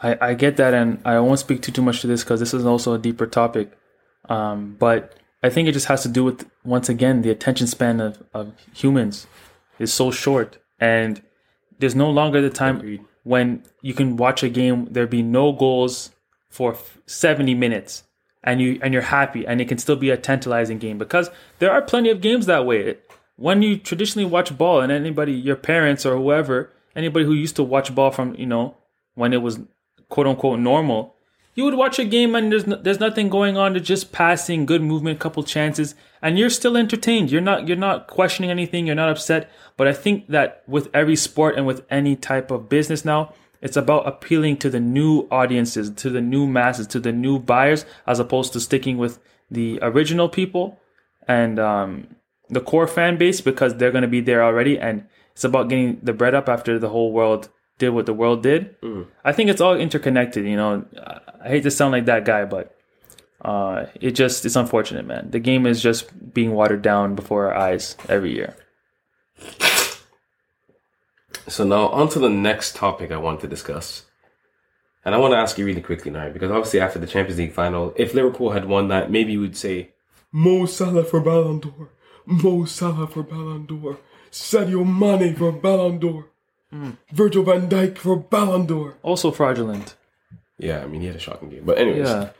I, 0.02 0.18
I 0.20 0.34
get 0.34 0.56
that, 0.56 0.74
and 0.74 1.00
I 1.04 1.20
won't 1.20 1.38
speak 1.38 1.62
too 1.62 1.70
too 1.70 1.82
much 1.82 2.00
to 2.00 2.08
this 2.08 2.24
because 2.24 2.40
this 2.40 2.52
is 2.52 2.66
also 2.66 2.94
a 2.94 2.98
deeper 2.98 3.26
topic. 3.26 3.72
Um, 4.28 4.76
but 4.78 5.14
I 5.42 5.50
think 5.50 5.68
it 5.68 5.72
just 5.72 5.86
has 5.86 6.02
to 6.02 6.08
do 6.08 6.24
with 6.24 6.48
once 6.64 6.88
again 6.88 7.22
the 7.22 7.30
attention 7.30 7.66
span 7.66 8.00
of, 8.00 8.22
of 8.32 8.52
humans 8.72 9.26
is 9.78 9.92
so 9.92 10.10
short, 10.10 10.58
and 10.78 11.22
there's 11.78 11.94
no 11.94 12.10
longer 12.10 12.40
the 12.40 12.50
time 12.50 12.76
Agreed. 12.76 13.04
when 13.24 13.62
you 13.82 13.94
can 13.94 14.16
watch 14.16 14.42
a 14.42 14.48
game 14.48 14.86
there 14.90 15.06
be 15.06 15.22
no 15.22 15.52
goals 15.52 16.10
for 16.48 16.76
70 17.06 17.54
minutes 17.54 18.04
and 18.42 18.60
you 18.60 18.78
and 18.82 18.92
you're 18.92 19.02
happy 19.02 19.46
and 19.46 19.60
it 19.60 19.68
can 19.68 19.78
still 19.78 19.96
be 19.96 20.10
a 20.10 20.16
tantalizing 20.16 20.78
game 20.78 20.98
because 20.98 21.30
there 21.58 21.72
are 21.72 21.82
plenty 21.82 22.10
of 22.10 22.20
games 22.20 22.46
that 22.46 22.66
way 22.66 22.96
when 23.36 23.62
you 23.62 23.76
traditionally 23.76 24.28
watch 24.28 24.56
ball 24.56 24.80
and 24.80 24.92
anybody 24.92 25.32
your 25.32 25.56
parents 25.56 26.06
or 26.06 26.16
whoever 26.16 26.70
anybody 26.94 27.24
who 27.24 27.32
used 27.32 27.56
to 27.56 27.62
watch 27.62 27.94
ball 27.94 28.10
from 28.10 28.34
you 28.36 28.46
know 28.46 28.76
when 29.14 29.32
it 29.32 29.42
was 29.42 29.58
quote 30.08 30.26
unquote 30.26 30.60
normal 30.60 31.13
you 31.54 31.64
would 31.64 31.74
watch 31.74 31.98
a 31.98 32.04
game 32.04 32.34
and 32.34 32.50
there's 32.50 32.66
no, 32.66 32.76
there's 32.76 33.00
nothing 33.00 33.28
going 33.28 33.56
on. 33.56 33.72
There's 33.72 33.86
just 33.86 34.12
passing, 34.12 34.66
good 34.66 34.82
movement, 34.82 35.20
couple 35.20 35.42
chances, 35.44 35.94
and 36.20 36.38
you're 36.38 36.50
still 36.50 36.76
entertained. 36.76 37.30
You're 37.30 37.40
not 37.40 37.68
you're 37.68 37.76
not 37.76 38.08
questioning 38.08 38.50
anything. 38.50 38.86
You're 38.86 38.96
not 38.96 39.08
upset. 39.08 39.50
But 39.76 39.88
I 39.88 39.92
think 39.92 40.28
that 40.28 40.62
with 40.66 40.88
every 40.92 41.16
sport 41.16 41.56
and 41.56 41.66
with 41.66 41.84
any 41.90 42.16
type 42.16 42.50
of 42.50 42.68
business 42.68 43.04
now, 43.04 43.32
it's 43.60 43.76
about 43.76 44.06
appealing 44.06 44.58
to 44.58 44.70
the 44.70 44.80
new 44.80 45.26
audiences, 45.30 45.90
to 45.90 46.10
the 46.10 46.20
new 46.20 46.46
masses, 46.46 46.86
to 46.88 47.00
the 47.00 47.12
new 47.12 47.38
buyers, 47.38 47.86
as 48.06 48.18
opposed 48.18 48.52
to 48.52 48.60
sticking 48.60 48.98
with 48.98 49.18
the 49.50 49.78
original 49.80 50.28
people 50.28 50.80
and 51.26 51.58
um, 51.58 52.16
the 52.50 52.60
core 52.60 52.86
fan 52.86 53.16
base 53.16 53.40
because 53.40 53.76
they're 53.76 53.92
going 53.92 54.02
to 54.02 54.08
be 54.08 54.20
there 54.20 54.42
already. 54.42 54.78
And 54.78 55.06
it's 55.32 55.44
about 55.44 55.68
getting 55.68 55.98
the 56.02 56.12
bread 56.12 56.34
up 56.34 56.48
after 56.48 56.78
the 56.78 56.88
whole 56.88 57.12
world 57.12 57.48
did 57.78 57.90
what 57.90 58.06
the 58.06 58.14
world 58.14 58.42
did. 58.42 58.76
I 59.24 59.32
think 59.32 59.50
it's 59.50 59.60
all 59.60 59.76
interconnected. 59.76 60.46
You 60.46 60.56
know, 60.56 60.84
I 61.42 61.48
hate 61.48 61.62
to 61.64 61.70
sound 61.70 61.92
like 61.92 62.06
that 62.06 62.24
guy, 62.24 62.44
but 62.44 62.76
uh, 63.40 63.86
it 64.00 64.12
just 64.12 64.44
it's 64.44 64.56
unfortunate, 64.56 65.06
man. 65.06 65.30
The 65.30 65.40
game 65.40 65.66
is 65.66 65.82
just 65.82 66.32
being 66.32 66.52
watered 66.52 66.82
down 66.82 67.14
before 67.14 67.52
our 67.52 67.56
eyes 67.56 67.96
every 68.08 68.34
year. 68.34 68.56
So 71.46 71.64
now 71.64 71.88
on 71.88 72.08
to 72.10 72.18
the 72.18 72.30
next 72.30 72.76
topic 72.76 73.10
I 73.10 73.18
want 73.18 73.40
to 73.40 73.48
discuss. 73.48 74.06
And 75.04 75.14
I 75.14 75.18
want 75.18 75.32
to 75.32 75.38
ask 75.38 75.58
you 75.58 75.66
really 75.66 75.82
quickly 75.82 76.10
now, 76.10 76.30
because 76.30 76.50
obviously 76.50 76.80
after 76.80 76.98
the 76.98 77.06
Champions 77.06 77.38
League 77.38 77.52
final, 77.52 77.92
if 77.96 78.14
Liverpool 78.14 78.52
had 78.52 78.64
won 78.64 78.88
that, 78.88 79.10
maybe 79.10 79.32
you 79.32 79.40
would 79.40 79.56
say, 79.56 79.90
Mo 80.32 80.64
Salah 80.64 81.04
for 81.04 81.20
Ballon 81.20 81.60
d'Or, 81.60 81.90
Mo 82.24 82.64
Salah 82.64 83.06
for 83.06 83.22
Ballon 83.22 83.66
d'Or, 83.66 83.98
Sadio 84.30 84.82
Mane 84.86 85.36
for 85.36 85.52
Ballon 85.52 85.98
d'Or, 85.98 86.30
Virgil 87.12 87.42
van 87.44 87.68
Dijk 87.68 87.98
for 87.98 88.16
Ballon 88.16 88.66
d'Or. 88.66 88.94
Also 89.02 89.30
fraudulent. 89.30 89.94
Yeah, 90.58 90.82
I 90.82 90.86
mean, 90.86 91.00
he 91.00 91.06
had 91.06 91.16
a 91.16 91.20
shocking 91.20 91.50
game. 91.50 91.62
But 91.64 91.78
anyways, 91.78 92.08
Yeah. 92.08 92.30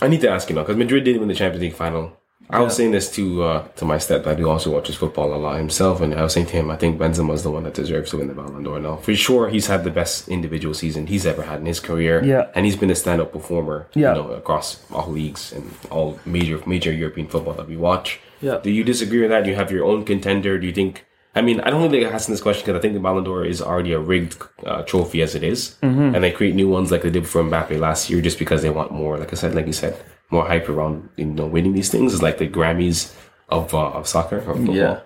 I 0.00 0.08
need 0.08 0.20
to 0.22 0.28
ask 0.30 0.48
you 0.48 0.54
now, 0.56 0.62
because 0.62 0.76
Madrid 0.76 1.04
did 1.04 1.18
win 1.18 1.28
the 1.28 1.34
Champions 1.34 1.62
League 1.62 1.74
final. 1.74 2.16
I 2.50 2.60
was 2.60 2.76
saying 2.76 2.90
this 2.92 3.10
to 3.12 3.42
uh, 3.42 3.68
to 3.76 3.84
my 3.86 3.96
stepdad, 3.96 4.38
who 4.38 4.48
also 4.50 4.70
watches 4.70 4.96
football 4.96 5.32
a 5.34 5.36
lot 5.36 5.56
himself, 5.56 6.00
and 6.02 6.14
I 6.14 6.22
was 6.22 6.34
saying 6.34 6.46
to 6.48 6.52
him, 6.56 6.70
I 6.70 6.76
think 6.76 6.98
Benzema 6.98 7.32
is 7.32 7.42
the 7.42 7.50
one 7.50 7.62
that 7.64 7.72
deserves 7.74 8.10
to 8.10 8.18
win 8.18 8.28
the 8.28 8.34
Ballon 8.34 8.62
d'Or 8.62 8.78
now. 8.80 8.96
For 8.96 9.14
sure, 9.14 9.48
he's 9.48 9.66
had 9.66 9.82
the 9.82 9.90
best 9.90 10.28
individual 10.28 10.74
season 10.74 11.06
he's 11.06 11.24
ever 11.26 11.42
had 11.42 11.60
in 11.60 11.66
his 11.66 11.80
career. 11.80 12.22
Yeah. 12.22 12.48
and 12.54 12.66
he's 12.66 12.76
been 12.76 12.90
a 12.90 12.94
stand-up 12.94 13.32
performer. 13.32 13.86
Yeah. 13.94 14.14
you 14.14 14.22
know, 14.22 14.30
across 14.32 14.84
all 14.92 15.10
leagues 15.10 15.52
and 15.52 15.70
all 15.90 16.18
major 16.26 16.60
major 16.66 16.92
European 16.92 17.28
football 17.28 17.54
that 17.54 17.66
we 17.68 17.76
watch. 17.78 18.20
Yeah. 18.42 18.58
Do 18.62 18.70
you 18.70 18.84
disagree 18.84 19.20
with 19.22 19.30
that? 19.30 19.44
Do 19.44 19.50
you 19.50 19.56
have 19.56 19.70
your 19.70 19.84
own 19.86 20.04
contender? 20.04 20.58
Do 20.58 20.66
you 20.66 20.72
think? 20.74 21.06
I 21.36 21.42
mean, 21.42 21.60
I 21.60 21.70
don't 21.70 21.80
think 21.80 21.92
they're 21.92 22.12
asking 22.12 22.32
this 22.32 22.40
question 22.40 22.64
because 22.64 22.78
I 22.78 22.82
think 22.82 22.94
the 22.94 23.00
Ballon 23.00 23.24
d'Or 23.24 23.44
is 23.44 23.60
already 23.60 23.92
a 23.92 23.98
rigged 23.98 24.40
uh, 24.64 24.82
trophy 24.82 25.20
as 25.20 25.34
it 25.34 25.42
is. 25.42 25.76
Mm-hmm. 25.82 26.14
and 26.14 26.22
they 26.22 26.30
create 26.30 26.54
new 26.54 26.68
ones 26.68 26.90
like 26.90 27.02
they 27.02 27.10
did 27.10 27.26
for 27.26 27.42
Mbappe 27.42 27.78
last 27.78 28.08
year, 28.08 28.20
just 28.20 28.38
because 28.38 28.62
they 28.62 28.70
want 28.70 28.92
more. 28.92 29.18
Like 29.18 29.32
I 29.32 29.36
said, 29.36 29.54
like 29.54 29.66
you 29.66 29.72
said, 29.72 30.00
more 30.30 30.46
hype 30.46 30.68
around 30.68 31.08
you 31.16 31.26
know 31.26 31.46
winning 31.46 31.74
these 31.74 31.90
things 31.90 32.14
is 32.14 32.22
like 32.22 32.38
the 32.38 32.48
Grammys 32.48 33.14
of 33.48 33.74
uh, 33.74 33.90
of 33.90 34.06
soccer 34.06 34.38
or 34.38 34.54
football. 34.54 34.76
Yeah. 34.76 35.00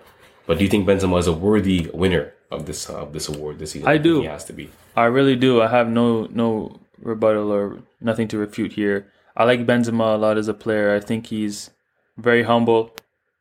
But 0.46 0.58
do 0.58 0.64
you 0.64 0.70
think 0.70 0.86
Benzema 0.86 1.18
is 1.18 1.26
a 1.26 1.32
worthy 1.32 1.90
winner 1.92 2.32
of 2.50 2.66
this 2.66 2.88
uh, 2.88 3.02
of 3.02 3.12
this 3.12 3.28
award 3.28 3.58
this 3.58 3.72
season? 3.72 3.88
I 3.88 3.94
think 3.94 4.04
do. 4.04 4.20
He 4.20 4.26
has 4.26 4.44
to 4.46 4.52
be. 4.52 4.70
I 4.96 5.04
really 5.04 5.36
do. 5.36 5.60
I 5.62 5.68
have 5.68 5.88
no 5.88 6.26
no 6.30 6.80
rebuttal 7.00 7.52
or 7.52 7.78
nothing 8.00 8.28
to 8.28 8.38
refute 8.38 8.72
here. 8.72 9.06
I 9.36 9.44
like 9.44 9.66
Benzema 9.66 10.14
a 10.14 10.18
lot 10.18 10.36
as 10.36 10.48
a 10.48 10.54
player. 10.54 10.94
I 10.94 11.00
think 11.00 11.26
he's 11.26 11.70
very 12.16 12.42
humble. 12.42 12.96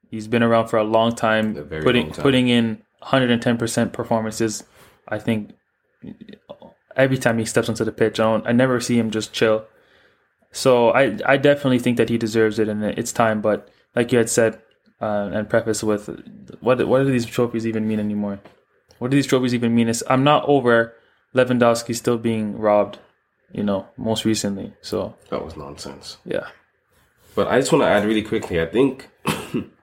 He's 0.10 0.28
been 0.28 0.44
around 0.44 0.68
for 0.68 0.78
a 0.78 0.84
long 0.84 1.14
time, 1.16 1.58
A 1.58 1.64
putting 1.64 2.06
long 2.08 2.14
time. 2.14 2.24
putting 2.24 2.48
in 2.48 2.82
110% 3.04 3.92
performances. 3.94 4.64
I 5.08 5.20
think 5.20 5.52
every 6.96 7.18
time 7.18 7.38
he 7.38 7.46
steps 7.46 7.70
onto 7.70 7.84
the 7.84 7.92
pitch, 7.92 8.20
I 8.20 8.24
don't 8.24 8.48
I 8.48 8.52
never 8.52 8.80
see 8.80 8.98
him 8.98 9.12
just 9.12 9.34
chill. 9.34 9.66
So 10.52 10.90
I 10.92 11.18
I 11.26 11.38
definitely 11.38 11.80
think 11.80 11.98
that 11.98 12.10
he 12.10 12.18
deserves 12.18 12.60
it 12.60 12.68
and 12.70 12.84
it's 12.84 13.12
time, 13.12 13.42
but 13.42 13.70
like 13.96 14.12
you 14.12 14.18
had 14.18 14.30
said 14.30 14.62
uh, 15.02 15.30
and 15.34 15.50
preface 15.50 15.84
with 15.84 16.10
what 16.62 16.86
what 16.88 17.00
do 17.04 17.12
these 17.12 17.26
trophies 17.26 17.68
even 17.68 17.88
mean 17.88 18.00
anymore? 18.00 18.40
What 19.00 19.12
do 19.12 19.18
these 19.18 19.28
trophies 19.28 19.54
even 19.54 19.76
mean? 19.76 19.88
Is 19.90 20.04
I'm 20.10 20.24
not 20.24 20.44
over 20.48 20.94
Lewandowski 21.36 21.94
still 21.96 22.18
being 22.18 22.58
robbed, 22.58 22.98
you 23.52 23.64
know, 23.64 23.88
most 23.98 24.26
recently. 24.26 24.74
So 24.82 25.16
That 25.30 25.44
was 25.46 25.56
nonsense. 25.56 26.18
yeah, 26.26 26.48
But 27.36 27.48
I 27.48 27.60
just 27.60 27.72
want 27.72 27.84
to 27.84 27.88
add 27.88 28.06
really 28.06 28.24
quickly. 28.24 28.60
I 28.60 28.66
think, 28.66 29.10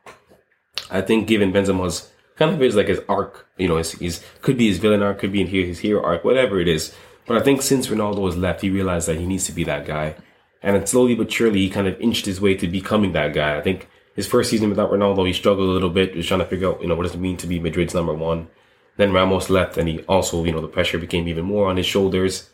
I 0.91 1.01
think 1.01 1.27
given 1.27 1.53
Benzema's 1.53 2.11
kind 2.37 2.53
of 2.53 2.61
his 2.61 2.77
like 2.77 2.89
his 2.89 3.01
arc, 3.09 3.47
you 3.57 3.69
know, 3.69 3.77
his, 3.77 3.93
his 3.93 4.25
could 4.43 4.57
be 4.57 4.69
his 4.69 4.79
villain 4.79 5.03
arc, 5.03 5.19
could 5.19 5.33
be 5.33 5.41
in 5.41 5.47
here 5.47 5.67
his 5.67 5.81
hero 5.81 6.03
arc, 6.03 6.25
whatever 6.25 6.61
it 6.61 6.69
is. 6.69 6.95
But 7.27 7.39
I 7.39 7.43
think 7.43 7.63
since 7.63 7.89
Ronaldo 7.89 8.27
has 8.27 8.37
left, 8.37 8.61
he 8.61 8.71
realized 8.71 9.09
that 9.09 9.19
he 9.19 9.27
needs 9.27 9.47
to 9.47 9.53
be 9.53 9.65
that 9.65 9.87
guy, 9.87 10.17
and 10.63 10.89
slowly 10.89 11.15
but 11.15 11.33
surely 11.33 11.61
he 11.61 11.71
kind 11.71 11.87
of 11.87 11.99
inched 12.01 12.27
his 12.27 12.41
way 12.41 12.55
to 12.57 12.69
becoming 12.69 13.13
that 13.13 13.33
guy. 13.33 13.57
I 13.57 13.63
think 13.63 13.89
his 14.15 14.27
first 14.27 14.51
season 14.51 14.69
without 14.69 14.91
Ronaldo, 14.91 15.27
he 15.27 15.33
struggled 15.33 15.69
a 15.69 15.73
little 15.73 15.91
bit, 15.91 16.15
was 16.15 16.27
trying 16.27 16.41
to 16.41 16.47
figure 16.47 16.69
out, 16.69 16.81
you 16.81 16.89
know, 16.89 16.95
what 16.95 17.05
does 17.05 17.15
it 17.15 17.21
mean 17.21 17.37
to 17.39 17.47
be 17.47 17.59
Madrid's 17.59 17.95
number 17.95 18.15
one. 18.15 18.49
Then 18.97 19.13
Ramos 19.13 19.51
left, 19.51 19.77
and 19.77 19.89
he 19.89 20.01
also, 20.03 20.45
you 20.45 20.53
know, 20.53 20.61
the 20.61 20.69
pressure 20.69 20.99
became 20.99 21.27
even 21.27 21.45
more 21.45 21.69
on 21.69 21.77
his 21.77 21.87
shoulders. 21.87 22.51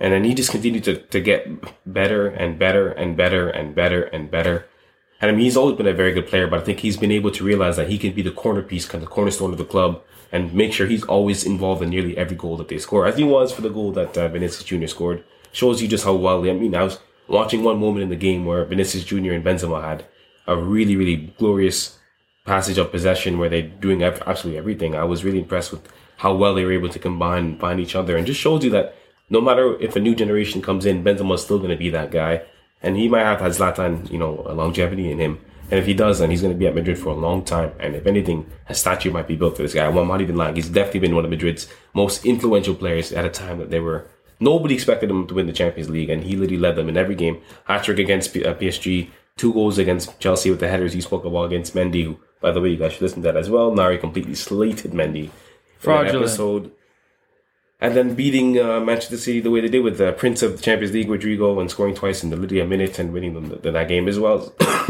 And 0.00 0.12
then 0.12 0.24
he 0.24 0.34
just 0.34 0.50
continued 0.50 0.84
to, 0.84 0.96
to 0.96 1.20
get 1.20 1.46
better 1.86 2.26
and 2.26 2.58
better 2.58 2.88
and 2.88 3.16
better 3.16 3.48
and 3.48 3.74
better 3.76 4.02
and 4.02 4.28
better. 4.28 4.66
I 5.30 5.32
mean, 5.32 5.44
he's 5.44 5.56
always 5.56 5.76
been 5.76 5.86
a 5.86 5.92
very 5.92 6.12
good 6.12 6.26
player, 6.26 6.46
but 6.46 6.60
I 6.60 6.64
think 6.64 6.80
he's 6.80 6.96
been 6.96 7.12
able 7.12 7.30
to 7.32 7.44
realize 7.44 7.76
that 7.76 7.88
he 7.88 7.98
can 7.98 8.12
be 8.12 8.22
the 8.22 8.30
corner 8.30 8.62
piece, 8.62 8.86
kind 8.86 9.02
of 9.02 9.10
cornerstone 9.10 9.52
of 9.52 9.58
the 9.58 9.64
club, 9.64 10.02
and 10.32 10.52
make 10.52 10.72
sure 10.72 10.86
he's 10.86 11.04
always 11.04 11.44
involved 11.44 11.82
in 11.82 11.90
nearly 11.90 12.16
every 12.16 12.36
goal 12.36 12.56
that 12.56 12.68
they 12.68 12.78
score. 12.78 13.06
As 13.06 13.16
he 13.16 13.24
was 13.24 13.52
for 13.52 13.62
the 13.62 13.70
goal 13.70 13.92
that 13.92 14.16
uh, 14.18 14.28
Vinicius 14.28 14.64
Jr. 14.64 14.86
scored, 14.86 15.24
shows 15.52 15.80
you 15.80 15.88
just 15.88 16.04
how 16.04 16.14
well. 16.14 16.48
I 16.48 16.52
mean, 16.52 16.74
I 16.74 16.82
was 16.82 16.98
watching 17.28 17.62
one 17.62 17.78
moment 17.78 18.02
in 18.02 18.08
the 18.08 18.16
game 18.16 18.44
where 18.44 18.64
Vinicius 18.64 19.04
Jr. 19.04 19.32
and 19.32 19.44
Benzema 19.44 19.82
had 19.82 20.04
a 20.46 20.56
really, 20.56 20.96
really 20.96 21.32
glorious 21.38 21.98
passage 22.44 22.76
of 22.76 22.90
possession 22.90 23.38
where 23.38 23.48
they're 23.48 23.62
doing 23.62 24.02
absolutely 24.02 24.58
everything. 24.58 24.94
I 24.94 25.04
was 25.04 25.24
really 25.24 25.38
impressed 25.38 25.72
with 25.72 25.88
how 26.18 26.34
well 26.34 26.54
they 26.54 26.64
were 26.64 26.72
able 26.72 26.90
to 26.90 26.98
combine 26.98 27.44
and 27.44 27.60
find 27.60 27.80
each 27.80 27.94
other, 27.94 28.16
and 28.16 28.26
just 28.26 28.40
shows 28.40 28.64
you 28.64 28.70
that 28.70 28.96
no 29.30 29.40
matter 29.40 29.80
if 29.80 29.96
a 29.96 30.00
new 30.00 30.14
generation 30.14 30.60
comes 30.60 30.84
in, 30.84 31.02
Benzema 31.02 31.20
Benzema's 31.20 31.42
still 31.42 31.58
going 31.58 31.70
to 31.70 31.76
be 31.76 31.90
that 31.90 32.10
guy, 32.10 32.42
and 32.84 32.96
he 32.96 33.08
might 33.08 33.24
have 33.24 33.40
had 33.40 33.52
Zlatan, 33.52 34.10
you 34.10 34.18
know, 34.18 34.44
a 34.46 34.52
longevity 34.54 35.10
in 35.10 35.18
him. 35.18 35.40
And 35.70 35.80
if 35.80 35.86
he 35.86 35.94
does, 35.94 36.18
then 36.18 36.30
he's 36.30 36.42
going 36.42 36.52
to 36.52 36.58
be 36.58 36.66
at 36.66 36.74
Madrid 36.74 36.98
for 36.98 37.08
a 37.08 37.14
long 37.14 37.42
time. 37.44 37.72
And 37.80 37.94
if 37.96 38.06
anything, 38.06 38.48
a 38.68 38.74
statue 38.74 39.10
might 39.10 39.26
be 39.26 39.34
built 39.34 39.56
for 39.56 39.62
this 39.62 39.72
guy. 39.74 39.88
Well, 39.88 40.02
I'm 40.02 40.08
not 40.08 40.20
even 40.20 40.36
lying. 40.36 40.56
He's 40.56 40.68
definitely 40.68 41.00
been 41.00 41.14
one 41.14 41.24
of 41.24 41.30
Madrid's 41.30 41.66
most 41.94 42.24
influential 42.26 42.74
players 42.74 43.12
at 43.12 43.24
a 43.24 43.30
time 43.30 43.58
that 43.58 43.70
they 43.70 43.80
were. 43.80 44.06
Nobody 44.40 44.74
expected 44.74 45.10
him 45.10 45.26
to 45.26 45.34
win 45.34 45.46
the 45.46 45.52
Champions 45.54 45.88
League, 45.88 46.10
and 46.10 46.22
he 46.22 46.36
literally 46.36 46.60
led 46.60 46.76
them 46.76 46.88
in 46.90 46.96
every 46.98 47.14
game. 47.14 47.40
Hat 47.64 47.82
trick 47.84 47.98
against 47.98 48.34
P- 48.34 48.44
uh, 48.44 48.54
PSG, 48.54 49.08
two 49.36 49.54
goals 49.54 49.78
against 49.78 50.20
Chelsea 50.20 50.50
with 50.50 50.60
the 50.60 50.68
headers 50.68 50.92
he 50.92 51.00
spoke 51.00 51.24
about 51.24 51.44
against 51.44 51.74
Mendy. 51.74 52.04
Who, 52.04 52.18
by 52.40 52.50
the 52.50 52.60
way, 52.60 52.68
you 52.68 52.76
guys 52.76 52.92
should 52.92 53.02
listen 53.02 53.22
to 53.22 53.32
that 53.32 53.36
as 53.38 53.48
well. 53.48 53.74
Nari 53.74 53.96
completely 53.96 54.34
slated 54.34 54.92
Mendy. 54.92 55.24
in 55.24 55.30
Fraudulent. 55.78 56.16
episode. 56.24 56.70
And 57.84 57.94
then 57.94 58.14
beating 58.14 58.58
uh, 58.58 58.80
Manchester 58.80 59.18
City 59.18 59.40
the 59.40 59.50
way 59.50 59.60
they 59.60 59.68
did 59.68 59.84
with 59.84 59.98
the 59.98 60.12
Prince 60.12 60.42
of 60.42 60.56
the 60.56 60.62
Champions 60.62 60.94
League, 60.94 61.06
Rodrygo, 61.06 61.60
and 61.60 61.70
scoring 61.70 61.94
twice 61.94 62.24
in 62.24 62.30
the 62.30 62.36
Lydia 62.36 62.64
minute 62.64 62.98
and 62.98 63.12
winning 63.12 63.34
them 63.34 63.50
the, 63.50 63.70
that 63.70 63.88
game 63.88 64.08
as 64.08 64.18
well 64.18 64.54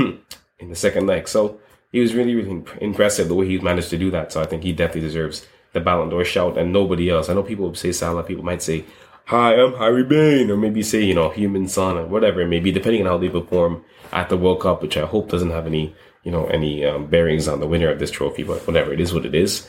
in 0.60 0.68
the 0.68 0.76
second 0.76 1.08
leg. 1.08 1.26
So 1.26 1.58
he 1.90 1.98
was 1.98 2.14
really, 2.14 2.36
really 2.36 2.52
imp- 2.52 2.76
impressive 2.80 3.26
the 3.26 3.34
way 3.34 3.48
he 3.48 3.58
managed 3.58 3.90
to 3.90 3.98
do 3.98 4.12
that. 4.12 4.32
So 4.32 4.40
I 4.40 4.46
think 4.46 4.62
he 4.62 4.72
definitely 4.72 5.08
deserves 5.08 5.44
the 5.72 5.80
Ballon 5.80 6.08
d'Or 6.08 6.24
shout 6.24 6.56
and 6.56 6.72
nobody 6.72 7.10
else. 7.10 7.28
I 7.28 7.34
know 7.34 7.42
people 7.42 7.74
say 7.74 7.90
Salah, 7.90 8.22
people 8.22 8.44
might 8.44 8.62
say, 8.62 8.84
Hi, 9.24 9.60
I'm 9.60 9.74
Harry 9.74 10.08
Kane, 10.08 10.52
or 10.52 10.56
maybe 10.56 10.84
say, 10.84 11.02
you 11.02 11.14
know, 11.14 11.30
Heung-min 11.30 11.66
Son, 11.66 11.96
or 11.96 12.06
whatever 12.06 12.42
it 12.42 12.46
may 12.46 12.60
be, 12.60 12.70
depending 12.70 13.00
on 13.00 13.08
how 13.08 13.18
they 13.18 13.28
perform 13.28 13.84
at 14.12 14.28
the 14.28 14.36
World 14.36 14.60
Cup, 14.60 14.82
which 14.82 14.96
I 14.96 15.04
hope 15.04 15.30
doesn't 15.30 15.50
have 15.50 15.66
any, 15.66 15.96
you 16.22 16.30
know, 16.30 16.46
any 16.46 16.84
um, 16.84 17.06
bearings 17.06 17.48
on 17.48 17.58
the 17.58 17.66
winner 17.66 17.90
of 17.90 17.98
this 17.98 18.12
trophy, 18.12 18.44
but 18.44 18.64
whatever, 18.68 18.92
it 18.92 19.00
is 19.00 19.12
what 19.12 19.26
it 19.26 19.34
is. 19.34 19.68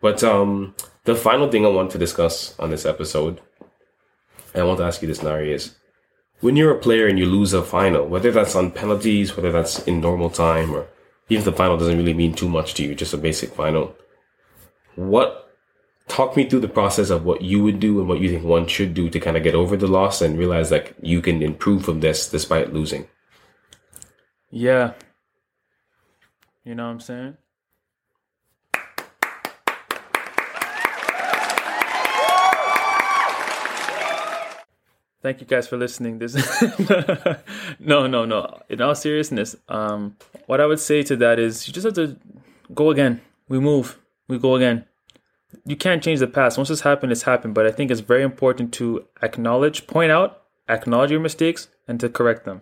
But 0.00 0.24
um, 0.24 0.74
the 1.08 1.16
final 1.16 1.50
thing 1.50 1.64
I 1.64 1.70
want 1.70 1.90
to 1.92 1.98
discuss 1.98 2.54
on 2.58 2.68
this 2.68 2.84
episode, 2.84 3.40
and 4.52 4.62
I 4.62 4.66
want 4.66 4.76
to 4.80 4.84
ask 4.84 5.00
you 5.00 5.08
this, 5.08 5.22
Nari, 5.22 5.54
is 5.54 5.74
when 6.40 6.54
you're 6.54 6.76
a 6.76 6.78
player 6.78 7.06
and 7.06 7.18
you 7.18 7.24
lose 7.24 7.54
a 7.54 7.62
final, 7.62 8.06
whether 8.06 8.30
that's 8.30 8.54
on 8.54 8.72
penalties, 8.72 9.34
whether 9.34 9.50
that's 9.50 9.82
in 9.84 10.02
normal 10.02 10.28
time, 10.28 10.74
or 10.74 10.86
even 11.30 11.40
if 11.40 11.44
the 11.46 11.56
final 11.56 11.78
doesn't 11.78 11.96
really 11.96 12.12
mean 12.12 12.34
too 12.34 12.50
much 12.50 12.74
to 12.74 12.84
you, 12.84 12.94
just 12.94 13.14
a 13.14 13.16
basic 13.16 13.54
final, 13.54 13.96
what 14.96 15.50
talk 16.08 16.36
me 16.36 16.46
through 16.46 16.60
the 16.60 16.68
process 16.68 17.08
of 17.08 17.24
what 17.24 17.40
you 17.40 17.62
would 17.62 17.80
do 17.80 18.00
and 18.00 18.06
what 18.06 18.20
you 18.20 18.28
think 18.28 18.44
one 18.44 18.66
should 18.66 18.92
do 18.92 19.08
to 19.08 19.18
kind 19.18 19.38
of 19.38 19.42
get 19.42 19.54
over 19.54 19.78
the 19.78 19.86
loss 19.86 20.20
and 20.20 20.38
realize 20.38 20.68
that 20.68 20.92
you 21.02 21.22
can 21.22 21.40
improve 21.42 21.86
from 21.86 22.00
this 22.00 22.28
despite 22.28 22.74
losing. 22.74 23.08
yeah. 24.50 24.92
You 26.64 26.74
know 26.74 26.84
what 26.84 26.90
I'm 26.90 27.00
saying? 27.00 27.38
Thank 35.20 35.40
you 35.40 35.46
guys 35.46 35.66
for 35.66 35.76
listening. 35.76 36.18
This 36.18 36.34
no, 37.80 38.06
no, 38.06 38.24
no. 38.24 38.60
In 38.68 38.80
all 38.80 38.94
seriousness, 38.94 39.56
um, 39.68 40.16
what 40.46 40.60
I 40.60 40.66
would 40.66 40.78
say 40.78 41.02
to 41.02 41.16
that 41.16 41.40
is 41.40 41.66
you 41.66 41.74
just 41.74 41.84
have 41.84 41.94
to 41.94 42.16
go 42.72 42.90
again. 42.90 43.20
We 43.48 43.58
move. 43.58 43.98
We 44.28 44.38
go 44.38 44.54
again. 44.54 44.84
You 45.64 45.76
can't 45.76 46.02
change 46.02 46.20
the 46.20 46.28
past. 46.28 46.56
Once 46.56 46.70
it's 46.70 46.82
happened, 46.82 47.10
it's 47.10 47.22
happened. 47.22 47.54
But 47.54 47.66
I 47.66 47.72
think 47.72 47.90
it's 47.90 48.00
very 48.00 48.22
important 48.22 48.72
to 48.74 49.06
acknowledge, 49.20 49.86
point 49.86 50.12
out, 50.12 50.42
acknowledge 50.68 51.10
your 51.10 51.20
mistakes, 51.20 51.68
and 51.88 51.98
to 51.98 52.08
correct 52.08 52.44
them. 52.44 52.60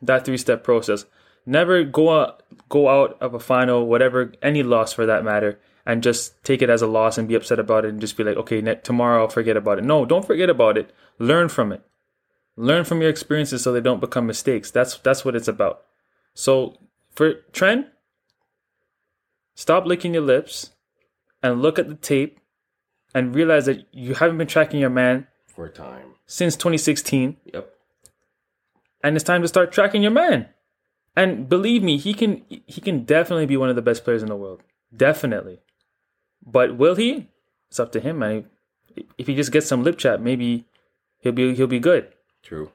That 0.00 0.24
three-step 0.24 0.64
process. 0.64 1.04
Never 1.44 1.82
go 1.84 2.20
out, 2.20 2.42
go 2.68 2.88
out 2.88 3.18
of 3.20 3.34
a 3.34 3.40
final, 3.40 3.86
whatever, 3.86 4.32
any 4.40 4.62
loss 4.62 4.92
for 4.92 5.04
that 5.06 5.24
matter, 5.24 5.58
and 5.84 6.02
just 6.02 6.42
take 6.44 6.62
it 6.62 6.70
as 6.70 6.82
a 6.82 6.86
loss 6.86 7.18
and 7.18 7.26
be 7.28 7.34
upset 7.34 7.58
about 7.58 7.84
it 7.84 7.88
and 7.88 8.00
just 8.00 8.16
be 8.16 8.24
like, 8.24 8.36
okay, 8.36 8.60
ne- 8.60 8.76
tomorrow 8.76 9.22
I'll 9.22 9.28
forget 9.28 9.56
about 9.56 9.78
it. 9.78 9.84
No, 9.84 10.04
don't 10.04 10.24
forget 10.26 10.48
about 10.50 10.78
it. 10.78 10.92
Learn 11.18 11.48
from 11.48 11.72
it. 11.72 11.82
Learn 12.56 12.84
from 12.84 13.00
your 13.00 13.10
experiences 13.10 13.62
so 13.62 13.72
they 13.72 13.80
don't 13.80 14.00
become 14.00 14.26
mistakes. 14.26 14.70
That's 14.70 14.96
that's 14.98 15.24
what 15.24 15.34
it's 15.34 15.48
about. 15.48 15.82
So 16.34 16.76
for 17.10 17.34
Trent, 17.52 17.86
stop 19.54 19.86
licking 19.86 20.14
your 20.14 20.22
lips 20.22 20.70
and 21.42 21.62
look 21.62 21.78
at 21.78 21.88
the 21.88 21.94
tape 21.94 22.38
and 23.14 23.34
realize 23.34 23.66
that 23.66 23.86
you 23.92 24.14
haven't 24.14 24.38
been 24.38 24.46
tracking 24.46 24.80
your 24.80 24.90
man 24.90 25.26
For 25.46 25.66
a 25.66 25.70
time. 25.70 26.14
since 26.26 26.56
2016 26.56 27.36
Yep. 27.52 27.72
and 29.02 29.16
it's 29.16 29.24
time 29.24 29.42
to 29.42 29.48
start 29.48 29.72
tracking 29.72 30.02
your 30.02 30.10
man. 30.12 30.48
And 31.14 31.48
believe 31.48 31.82
me, 31.82 31.98
he 31.98 32.14
can 32.14 32.42
he 32.48 32.80
can 32.80 33.04
definitely 33.04 33.44
be 33.46 33.56
one 33.58 33.68
of 33.68 33.76
the 33.76 33.82
best 33.82 34.04
players 34.04 34.22
in 34.22 34.28
the 34.28 34.36
world. 34.36 34.62
Definitely. 34.96 35.60
But 36.44 36.76
will 36.76 36.94
he? 36.94 37.28
It's 37.68 37.80
up 37.80 37.92
to 37.92 38.00
him, 38.00 38.18
man. 38.18 38.46
If 39.16 39.26
he 39.26 39.34
just 39.34 39.52
gets 39.52 39.66
some 39.66 39.82
lip 39.82 39.98
chat, 39.98 40.20
maybe 40.20 40.66
he'll 41.18 41.32
be 41.32 41.54
he'll 41.54 41.66
be 41.66 41.80
good. 41.80 42.12
True. 42.42 42.70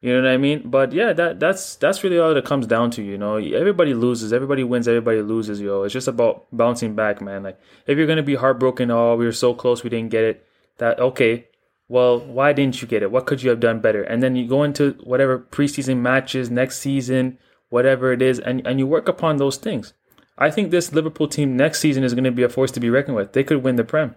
You 0.00 0.14
know 0.14 0.22
what 0.22 0.30
I 0.30 0.36
mean? 0.36 0.70
But 0.70 0.92
yeah, 0.92 1.12
that 1.12 1.40
that's 1.40 1.74
that's 1.76 2.04
really 2.04 2.18
all 2.18 2.36
it 2.36 2.44
comes 2.44 2.66
down 2.68 2.92
to. 2.92 3.02
You 3.02 3.18
know, 3.18 3.36
everybody 3.36 3.94
loses, 3.94 4.32
everybody 4.32 4.62
wins, 4.62 4.86
everybody 4.86 5.22
loses. 5.22 5.60
Yo, 5.60 5.82
it's 5.82 5.92
just 5.92 6.06
about 6.06 6.46
bouncing 6.52 6.94
back, 6.94 7.20
man. 7.20 7.42
Like 7.42 7.58
if 7.86 7.98
you're 7.98 8.06
gonna 8.06 8.22
be 8.22 8.36
heartbroken, 8.36 8.92
oh, 8.92 9.16
we 9.16 9.24
were 9.24 9.32
so 9.32 9.54
close, 9.54 9.82
we 9.82 9.90
didn't 9.90 10.10
get 10.10 10.22
it. 10.22 10.46
That 10.78 11.00
okay. 11.00 11.48
Well, 11.88 12.20
why 12.20 12.52
didn't 12.52 12.80
you 12.82 12.86
get 12.86 13.02
it? 13.02 13.10
What 13.10 13.26
could 13.26 13.42
you 13.42 13.50
have 13.50 13.60
done 13.60 13.80
better? 13.80 14.02
And 14.02 14.22
then 14.22 14.36
you 14.36 14.46
go 14.46 14.62
into 14.62 14.92
whatever 15.02 15.38
preseason 15.38 15.96
matches 15.98 16.50
next 16.50 16.78
season, 16.78 17.38
whatever 17.70 18.12
it 18.12 18.22
is, 18.22 18.38
and 18.38 18.64
and 18.64 18.78
you 18.78 18.86
work 18.86 19.08
upon 19.08 19.38
those 19.38 19.56
things. 19.56 19.94
I 20.38 20.50
think 20.50 20.70
this 20.70 20.92
Liverpool 20.92 21.28
team 21.28 21.56
next 21.56 21.80
season 21.80 22.04
is 22.04 22.14
going 22.14 22.24
to 22.24 22.30
be 22.30 22.42
a 22.44 22.48
force 22.48 22.70
to 22.72 22.80
be 22.80 22.90
reckoned 22.90 23.16
with. 23.16 23.32
They 23.32 23.42
could 23.44 23.62
win 23.62 23.76
the 23.76 23.84
Prem. 23.84 24.14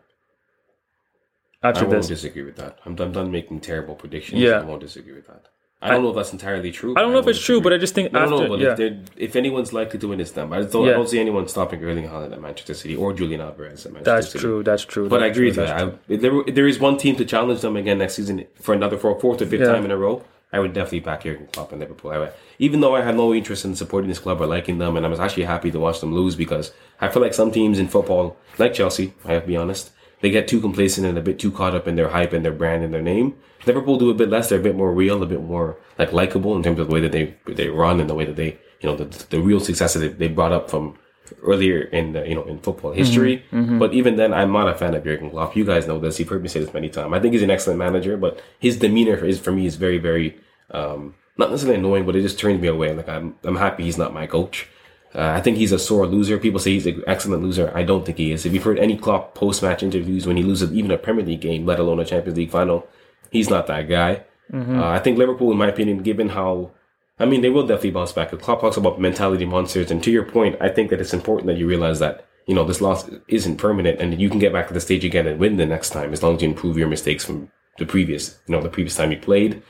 I 1.63 1.69
After 1.69 1.85
won't 1.85 1.97
this, 1.97 2.07
disagree 2.07 2.43
with 2.43 2.55
that. 2.57 2.79
I'm, 2.85 2.97
I'm 2.99 3.11
done 3.11 3.31
making 3.31 3.61
terrible 3.61 3.95
predictions. 3.95 4.41
Yeah. 4.41 4.59
I 4.59 4.63
won't 4.63 4.81
disagree 4.81 5.13
with 5.13 5.27
that. 5.27 5.45
I 5.83 5.89
don't 5.89 6.03
know 6.03 6.09
if 6.09 6.15
that's 6.15 6.31
entirely 6.31 6.71
true. 6.71 6.93
I 6.95 7.01
don't 7.01 7.11
know 7.11 7.17
if 7.17 7.25
won't 7.25 7.35
it's 7.37 7.43
true, 7.45 7.59
but 7.59 7.73
I 7.73 7.79
just 7.79 7.95
think 7.95 8.11
No, 8.13 8.19
after, 8.19 8.35
no, 8.35 8.49
but 8.49 8.59
yeah, 8.59 8.75
if, 8.77 9.09
if 9.17 9.35
anyone's 9.35 9.73
likely 9.73 9.97
to 9.99 10.07
win, 10.09 10.19
it's 10.19 10.29
them. 10.31 10.53
I 10.53 10.61
don't, 10.61 10.85
Yeah. 10.85 10.91
I 10.91 10.93
don't 10.93 11.09
see 11.09 11.19
anyone 11.19 11.47
stopping 11.47 11.83
Erling 11.83 12.05
Haaland 12.07 12.33
at 12.33 12.39
Manchester 12.41 12.75
City 12.75 12.95
or 12.95 13.13
Julian 13.13 13.41
Alvarez 13.41 13.87
at 13.87 13.91
Manchester 13.93 14.03
City. 14.03 14.03
that's 14.03 14.27
City. 14.31 14.39
true. 14.43 14.63
That's 14.63 14.85
true. 14.85 15.09
But 15.09 15.23
I 15.23 15.27
agree 15.27 15.51
true, 15.51 15.63
with 15.63 15.69
that. 15.69 15.97
I, 16.07 16.15
there, 16.15 16.43
there 16.43 16.67
is 16.67 16.79
one 16.79 16.97
team 16.97 17.15
to 17.15 17.25
challenge 17.25 17.61
them 17.61 17.75
again 17.77 17.97
next 17.97 18.13
season 18.13 18.45
for 18.55 18.75
another 18.75 18.95
for 18.99 19.15
a 19.15 19.19
fourth 19.19 19.41
or 19.41 19.47
fifth 19.47 19.61
Yeah. 19.61 19.73
time 19.73 19.83
in 19.85 19.89
a 19.91 19.97
row. 19.97 20.23
I 20.53 20.59
would 20.59 20.73
definitely 20.73 20.99
back 20.99 21.23
Jurgen 21.23 21.47
Klopp 21.47 21.71
and 21.71 21.79
Liverpool. 21.79 22.11
I, 22.11 22.31
even 22.59 22.81
though 22.81 22.95
I 22.95 23.01
had 23.01 23.15
no 23.15 23.33
interest 23.33 23.63
in 23.63 23.75
supporting 23.75 24.09
this 24.09 24.19
club 24.19 24.41
or 24.41 24.47
liking 24.47 24.79
them, 24.79 24.97
and 24.97 25.05
I 25.05 25.09
was 25.09 25.19
actually 25.19 25.45
happy 25.45 25.71
to 25.71 25.79
watch 25.79 26.01
them 26.01 26.13
lose 26.13 26.35
because 26.35 26.73
I 26.99 27.07
feel 27.07 27.21
like 27.21 27.33
some 27.33 27.51
teams 27.51 27.79
in 27.79 27.87
football, 27.87 28.37
like 28.57 28.73
Chelsea, 28.73 29.13
I 29.23 29.33
have 29.33 29.43
to 29.43 29.47
be 29.47 29.55
honest, 29.55 29.91
they 30.19 30.29
get 30.29 30.47
too 30.47 30.61
complacent 30.61 31.07
and 31.07 31.17
a 31.17 31.21
bit 31.21 31.39
too 31.39 31.51
caught 31.51 31.75
up 31.75 31.87
in 31.87 31.95
their 31.95 32.09
hype 32.09 32.33
and 32.33 32.45
their 32.45 32.51
brand 32.51 32.83
and 32.83 32.93
their 32.93 33.01
name. 33.01 33.35
Liverpool 33.65 33.97
do 33.97 34.09
a 34.09 34.13
bit 34.13 34.29
less. 34.29 34.49
They're 34.49 34.59
a 34.59 34.63
bit 34.63 34.75
more 34.75 34.91
real, 34.91 35.23
a 35.23 35.25
bit 35.25 35.41
more 35.41 35.77
like 35.97 36.13
likable 36.13 36.55
in 36.55 36.63
terms 36.63 36.79
of 36.79 36.87
the 36.87 36.93
way 36.93 37.01
that 37.01 37.11
they 37.11 37.35
they 37.47 37.69
run 37.69 37.99
and 37.99 38.09
the 38.09 38.15
way 38.15 38.25
that 38.25 38.35
they 38.35 38.57
you 38.81 38.89
know 38.89 38.95
the 38.95 39.05
the 39.29 39.41
real 39.41 39.59
success 39.59 39.93
that 39.93 39.99
they, 39.99 40.07
they 40.09 40.27
brought 40.27 40.51
up 40.51 40.69
from 40.69 40.97
earlier 41.43 41.81
in 41.81 42.13
the, 42.13 42.27
you 42.27 42.35
know 42.35 42.43
in 42.43 42.59
football 42.59 42.91
history. 42.91 43.43
But 43.79 43.93
even 43.93 44.15
then, 44.15 44.33
I'm 44.33 44.51
not 44.51 44.67
a 44.69 44.75
fan 44.75 44.93
of 44.95 45.03
Jurgen 45.03 45.29
Klopp. 45.29 45.55
You 45.55 45.65
guys 45.65 45.87
know 45.87 45.99
this. 45.99 46.19
You've 46.19 46.29
heard 46.29 46.41
me 46.43 46.49
say 46.49 46.59
this 46.59 46.73
many 46.73 46.89
times. 46.89 47.13
I 47.13 47.19
think 47.19 47.33
he's 47.33 47.43
an 47.43 47.51
excellent 47.51 47.79
manager, 47.79 48.17
but 48.17 48.41
his 48.59 48.77
demeanor 48.77 49.23
is 49.23 49.39
for 49.39 49.51
me 49.51 49.65
is 49.65 49.75
very 49.75 49.97
very 49.97 50.37
um, 50.71 51.15
not 51.37 51.49
necessarily 51.49 51.79
annoying, 51.79 52.05
but 52.05 52.15
it 52.15 52.21
just 52.21 52.39
turns 52.39 52.61
me 52.61 52.67
away. 52.67 52.93
Like 52.93 53.09
I'm 53.09 53.35
I'm 53.43 53.55
happy 53.55 53.83
he's 53.83 53.97
not 53.97 54.13
my 54.13 54.27
coach. 54.27 54.67
Uh, 55.13 55.31
I 55.37 55.41
think 55.41 55.57
he's 55.57 55.73
a 55.73 55.79
sore 55.79 56.07
loser. 56.07 56.37
People 56.37 56.59
say 56.59 56.71
he's 56.71 56.87
an 56.87 57.03
excellent 57.05 57.43
loser. 57.43 57.69
I 57.75 57.83
don't 57.83 58.05
think 58.05 58.17
he 58.17 58.31
is. 58.31 58.45
If 58.45 58.53
you've 58.53 58.63
heard 58.63 58.79
any 58.79 58.97
Klopp 58.97 59.35
post 59.35 59.61
match 59.61 59.83
interviews 59.83 60.25
when 60.25 60.37
he 60.37 60.43
loses 60.43 60.71
even 60.71 60.89
a 60.91 60.97
Premier 60.97 61.25
League 61.25 61.41
game, 61.41 61.65
let 61.65 61.79
alone 61.79 61.99
a 61.99 62.05
Champions 62.05 62.37
League 62.37 62.49
final, 62.51 62.87
he's 63.29 63.49
not 63.49 63.67
that 63.67 63.89
guy. 63.89 64.23
Uh, 64.53 64.87
I 64.89 64.99
think 64.99 65.17
Liverpool, 65.17 65.51
in 65.51 65.57
my 65.57 65.67
opinion, 65.67 66.01
given 66.03 66.29
how 66.29 66.71
I 67.21 67.25
mean, 67.25 67.41
they 67.41 67.49
will 67.49 67.67
definitely 67.67 67.91
bounce 67.91 68.11
back. 68.11 68.31
Klopp 68.31 68.61
talks 68.61 68.77
about 68.77 68.99
mentality 68.99 69.45
monsters, 69.45 69.91
and 69.91 70.03
to 70.03 70.11
your 70.11 70.23
point, 70.23 70.57
I 70.59 70.69
think 70.69 70.89
that 70.89 70.99
it's 70.99 71.13
important 71.13 71.47
that 71.47 71.57
you 71.57 71.67
realize 71.67 71.99
that 71.99 72.27
you 72.47 72.55
know 72.55 72.63
this 72.63 72.81
loss 72.81 73.09
isn't 73.27 73.57
permanent, 73.57 74.01
and 74.01 74.19
you 74.19 74.29
can 74.29 74.39
get 74.39 74.51
back 74.51 74.67
to 74.67 74.73
the 74.73 74.81
stage 74.81 75.05
again 75.05 75.27
and 75.27 75.39
win 75.39 75.57
the 75.57 75.65
next 75.65 75.91
time 75.91 76.13
as 76.13 76.23
long 76.23 76.35
as 76.35 76.41
you 76.41 76.49
improve 76.49 76.77
your 76.77 76.87
mistakes 76.87 77.23
from 77.23 77.51
the 77.77 77.85
previous, 77.85 78.39
you 78.47 78.55
know, 78.55 78.61
the 78.61 78.69
previous 78.69 78.95
time 78.95 79.11
you 79.11 79.19
played. 79.19 79.61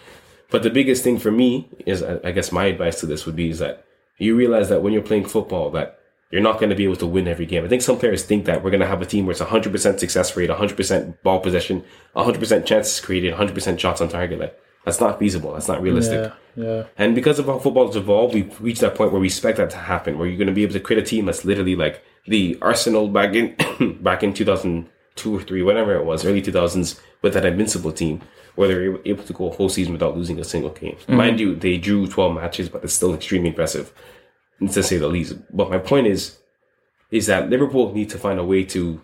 But 0.49 0.63
the 0.63 0.69
biggest 0.69 1.03
thing 1.03 1.17
for 1.17 1.31
me 1.31 1.69
is, 1.85 2.03
I 2.03 2.31
guess, 2.31 2.51
my 2.51 2.65
advice 2.65 2.99
to 2.99 3.05
this 3.05 3.25
would 3.25 3.35
be 3.35 3.49
is 3.49 3.59
that 3.59 3.85
you 4.17 4.35
realize 4.35 4.69
that 4.69 4.81
when 4.81 4.93
you're 4.93 5.01
playing 5.01 5.25
football, 5.25 5.71
that 5.71 5.99
you're 6.29 6.41
not 6.41 6.59
going 6.59 6.69
to 6.69 6.75
be 6.75 6.83
able 6.83 6.95
to 6.97 7.07
win 7.07 7.27
every 7.27 7.45
game. 7.45 7.65
I 7.65 7.67
think 7.67 7.81
some 7.81 7.99
players 7.99 8.23
think 8.23 8.45
that 8.45 8.63
we're 8.63 8.69
going 8.69 8.81
to 8.81 8.87
have 8.87 9.01
a 9.01 9.05
team 9.05 9.25
where 9.25 9.31
it's 9.31 9.41
100% 9.41 9.99
success 9.99 10.35
rate, 10.37 10.49
100% 10.49 11.21
ball 11.23 11.39
possession, 11.39 11.83
100% 12.15 12.65
chances 12.65 12.99
created, 12.99 13.33
100% 13.33 13.79
shots 13.79 14.01
on 14.01 14.09
target. 14.09 14.39
Like 14.39 14.61
that's 14.85 14.99
not 14.99 15.19
feasible. 15.19 15.53
That's 15.53 15.67
not 15.67 15.81
realistic. 15.81 16.33
Yeah, 16.55 16.63
yeah. 16.63 16.83
And 16.97 17.13
because 17.13 17.39
of 17.39 17.45
how 17.45 17.59
football's 17.59 17.95
evolved, 17.95 18.33
we've 18.33 18.59
reached 18.61 18.81
that 18.81 18.95
point 18.95 19.11
where 19.11 19.21
we 19.21 19.27
expect 19.27 19.57
that 19.57 19.69
to 19.71 19.77
happen, 19.77 20.17
where 20.17 20.27
you're 20.27 20.37
going 20.37 20.47
to 20.47 20.53
be 20.53 20.63
able 20.63 20.73
to 20.73 20.79
create 20.79 21.01
a 21.01 21.05
team 21.05 21.25
that's 21.25 21.45
literally 21.45 21.75
like 21.75 22.03
the 22.25 22.57
Arsenal 22.61 23.07
back 23.07 23.35
in 23.35 23.55
back 24.01 24.23
in 24.23 24.33
2002 24.33 25.35
or 25.35 25.41
three, 25.41 25.61
whatever 25.61 25.95
it 25.95 26.05
was, 26.05 26.25
early 26.25 26.41
2000s, 26.41 26.99
with 27.21 27.33
that 27.33 27.45
invincible 27.45 27.91
team, 27.91 28.21
where 28.55 28.67
they're 28.67 28.99
able 29.05 29.23
to 29.23 29.33
go 29.33 29.49
a 29.49 29.55
whole 29.55 29.69
season 29.69 29.93
without 29.93 30.17
losing 30.17 30.39
a 30.39 30.43
single 30.43 30.71
game. 30.71 30.95
Mm-hmm. 30.95 31.15
Mind 31.15 31.39
you, 31.39 31.55
they 31.55 31.77
drew 31.77 32.07
12 32.07 32.35
matches, 32.35 32.69
but 32.69 32.83
it's 32.83 32.93
still 32.93 33.13
extremely 33.13 33.49
impressive, 33.49 33.93
to 34.59 34.83
say 34.83 34.97
the 34.97 35.07
least. 35.07 35.35
But 35.55 35.69
my 35.69 35.77
point 35.77 36.07
is, 36.07 36.37
is 37.11 37.27
that 37.27 37.49
Liverpool 37.49 37.93
need 37.93 38.09
to 38.09 38.17
find 38.17 38.39
a 38.39 38.43
way 38.43 38.63
to 38.63 39.01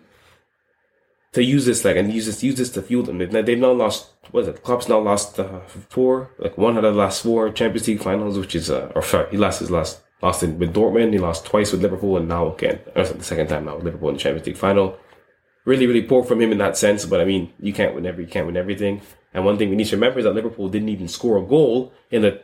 to 1.37 1.43
use 1.43 1.67
this 1.67 1.85
like 1.85 1.95
and 1.95 2.11
use 2.11 2.25
this 2.25 2.43
use 2.43 2.55
this 2.55 2.71
to 2.71 2.81
fuel 2.81 3.03
them. 3.03 3.19
They've, 3.19 3.31
they've 3.31 3.59
now 3.59 3.71
lost 3.71 4.09
what 4.31 4.41
is 4.41 4.47
it? 4.47 4.63
Klopp's 4.63 4.89
now 4.89 4.99
lost 4.99 5.39
uh, 5.39 5.59
four, 5.89 6.31
like 6.39 6.57
one 6.57 6.77
out 6.77 6.83
of 6.83 6.95
the 6.95 6.99
last 6.99 7.21
four 7.21 7.51
Champions 7.51 7.87
League 7.87 8.01
finals, 8.01 8.39
which 8.39 8.55
is 8.55 8.71
uh, 8.71 8.91
or 8.95 9.03
sorry, 9.03 9.29
he 9.29 9.37
lost 9.37 9.59
his 9.59 9.69
last 9.69 10.01
lost 10.23 10.41
in 10.41 10.57
with 10.57 10.73
Dortmund, 10.73 11.13
he 11.13 11.19
lost 11.19 11.45
twice 11.45 11.71
with 11.71 11.83
Liverpool, 11.83 12.17
and 12.17 12.27
now 12.27 12.53
again, 12.53 12.79
or 12.95 13.03
the 13.05 13.23
second 13.23 13.49
time 13.49 13.65
now 13.65 13.75
with 13.75 13.85
Liverpool 13.85 14.09
in 14.09 14.15
the 14.15 14.19
Champions 14.19 14.47
League 14.47 14.57
final. 14.57 14.97
Really, 15.63 15.85
really 15.85 16.01
poor 16.01 16.23
from 16.23 16.41
him 16.41 16.51
in 16.51 16.57
that 16.57 16.77
sense, 16.77 17.05
but 17.05 17.21
I 17.21 17.25
mean, 17.25 17.53
you 17.59 17.73
can't 17.73 17.93
win 17.93 18.05
every, 18.05 18.23
you 18.23 18.29
can't 18.29 18.47
win 18.47 18.57
everything. 18.57 19.01
And 19.33 19.45
one 19.45 19.57
thing 19.57 19.69
we 19.69 19.75
need 19.75 19.87
to 19.87 19.97
remember 19.97 20.19
is 20.19 20.25
that 20.25 20.33
Liverpool 20.33 20.69
didn't 20.69 20.89
even 20.89 21.07
score 21.07 21.37
a 21.37 21.45
goal 21.45 21.93
in 22.09 22.23
the 22.23 22.41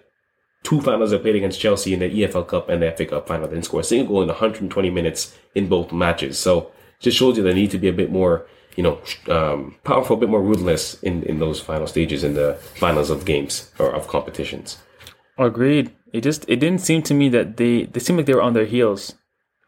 two 0.61 0.81
finals 0.81 1.11
they 1.11 1.17
played 1.17 1.37
against 1.37 1.59
Chelsea 1.59 1.93
in 1.93 2.01
the 2.01 2.09
EFL 2.09 2.47
Cup 2.47 2.69
and 2.69 2.83
the 2.83 2.91
FA 2.91 3.05
Cup 3.05 3.27
final. 3.27 3.47
They 3.47 3.55
didn't 3.55 3.65
score 3.65 3.79
a 3.79 3.83
single 3.83 4.07
goal 4.07 4.21
in 4.21 4.27
120 4.27 4.89
minutes 4.89 5.35
in 5.55 5.67
both 5.67 5.91
matches. 5.91 6.37
So 6.37 6.71
just 7.03 7.17
shows 7.17 7.37
you 7.37 7.43
they 7.43 7.53
need 7.53 7.71
to 7.71 7.77
be 7.77 7.89
a 7.89 7.93
bit 7.93 8.11
more, 8.11 8.47
you 8.75 8.83
know, 8.83 8.99
um, 9.27 9.75
powerful, 9.83 10.15
a 10.17 10.19
bit 10.19 10.29
more 10.29 10.41
ruthless 10.41 11.01
in, 11.03 11.23
in 11.23 11.39
those 11.39 11.59
final 11.59 11.87
stages 11.87 12.23
in 12.23 12.33
the 12.33 12.55
finals 12.75 13.09
of 13.09 13.25
games 13.25 13.71
or 13.79 13.93
of 13.93 14.07
competitions. 14.07 14.77
Agreed. 15.37 15.91
It 16.11 16.21
just 16.21 16.45
it 16.47 16.57
didn't 16.57 16.81
seem 16.81 17.01
to 17.03 17.13
me 17.13 17.29
that 17.29 17.57
they 17.57 17.83
they 17.85 17.99
seemed 17.99 18.17
like 18.17 18.27
they 18.27 18.35
were 18.35 18.41
on 18.41 18.53
their 18.53 18.65
heels 18.65 19.15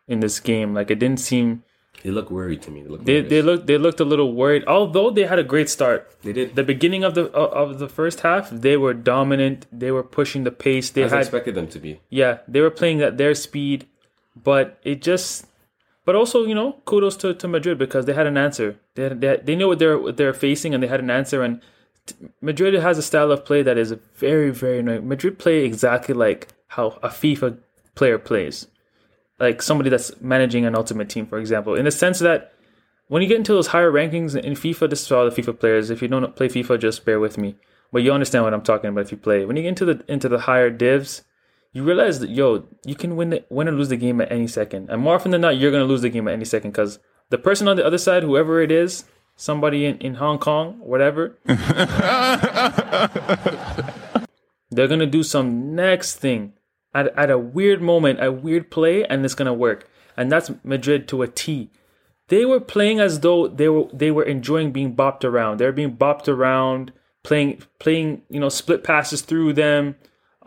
in 0.08 0.20
this 0.20 0.40
game. 0.40 0.74
Like 0.74 0.92
it 0.92 1.00
didn't 1.00 1.20
seem 1.20 1.64
They 2.04 2.12
look 2.12 2.30
worried 2.30 2.62
to 2.64 2.72
me. 2.72 2.84
They 2.84 2.90
look 2.90 3.06
they 3.06 3.22
they 3.22 3.42
looked 3.42 3.66
they 3.66 3.78
looked 3.80 4.00
a 4.00 4.06
little 4.06 4.32
worried. 4.34 4.64
Although 4.68 5.10
they 5.10 5.26
had 5.26 5.40
a 5.40 5.44
great 5.44 5.70
start. 5.70 6.00
They 6.22 6.34
did. 6.34 6.56
The 6.56 6.64
beginning 6.64 7.04
of 7.04 7.16
the 7.16 7.32
of 7.32 7.80
the 7.80 7.90
first 7.90 8.20
half, 8.22 8.50
they 8.52 8.78
were 8.78 8.94
dominant. 8.94 9.66
They 9.72 9.92
were 9.92 10.04
pushing 10.04 10.44
the 10.44 10.52
pace. 10.52 10.92
They 10.92 11.02
As 11.04 11.14
I 11.14 11.18
had 11.18 11.26
expected 11.26 11.56
them 11.56 11.68
to 11.70 11.80
be. 11.80 12.00
yeah, 12.10 12.40
they 12.48 12.62
were 12.62 12.70
playing 12.70 13.02
at 13.02 13.18
their 13.18 13.34
speed, 13.34 13.88
but 14.36 14.78
it 14.84 15.02
just. 15.02 15.48
But 16.06 16.16
also, 16.16 16.46
you 16.46 16.54
know, 16.54 16.74
kudos 16.86 17.18
to, 17.18 17.34
to 17.34 17.48
Madrid 17.48 17.78
because 17.78 18.06
they 18.06 18.14
had 18.14 18.28
an 18.28 18.38
answer. 18.38 18.80
They 18.94 19.04
had, 19.04 19.22
they, 19.22 19.38
they 19.44 19.56
knew 19.56 19.68
what 19.68 19.80
they're 19.80 19.98
what 19.98 20.18
they're 20.18 20.34
facing 20.34 20.74
and 20.74 20.82
they 20.82 20.88
had 20.88 21.00
an 21.00 21.10
answer. 21.10 21.42
And 21.42 21.62
t- 22.06 22.16
Madrid 22.42 22.76
has 22.76 22.98
a 22.98 23.02
style 23.02 23.32
of 23.32 23.44
play 23.44 23.64
that 23.64 23.78
is 23.78 23.94
very 24.16 24.52
very 24.52 24.80
annoying. 24.80 25.08
Madrid 25.08 25.40
play 25.40 25.66
exactly 25.66 26.14
like 26.14 26.50
how 26.68 27.00
a 27.02 27.10
FIFA 27.10 27.58
player 27.96 28.20
plays, 28.20 28.68
like 29.40 29.62
somebody 29.62 29.90
that's 29.90 30.22
managing 30.22 30.66
an 30.66 30.76
ultimate 30.76 31.10
team, 31.10 31.26
for 31.26 31.40
example, 31.40 31.74
in 31.74 31.86
the 31.86 31.92
sense 31.92 32.20
that 32.20 32.54
when 33.08 33.22
you 33.22 33.28
get 33.28 33.38
into 33.38 33.54
those 33.54 33.68
higher 33.68 33.92
rankings 33.92 34.36
in 34.36 34.54
FIFA, 34.54 34.90
this 34.90 35.02
is 35.02 35.08
for 35.08 35.16
all 35.16 35.30
the 35.30 35.42
FIFA 35.42 35.60
players. 35.60 35.90
If 35.90 36.02
you 36.02 36.08
don't 36.08 36.36
play 36.36 36.48
FIFA, 36.48 36.80
just 36.80 37.06
bear 37.06 37.20
with 37.20 37.38
me. 37.38 37.56
But 37.92 38.04
you 38.04 38.12
understand 38.12 38.44
what 38.44 38.54
I'm 38.54 38.64
talking 38.64 38.90
about 38.90 39.06
if 39.06 39.12
you 39.12 39.18
play. 39.18 39.46
When 39.46 39.56
you 39.56 39.62
get 39.64 39.70
into 39.70 39.86
the 39.86 40.04
into 40.08 40.28
the 40.28 40.40
higher 40.40 40.70
divs, 40.70 41.24
you 41.76 41.84
realize 41.84 42.20
that 42.22 42.30
yo, 42.30 42.64
you 42.86 42.96
can 42.96 43.18
win 43.18 43.34
it, 43.34 43.46
win 43.50 43.68
or 43.68 43.74
lose 43.74 43.90
the 43.90 43.98
game 43.98 44.22
at 44.22 44.32
any 44.32 44.48
second, 44.48 44.90
and 44.90 45.02
more 45.02 45.14
often 45.14 45.32
than 45.32 45.42
not, 45.42 45.58
you're 45.58 45.74
gonna 45.74 45.84
lose 45.84 46.02
the 46.02 46.10
game 46.10 46.26
at 46.30 46.34
any 46.34 46.46
second 46.46 46.72
because 46.72 47.00
the 47.30 47.38
person 47.38 47.68
on 47.68 47.76
the 47.76 47.86
other 47.86 47.98
side, 47.98 48.24
whoever 48.24 48.62
it 48.62 48.72
is, 48.72 49.04
somebody 49.36 49.86
in, 49.86 49.98
in 49.98 50.16
Hong 50.16 50.40
Kong, 50.40 50.80
whatever, 50.80 51.38
they're 54.72 54.88
gonna 54.88 55.06
do 55.06 55.22
some 55.22 55.76
next 55.76 56.16
thing 56.16 56.54
at 56.94 57.08
at 57.18 57.30
a 57.30 57.38
weird 57.38 57.82
moment, 57.82 58.24
a 58.24 58.32
weird 58.32 58.72
play, 58.72 59.04
and 59.04 59.26
it's 59.26 59.36
gonna 59.36 59.54
work. 59.54 59.90
And 60.16 60.32
that's 60.32 60.50
Madrid 60.64 61.10
to 61.10 61.24
a 61.24 61.28
T. 61.28 61.72
They 62.30 62.46
were 62.46 62.62
playing 62.62 63.02
as 63.02 63.20
though 63.20 63.50
they 63.50 63.68
were 63.68 63.90
they 63.92 64.12
were 64.12 64.24
enjoying 64.24 64.72
being 64.72 64.96
bopped 64.96 65.26
around. 65.26 65.58
They're 65.58 65.74
being 65.74 65.98
bopped 65.98 66.30
around, 66.30 66.94
playing 67.22 67.64
playing 67.80 68.22
you 68.30 68.40
know 68.40 68.48
split 68.48 68.82
passes 68.82 69.24
through 69.24 69.52
them, 69.54 69.98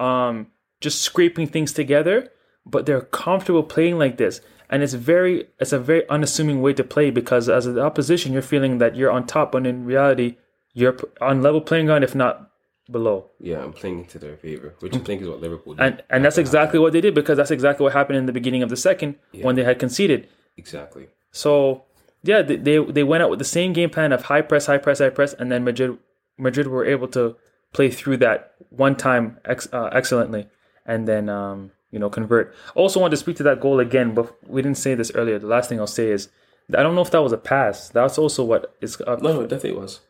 um, 0.00 0.46
just 0.80 1.00
scraping 1.00 1.46
things 1.46 1.72
together. 1.72 2.30
But 2.66 2.84
they're 2.86 3.00
comfortable 3.00 3.62
playing 3.62 3.98
like 3.98 4.18
this, 4.18 4.42
and 4.68 4.82
it's 4.82 4.92
very 4.92 5.48
it's 5.58 5.72
a 5.72 5.78
very 5.78 6.08
unassuming 6.10 6.60
way 6.60 6.74
to 6.74 6.84
play 6.84 7.10
because 7.10 7.48
as 7.48 7.64
the 7.64 7.80
opposition, 7.80 8.32
you're 8.32 8.42
feeling 8.42 8.78
that 8.78 8.94
you're 8.94 9.10
on 9.10 9.26
top, 9.26 9.54
when 9.54 9.64
in 9.64 9.86
reality, 9.86 10.36
you're 10.74 10.96
on 11.20 11.40
level 11.40 11.62
playing 11.62 11.86
ground, 11.86 12.04
if 12.04 12.14
not 12.14 12.50
below. 12.90 13.30
Yeah, 13.40 13.62
I'm 13.62 13.72
playing 13.72 14.00
into 14.00 14.18
their 14.18 14.36
favor, 14.36 14.74
which 14.80 14.94
I 14.94 14.98
think 14.98 15.22
is 15.22 15.28
what 15.28 15.40
Liverpool 15.40 15.74
did. 15.74 15.82
And 15.82 16.02
and 16.10 16.24
that's 16.24 16.38
exactly 16.38 16.78
what 16.78 16.92
they 16.92 17.00
did 17.00 17.14
because 17.14 17.36
that's 17.36 17.50
exactly 17.50 17.84
what 17.84 17.94
happened 17.94 18.18
in 18.18 18.26
the 18.26 18.32
beginning 18.32 18.62
of 18.62 18.68
the 18.68 18.76
second 18.76 19.16
when 19.32 19.56
they 19.56 19.64
had 19.64 19.78
conceded. 19.78 20.28
exactly. 20.56 21.08
So 21.32 21.84
yeah, 22.22 22.42
they, 22.42 22.56
they 22.56 22.78
they 22.84 23.04
went 23.04 23.22
out 23.22 23.30
with 23.30 23.38
the 23.38 23.44
same 23.44 23.72
game 23.72 23.90
plan 23.90 24.12
of 24.12 24.24
high 24.24 24.42
press, 24.42 24.66
high 24.66 24.78
press, 24.78 24.98
high 24.98 25.10
press, 25.10 25.32
and 25.34 25.50
then 25.50 25.64
Madrid 25.64 25.98
Madrid 26.36 26.66
were 26.66 26.84
able 26.84 27.08
to 27.08 27.36
play 27.72 27.90
through 27.90 28.16
that 28.18 28.54
one 28.70 28.96
time 28.96 29.38
ex, 29.44 29.68
uh, 29.72 29.90
excellently, 29.92 30.48
and 30.88 31.06
then 31.06 31.28
um, 31.28 31.70
you 31.92 32.00
know 32.00 32.10
convert. 32.10 32.52
Also, 32.74 32.98
want 32.98 33.12
to 33.12 33.16
speak 33.16 33.36
to 33.36 33.44
that 33.44 33.60
goal 33.60 33.78
again, 33.78 34.14
but 34.14 34.34
we 34.48 34.60
didn't 34.62 34.78
say 34.78 34.96
this 34.96 35.12
earlier. 35.14 35.38
The 35.38 35.46
last 35.46 35.68
thing 35.68 35.78
I'll 35.78 35.86
say 35.86 36.08
is 36.10 36.28
I 36.76 36.82
don't 36.82 36.96
know 36.96 37.02
if 37.02 37.12
that 37.12 37.22
was 37.22 37.32
a 37.32 37.38
pass. 37.38 37.88
That's 37.90 38.18
also 38.18 38.42
what 38.42 38.74
is. 38.80 39.00
Uh, 39.00 39.16
No, 39.22 39.40
it 39.42 39.48
definitely 39.48 39.78
was. 39.78 40.00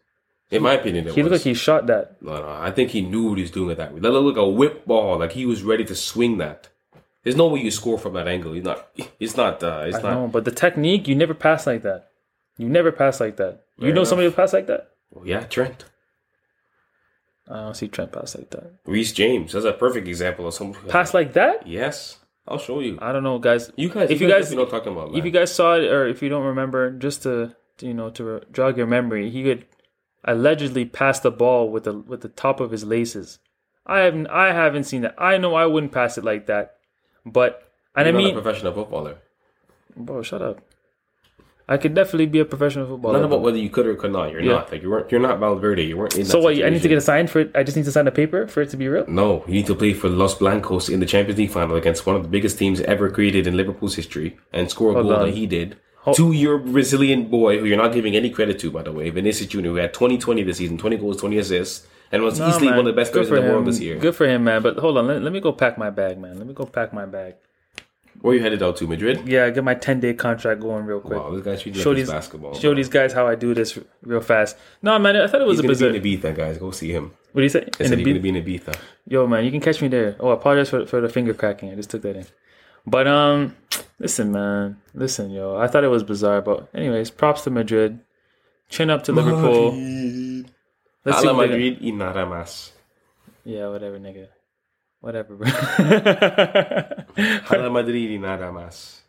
In 0.50 0.62
my 0.62 0.72
opinion, 0.74 1.04
it 1.04 1.08
was. 1.08 1.14
he 1.14 1.22
was. 1.22 1.30
looked 1.32 1.40
like 1.44 1.44
he 1.50 1.54
shot 1.54 1.86
that. 1.88 2.22
No, 2.22 2.40
no, 2.40 2.48
I 2.48 2.70
think 2.70 2.90
he 2.90 3.02
knew 3.02 3.28
what 3.28 3.36
he 3.36 3.42
was 3.42 3.50
doing 3.50 3.70
at 3.70 3.76
that. 3.76 3.94
That 4.00 4.10
looked 4.10 4.38
like 4.38 4.42
a 4.42 4.48
whip 4.48 4.86
ball, 4.86 5.18
like 5.18 5.32
he 5.32 5.44
was 5.44 5.62
ready 5.62 5.84
to 5.84 5.94
swing 5.94 6.38
that. 6.38 6.68
There's 7.22 7.36
no 7.36 7.48
way 7.48 7.60
you 7.60 7.70
score 7.70 7.98
from 7.98 8.14
that 8.14 8.26
angle. 8.28 8.54
He's 8.54 8.64
not. 8.64 8.88
It's 9.20 9.36
not. 9.36 9.62
Uh, 9.62 9.84
it's 9.86 9.98
I 9.98 10.02
not. 10.02 10.14
know, 10.14 10.26
but 10.28 10.44
the 10.46 10.50
technique, 10.50 11.06
you 11.06 11.14
never 11.14 11.34
pass 11.34 11.66
like 11.66 11.82
that. 11.82 12.08
You 12.56 12.68
never 12.68 12.90
pass 12.92 13.20
like 13.20 13.36
that. 13.36 13.64
You 13.76 13.88
know 13.88 14.00
enough. 14.00 14.08
somebody 14.08 14.28
who 14.28 14.34
pass 14.34 14.52
like 14.54 14.66
that? 14.68 14.92
Well, 15.10 15.26
yeah, 15.26 15.40
Trent, 15.44 15.84
I 17.50 17.56
don't 17.62 17.74
see 17.76 17.88
Trent 17.88 18.12
pass 18.12 18.36
like 18.36 18.50
that. 18.50 18.72
Reece 18.84 19.12
James. 19.12 19.52
That's 19.52 19.64
a 19.64 19.72
perfect 19.72 20.06
example 20.06 20.46
of 20.46 20.54
someone. 20.54 20.78
Who 20.80 20.88
Pass 20.88 21.14
like 21.14 21.32
that? 21.32 21.66
Yes, 21.66 22.18
I'll 22.46 22.58
show 22.58 22.80
you. 22.80 22.98
I 23.00 23.12
don't 23.12 23.22
know, 23.22 23.38
guys. 23.38 23.72
You 23.76 23.88
guys, 23.88 24.10
if 24.10 24.20
you 24.20 24.28
guys, 24.28 24.50
you 24.50 24.56
know 24.56 24.66
talking 24.66 24.92
about, 24.92 25.10
man. 25.10 25.18
if 25.18 25.24
you 25.24 25.30
guys 25.30 25.54
saw 25.54 25.74
it 25.74 25.84
or 25.90 26.06
if 26.06 26.22
you 26.22 26.28
don't 26.28 26.44
remember, 26.44 26.90
just 26.90 27.22
to 27.22 27.54
you 27.80 27.94
know 27.94 28.10
to 28.10 28.24
re- 28.24 28.40
jog 28.52 28.76
your 28.76 28.86
memory, 28.86 29.30
he 29.30 29.42
could 29.42 29.66
allegedly 30.24 30.84
pass 30.84 31.20
the 31.20 31.30
ball 31.30 31.70
with 31.70 31.84
the 31.84 31.94
with 31.94 32.20
the 32.20 32.28
top 32.28 32.60
of 32.60 32.70
his 32.70 32.84
laces. 32.84 33.38
I 33.86 34.00
haven't 34.00 34.26
I 34.26 34.52
haven't 34.52 34.84
seen 34.84 35.02
that. 35.02 35.14
I 35.16 35.38
know 35.38 35.54
I 35.54 35.64
wouldn't 35.66 35.92
pass 35.92 36.18
it 36.18 36.24
like 36.24 36.46
that, 36.46 36.76
but 37.24 37.72
and 37.96 38.06
You're 38.06 38.14
I 38.14 38.18
mean, 38.18 38.36
a 38.36 38.42
professional 38.42 38.74
footballer. 38.74 39.16
bro, 39.96 40.22
shut 40.22 40.42
up. 40.42 40.60
I 41.70 41.76
could 41.76 41.92
definitely 41.94 42.26
be 42.26 42.38
a 42.38 42.44
professional 42.46 42.86
footballer. 42.86 43.18
Not 43.18 43.26
about 43.26 43.42
whether 43.42 43.58
you 43.58 43.68
could 43.68 43.86
or 43.86 43.94
could 43.94 44.10
not. 44.12 44.32
You're 44.32 44.40
Yeah. 44.40 44.52
not. 44.52 44.72
Like 44.72 44.82
you 44.82 44.90
weren't. 44.90 45.12
You're 45.12 45.20
not 45.20 45.38
Valverde. 45.38 45.82
You 45.84 45.98
weren't 45.98 46.14
so 46.26 46.40
what? 46.40 46.54
I 46.62 46.70
need 46.70 46.80
to 46.82 46.88
get 46.88 46.96
a 46.96 47.02
sign 47.02 47.26
for 47.26 47.40
it. 47.40 47.50
I 47.54 47.62
just 47.62 47.76
need 47.76 47.84
to 47.84 47.92
sign 47.92 48.06
a 48.06 48.10
paper 48.10 48.46
for 48.46 48.62
it 48.62 48.70
to 48.70 48.76
be 48.78 48.88
real. 48.88 49.04
No, 49.06 49.44
you 49.46 49.52
need 49.54 49.66
to 49.66 49.74
play 49.74 49.92
for 49.92 50.08
Los 50.08 50.34
Blancos 50.34 50.88
in 50.88 51.00
the 51.00 51.06
Champions 51.06 51.38
League 51.38 51.50
final 51.50 51.76
against 51.76 52.06
one 52.06 52.16
of 52.16 52.22
the 52.22 52.28
biggest 52.28 52.58
teams 52.58 52.80
ever 52.82 53.10
created 53.10 53.46
in 53.46 53.54
Liverpool's 53.56 53.96
history 53.96 54.38
and 54.52 54.70
score 54.70 54.90
a 54.90 54.94
Hold 54.94 55.06
goal 55.08 55.16
on. 55.16 55.26
that 55.26 55.34
he 55.34 55.46
did. 55.46 55.76
to 56.14 56.32
your 56.32 56.56
Brazilian 56.56 57.24
boy, 57.28 57.58
who 57.58 57.66
you're 57.66 57.76
not 57.76 57.92
giving 57.92 58.16
any 58.16 58.30
credit 58.30 58.58
to, 58.60 58.70
by 58.70 58.82
the 58.82 58.92
way, 58.92 59.10
Vinicius 59.10 59.46
Junior, 59.50 59.70
who 59.72 59.76
had 59.76 59.92
20 59.92 60.16
20 60.16 60.42
this 60.42 60.56
season, 60.56 60.78
20 60.78 60.96
goals, 60.96 61.18
20 61.20 61.36
assists, 61.36 61.86
and 62.10 62.22
was 62.22 62.38
No, 62.40 62.48
easily 62.48 62.68
man. 62.68 62.76
one 62.78 62.86
of 62.86 62.94
the 62.94 62.98
best 62.98 63.12
Good 63.12 63.26
players 63.28 63.42
in 63.42 63.46
the 63.46 63.52
world 63.52 63.66
this 63.66 63.78
year. 63.78 63.96
Good 63.98 64.14
for 64.16 64.26
him, 64.26 64.44
man. 64.44 64.62
But 64.62 64.78
hold 64.78 64.96
on, 64.96 65.06
let, 65.06 65.20
let 65.20 65.34
me 65.34 65.40
go 65.40 65.52
pack 65.52 65.76
my 65.76 65.90
bag, 65.90 66.18
man. 66.18 66.38
Let 66.38 66.46
me 66.46 66.54
go 66.54 66.64
pack 66.64 66.94
my 66.94 67.04
bag. 67.04 67.34
Where 68.20 68.34
you 68.34 68.42
headed 68.42 68.62
out 68.62 68.76
to, 68.78 68.86
Madrid? 68.86 69.28
Yeah, 69.28 69.48
get 69.50 69.62
my 69.62 69.74
ten 69.74 70.00
day 70.00 70.12
contract 70.14 70.60
going 70.60 70.84
real 70.86 71.00
quick. 71.00 71.18
Wow, 71.18 71.30
this 71.30 71.44
guy 71.44 71.70
you 71.70 71.74
show 71.74 71.94
these 71.94 72.10
basketball. 72.10 72.54
show 72.54 72.74
these 72.74 72.88
guys 72.88 73.12
how 73.12 73.28
I 73.28 73.36
do 73.36 73.54
this 73.54 73.78
real 74.02 74.20
fast. 74.20 74.56
No, 74.82 74.98
man, 74.98 75.16
I 75.16 75.26
thought 75.28 75.40
it 75.40 75.46
was 75.46 75.58
He's 75.58 75.64
a 75.64 75.68
bizarre. 75.68 75.92
to 75.92 76.00
be 76.00 76.14
in 76.14 76.20
Ibiza, 76.20 76.34
guys. 76.34 76.58
Go 76.58 76.70
see 76.72 76.90
him. 76.90 77.12
What 77.32 77.40
do 77.40 77.42
you 77.44 77.48
say? 77.48 77.60
I 77.60 77.62
In 77.62 77.70
said 77.70 77.90
the 77.90 77.96
he's 77.96 78.04
going 78.04 78.14
to 78.16 78.20
be 78.20 78.28
in 78.30 78.44
Ibiza. 78.44 78.74
Yo, 79.06 79.26
man, 79.26 79.44
you 79.44 79.50
can 79.52 79.60
catch 79.60 79.80
me 79.80 79.88
there. 79.88 80.16
Oh, 80.18 80.30
I 80.30 80.34
apologize 80.34 80.68
for 80.70 80.84
for 80.86 81.00
the 81.00 81.08
finger 81.08 81.32
cracking. 81.32 81.70
I 81.70 81.76
just 81.76 81.90
took 81.90 82.02
that 82.02 82.16
in. 82.16 82.26
But 82.86 83.06
um, 83.06 83.54
listen, 84.00 84.32
man, 84.32 84.80
listen, 84.94 85.30
yo. 85.30 85.56
I 85.56 85.68
thought 85.68 85.84
it 85.84 85.88
was 85.88 86.02
bizarre, 86.02 86.40
but 86.42 86.68
anyways, 86.74 87.10
props 87.10 87.42
to 87.42 87.50
Madrid. 87.50 88.00
Chin 88.68 88.90
up 88.90 89.04
to 89.04 89.12
Liverpool. 89.12 89.72
Let's 91.04 91.24
what 91.24 91.36
Madrid 91.36 91.78
y 91.80 91.90
nada 91.90 92.26
más. 92.26 92.72
Yeah, 93.44 93.68
whatever, 93.68 93.98
nigga. 93.98 94.28
Whatever, 95.00 95.36
bro. 95.36 95.48
Hala 97.46 97.70
Madrid 97.70 98.20
nada 98.20 98.50
más. 98.50 99.00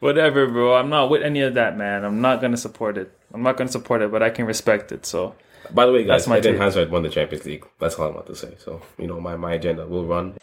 whatever, 0.00 0.46
bro. 0.46 0.74
I'm 0.74 0.88
not 0.90 1.10
with 1.10 1.22
any 1.22 1.42
of 1.42 1.54
that, 1.54 1.76
man. 1.76 2.04
I'm 2.04 2.20
not 2.20 2.40
gonna 2.40 2.56
support 2.56 2.98
it. 2.98 3.12
I'm 3.32 3.42
not 3.42 3.56
gonna 3.56 3.70
support 3.70 4.02
it, 4.02 4.10
but 4.10 4.22
I 4.22 4.30
can 4.30 4.46
respect 4.46 4.90
it. 4.92 5.06
So 5.06 5.34
By 5.72 5.86
the 5.86 5.92
way, 5.92 6.04
guys, 6.04 6.22
That's 6.22 6.28
my 6.28 6.38
Eden 6.38 6.54
take. 6.54 6.62
Hazard 6.62 6.90
won 6.90 7.02
the 7.02 7.08
Champions 7.10 7.44
League. 7.44 7.66
That's 7.78 7.94
all 7.96 8.08
I'm 8.08 8.14
about 8.14 8.26
to 8.28 8.36
say. 8.36 8.54
So, 8.58 8.80
you 8.98 9.06
know, 9.06 9.20
my, 9.20 9.36
my 9.36 9.52
agenda 9.54 9.86
will 9.86 10.06
run. 10.06 10.36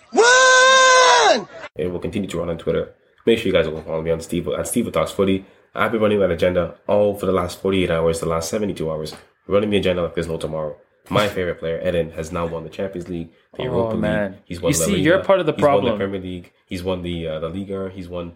It 1.75 1.91
will 1.91 1.99
continue 1.99 2.29
to 2.29 2.37
run 2.39 2.49
on 2.49 2.57
Twitter. 2.57 2.93
Make 3.25 3.39
sure 3.39 3.47
you 3.47 3.53
guys 3.53 3.67
will 3.67 3.81
follow 3.81 4.01
me 4.01 4.11
on 4.11 4.21
Steve 4.21 4.47
at 4.47 4.67
Steve 4.67 4.91
Talks 4.91 5.11
Footy. 5.11 5.45
I've 5.73 5.91
been 5.91 6.01
running 6.01 6.19
that 6.19 6.31
agenda 6.31 6.75
all 6.87 7.15
for 7.15 7.25
the 7.25 7.31
last 7.33 7.59
48 7.61 7.91
hours, 7.91 8.19
the 8.19 8.27
last 8.27 8.49
72 8.49 8.89
hours. 8.89 9.15
Running 9.47 9.69
the 9.71 9.77
agenda 9.77 10.03
like 10.03 10.13
there's 10.15 10.27
no 10.27 10.37
tomorrow. 10.37 10.77
My 11.09 11.27
favorite 11.27 11.59
player, 11.59 11.79
Eden, 11.87 12.11
has 12.11 12.31
now 12.31 12.45
won 12.47 12.63
the 12.63 12.69
Champions 12.69 13.07
League, 13.09 13.29
the 13.55 13.63
Europa 13.63 13.95
Oh, 13.95 13.97
man. 13.97 14.31
League. 14.31 14.41
He's 14.45 14.61
won 14.61 14.73
You 14.73 14.79
La 14.79 14.85
see, 14.85 14.91
Liga. 14.93 15.03
you're 15.03 15.23
part 15.23 15.39
of 15.39 15.45
the 15.45 15.53
He's 15.53 15.61
won 15.61 15.69
problem. 15.71 15.93
the 15.93 15.97
Premier 15.97 16.21
League. 16.21 16.53
He's 16.65 16.83
won 16.83 17.01
the 17.03 17.27
uh, 17.27 17.39
the 17.39 17.49
Liga. 17.49 17.91
He's 17.93 18.07
won 18.09 18.35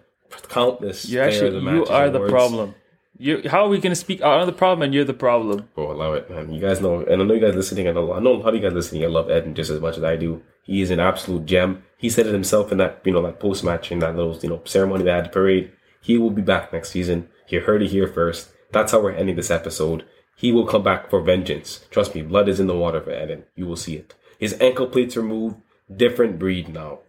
countless. 0.49 1.05
you 1.09 1.20
actually 1.22 1.49
the 1.51 1.59
you 1.72 1.86
are 1.88 2.09
the 2.09 2.17
awards. 2.17 2.32
problem. 2.32 2.76
You 3.17 3.41
how 3.49 3.65
are 3.65 3.70
we 3.70 3.80
gonna 3.80 3.95
speak 3.95 4.22
out 4.22 4.39
of 4.39 4.45
the 4.45 4.53
problem 4.53 4.84
and 4.84 4.93
you're 4.93 5.03
the 5.03 5.13
problem? 5.13 5.67
Bro, 5.76 5.91
allow 5.91 6.13
it, 6.13 6.30
man. 6.30 6.53
You 6.53 6.61
guys 6.61 6.80
know, 6.80 7.01
and 7.01 7.22
I 7.22 7.26
know 7.26 7.34
you 7.34 7.41
guys 7.41 7.53
are 7.53 7.57
listening, 7.57 7.88
and 7.88 7.97
I 7.97 8.01
know 8.01 8.13
I 8.13 8.20
know 8.20 8.36
a 8.36 8.38
lot 8.38 8.49
of 8.49 8.55
you 8.55 8.61
guys 8.61 8.74
listening. 8.74 9.03
I 9.03 9.07
love 9.07 9.30
Eden 9.30 9.55
just 9.55 9.70
as 9.72 9.82
much 9.82 9.97
as 9.97 10.03
I 10.03 10.15
do. 10.15 10.41
He 10.63 10.82
is 10.82 10.91
an 10.91 10.99
absolute 10.99 11.45
gem. 11.45 11.84
He 11.97 12.09
said 12.09 12.28
it 12.28 12.34
himself 12.34 12.72
in 12.72 12.78
that, 12.78 13.01
you 13.03 13.11
know, 13.11 13.22
that 13.24 13.39
post 13.39 13.63
match 13.63 13.91
in 13.91 13.99
that 13.99 14.15
little, 14.15 14.38
you 14.38 14.47
know, 14.49 14.61
ceremony 14.65 15.03
they 15.03 15.11
had 15.11 15.26
the 15.26 15.30
parade. 15.30 15.72
He 15.99 16.17
will 16.17 16.30
be 16.30 16.41
back 16.43 16.72
next 16.72 16.91
season. 16.91 17.28
You 17.49 17.59
heard 17.61 17.82
it 17.82 17.89
here 17.89 18.07
first. 18.07 18.51
That's 18.72 18.91
how 18.93 19.01
we're 19.01 19.11
ending 19.11 19.36
this 19.36 19.49
episode. 19.51 20.05
He 20.39 20.53
will 20.53 20.65
come 20.65 20.83
back 20.83 21.09
for 21.09 21.19
vengeance. 21.19 21.85
Trust 21.91 22.15
me, 22.15 22.21
blood 22.21 22.47
is 22.47 22.61
in 22.61 22.67
the 22.67 22.77
water 22.77 23.01
for 23.01 23.11
Eden. 23.11 23.43
You 23.57 23.65
will 23.67 23.75
see 23.75 23.97
it. 23.97 24.15
His 24.39 24.55
ankle 24.61 24.87
plates 24.87 25.17
removed. 25.17 25.57
Different 25.93 26.39
breed 26.39 26.69
now. 26.69 26.99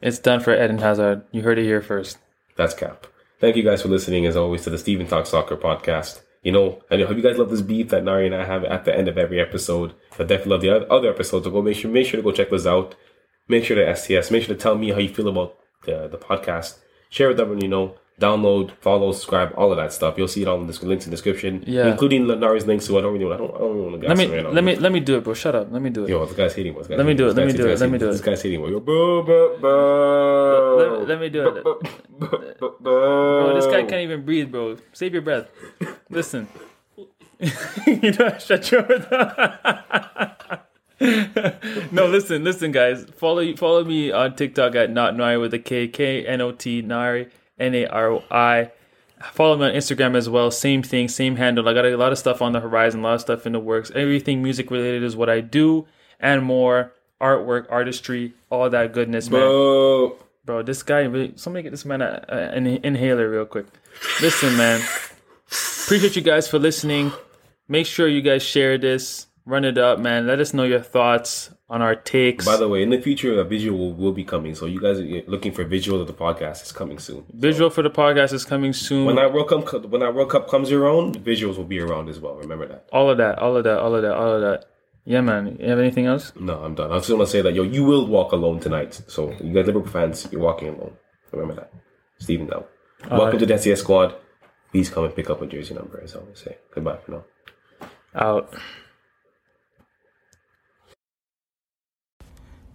It's 0.00 0.18
done 0.18 0.40
for 0.40 0.54
Eden 0.54 0.78
Hazard. 0.78 1.22
You 1.32 1.42
heard 1.42 1.58
it 1.58 1.64
here 1.64 1.82
first. 1.82 2.16
That's 2.56 2.72
Cap. 2.72 3.06
Thank 3.40 3.56
you 3.56 3.62
guys 3.62 3.82
for 3.82 3.88
listening, 3.88 4.24
as 4.24 4.36
always, 4.36 4.62
to 4.62 4.70
the 4.70 4.78
Steven 4.78 5.06
Talk 5.06 5.26
Soccer 5.26 5.56
podcast. 5.56 6.22
You 6.42 6.52
know, 6.52 6.82
I 6.90 6.96
hope 7.02 7.16
you 7.16 7.22
guys 7.22 7.36
love 7.36 7.50
this 7.50 7.60
beef 7.60 7.90
that 7.90 8.04
Nari 8.04 8.24
and 8.24 8.34
I 8.34 8.46
have 8.46 8.64
at 8.64 8.86
the 8.86 8.96
end 8.96 9.06
of 9.06 9.18
every 9.18 9.38
episode. 9.38 9.92
I 10.14 10.24
definitely 10.24 10.50
love 10.50 10.60
the 10.62 10.90
other 10.90 11.10
episodes. 11.10 11.44
So 11.44 11.50
go 11.50 11.60
make 11.60 11.76
sure, 11.76 11.90
make 11.90 12.06
sure 12.06 12.16
to 12.16 12.24
go 12.24 12.32
check 12.32 12.48
those 12.48 12.66
out. 12.66 12.94
Make 13.48 13.64
sure 13.64 13.76
to 13.76 13.94
STS. 13.94 14.30
Make 14.30 14.44
sure 14.44 14.54
to 14.54 14.60
tell 14.60 14.76
me 14.78 14.92
how 14.92 14.98
you 14.98 15.10
feel 15.12 15.28
about 15.28 15.58
the, 15.84 16.08
the 16.08 16.16
podcast. 16.16 16.78
Share 17.10 17.28
with 17.28 17.38
everyone 17.38 17.62
you 17.62 17.68
know. 17.68 17.96
Download, 18.22 18.70
follow, 18.80 19.10
subscribe, 19.12 19.52
all 19.56 19.70
of 19.72 19.76
that 19.78 19.92
stuff. 19.92 20.14
You'll 20.16 20.28
see 20.28 20.42
it 20.42 20.48
all 20.48 20.60
in 20.60 20.66
the 20.68 20.86
links 20.86 21.04
in 21.06 21.10
the 21.10 21.16
description, 21.16 21.64
Yeah. 21.66 21.88
including 21.90 22.26
Nari's 22.28 22.66
links. 22.66 22.86
So 22.86 22.96
I 22.98 23.02
don't 23.02 23.12
really, 23.12 23.26
I 23.32 23.36
don't, 23.36 23.54
I 23.54 23.58
don't 23.58 23.74
really 23.76 23.90
want 23.90 24.02
to 24.02 24.08
Let 24.08 24.16
me 24.16 24.26
right 24.26 24.42
now. 24.44 24.50
let 24.50 24.64
me 24.64 24.76
let 24.76 24.92
me 24.92 25.00
do 25.00 25.16
it, 25.18 25.24
bro. 25.24 25.34
Shut 25.34 25.54
up. 25.54 25.68
Let 25.72 25.82
me 25.82 25.90
do 25.90 26.04
it. 26.04 26.10
Yo, 26.10 26.24
this 26.24 26.36
guy's 26.36 26.54
hating. 26.54 26.74
This 26.74 26.86
guy's 26.86 26.98
Let 26.98 27.06
me 27.06 27.14
do 27.14 27.28
it, 27.28 27.36
let 27.36 27.46
me 27.46 27.52
do 27.52 27.68
it, 27.68 27.80
let 27.80 27.90
me 27.90 27.98
do 27.98 28.06
This 28.12 28.20
it. 28.20 28.24
guy's 28.24 28.42
hating. 28.42 28.60
Yo, 28.60 28.80
bro, 28.80 29.22
bro, 29.22 29.58
bro. 29.58 31.04
Let- 31.08 31.20
me 31.20 31.28
do 31.28 31.48
it. 31.48 31.64
Bro, 32.82 33.54
this 33.54 33.66
guy 33.66 33.82
can't 33.82 34.02
even 34.02 34.24
breathe, 34.24 34.50
bro. 34.52 34.76
Save 34.92 35.12
your 35.14 35.22
breath. 35.22 35.48
Listen. 36.10 36.46
you 37.86 38.12
know, 38.12 38.36
shut 38.38 38.70
your 38.70 38.82
No, 41.90 42.06
listen, 42.06 42.44
listen, 42.44 42.70
guys. 42.70 43.04
Follow 43.16 43.56
follow 43.56 43.82
me 43.84 44.12
on 44.12 44.36
TikTok 44.36 44.76
at 44.76 44.90
not 44.90 45.16
Nari 45.16 45.38
with 45.38 45.52
a 45.54 45.58
K 45.58 45.88
K 45.88 46.24
N 46.24 46.40
O 46.40 46.52
T 46.52 46.82
Nari 46.82 47.28
N 47.62 47.74
A 47.74 47.86
R 47.86 48.22
I. 48.30 48.70
Follow 49.32 49.56
me 49.56 49.66
on 49.66 49.72
Instagram 49.72 50.16
as 50.16 50.28
well. 50.28 50.50
Same 50.50 50.82
thing, 50.82 51.06
same 51.08 51.36
handle. 51.36 51.68
I 51.68 51.74
got 51.74 51.84
a 51.86 51.96
lot 51.96 52.10
of 52.10 52.18
stuff 52.18 52.42
on 52.42 52.52
the 52.52 52.58
horizon, 52.60 53.00
a 53.00 53.02
lot 53.04 53.14
of 53.14 53.20
stuff 53.20 53.46
in 53.46 53.52
the 53.52 53.60
works. 53.60 53.92
Everything 53.94 54.42
music 54.42 54.68
related 54.70 55.04
is 55.04 55.14
what 55.14 55.30
I 55.30 55.40
do, 55.40 55.86
and 56.18 56.42
more 56.42 56.92
artwork, 57.20 57.66
artistry, 57.70 58.34
all 58.50 58.68
that 58.68 58.92
goodness, 58.92 59.30
man 59.30 59.40
Bro. 59.42 60.16
bro. 60.44 60.62
This 60.64 60.82
guy, 60.82 61.02
really, 61.02 61.32
somebody 61.36 61.62
get 61.62 61.70
this 61.70 61.84
man 61.84 62.02
a, 62.02 62.24
a- 62.28 62.34
an 62.56 62.66
inhaler 62.66 63.30
real 63.30 63.46
quick. 63.46 63.66
Listen, 64.20 64.56
man. 64.56 64.82
Appreciate 65.84 66.16
you 66.16 66.22
guys 66.22 66.48
for 66.48 66.58
listening. 66.58 67.12
Make 67.68 67.86
sure 67.86 68.08
you 68.08 68.22
guys 68.22 68.42
share 68.42 68.76
this. 68.76 69.26
Run 69.44 69.64
it 69.64 69.76
up, 69.76 69.98
man. 69.98 70.26
Let 70.26 70.38
us 70.38 70.54
know 70.54 70.62
your 70.62 70.80
thoughts 70.80 71.50
on 71.68 71.82
our 71.82 71.96
takes. 71.96 72.44
By 72.44 72.56
the 72.56 72.68
way, 72.68 72.82
in 72.82 72.90
the 72.90 73.00
future, 73.00 73.40
a 73.40 73.44
visual 73.44 73.92
will 73.92 74.12
be 74.12 74.22
coming. 74.24 74.54
So 74.54 74.66
you 74.66 74.80
guys 74.80 75.00
are 75.00 75.22
looking 75.26 75.52
for 75.52 75.64
visual 75.64 76.00
of 76.00 76.06
the 76.06 76.12
podcast. 76.12 76.60
It's 76.60 76.70
coming 76.70 77.00
soon. 77.00 77.24
Visual 77.32 77.68
for 77.68 77.82
the 77.82 77.90
podcast 77.90 78.32
is 78.32 78.44
coming 78.44 78.72
soon. 78.72 79.04
When 79.04 79.16
that 79.16 79.32
World 79.32 79.48
Cup, 79.48 79.86
when 79.86 80.00
that 80.00 80.14
World 80.14 80.30
Cup 80.30 80.48
comes 80.48 80.70
around, 80.70 81.18
visuals 81.24 81.56
will 81.56 81.64
be 81.64 81.80
around 81.80 82.08
as 82.08 82.20
well. 82.20 82.36
Remember 82.36 82.68
that. 82.68 82.88
all 82.92 83.10
of 83.10 83.18
that, 83.18 83.38
all 83.40 83.56
of 83.56 83.64
that, 83.64 83.78
all 83.80 83.94
of 83.96 84.02
that, 84.02 84.14
all 84.14 84.32
of 84.32 84.42
that. 84.42 84.66
Yeah, 85.04 85.22
man. 85.22 85.56
You 85.58 85.70
have 85.70 85.80
anything 85.80 86.06
else? 86.06 86.32
No, 86.38 86.62
I'm 86.62 86.76
done. 86.76 86.92
I 86.92 86.98
just 86.98 87.10
gonna 87.10 87.26
say 87.26 87.42
that 87.42 87.52
yo, 87.54 87.64
you 87.64 87.82
will 87.82 88.06
walk 88.06 88.30
alone 88.30 88.60
tonight. 88.60 89.02
So 89.08 89.32
you 89.40 89.52
guys 89.52 89.66
Liverpool 89.66 89.90
fans, 89.90 90.28
you're 90.30 90.40
walking 90.40 90.68
alone. 90.68 90.96
Remember 91.32 91.54
that. 91.54 91.72
Stephen 92.18 92.46
now. 92.46 92.66
Welcome 93.10 93.40
to 93.40 93.46
the 93.46 93.58
STS 93.58 93.80
squad. 93.80 94.14
Please 94.70 94.88
come 94.88 95.04
and 95.04 95.16
pick 95.16 95.28
up 95.28 95.42
a 95.42 95.46
jersey 95.46 95.74
number, 95.74 96.00
as 96.00 96.14
I 96.14 96.20
always 96.20 96.38
say. 96.38 96.58
Goodbye 96.72 96.98
for 96.98 97.10
now. 97.10 97.24
Out. 98.14 98.54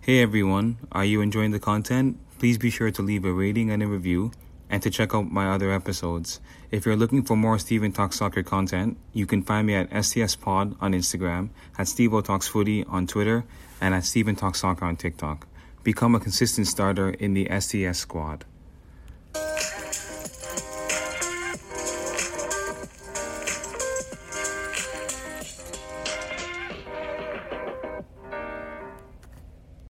Hey 0.08 0.22
everyone, 0.22 0.78
are 0.94 1.04
you 1.04 1.20
enjoying 1.20 1.52
the 1.52 1.60
content? 1.60 2.18
Please 2.40 2.58
be 2.58 2.70
sure 2.70 2.90
to 2.92 3.02
leave 3.02 3.26
a 3.26 3.34
rating 3.34 3.70
and 3.70 3.84
a 3.84 3.88
review 3.88 4.32
and 4.70 4.82
to 4.82 4.90
check 4.90 5.14
out 5.14 5.30
my 5.30 5.50
other 5.50 5.70
episodes. 5.70 6.40
If 6.72 6.86
you're 6.86 6.96
looking 6.96 7.24
for 7.24 7.36
more 7.36 7.60
Steven 7.60 7.92
Talks 7.92 8.16
Soccer 8.16 8.42
content, 8.42 8.98
you 9.12 9.26
can 9.26 9.44
find 9.44 9.68
me 9.68 9.76
at 9.76 9.92
STS 9.92 10.38
Pod 10.38 10.78
on 10.80 10.94
Instagram, 10.94 11.50
at 11.78 11.88
Stevo 11.88 12.24
Talks 12.24 12.48
Footy 12.48 12.86
on 12.86 13.06
Twitter, 13.06 13.44
and 13.82 13.94
at 13.94 14.06
Steven 14.06 14.38
Talks 14.38 14.62
Soccer 14.62 14.86
on 14.86 14.96
TikTok. 14.96 15.46
Become 15.84 16.16
a 16.16 16.22
consistent 16.22 16.68
starter 16.68 17.10
in 17.10 17.34
the 17.34 17.46
STS 17.60 18.00
squad. 18.00 18.46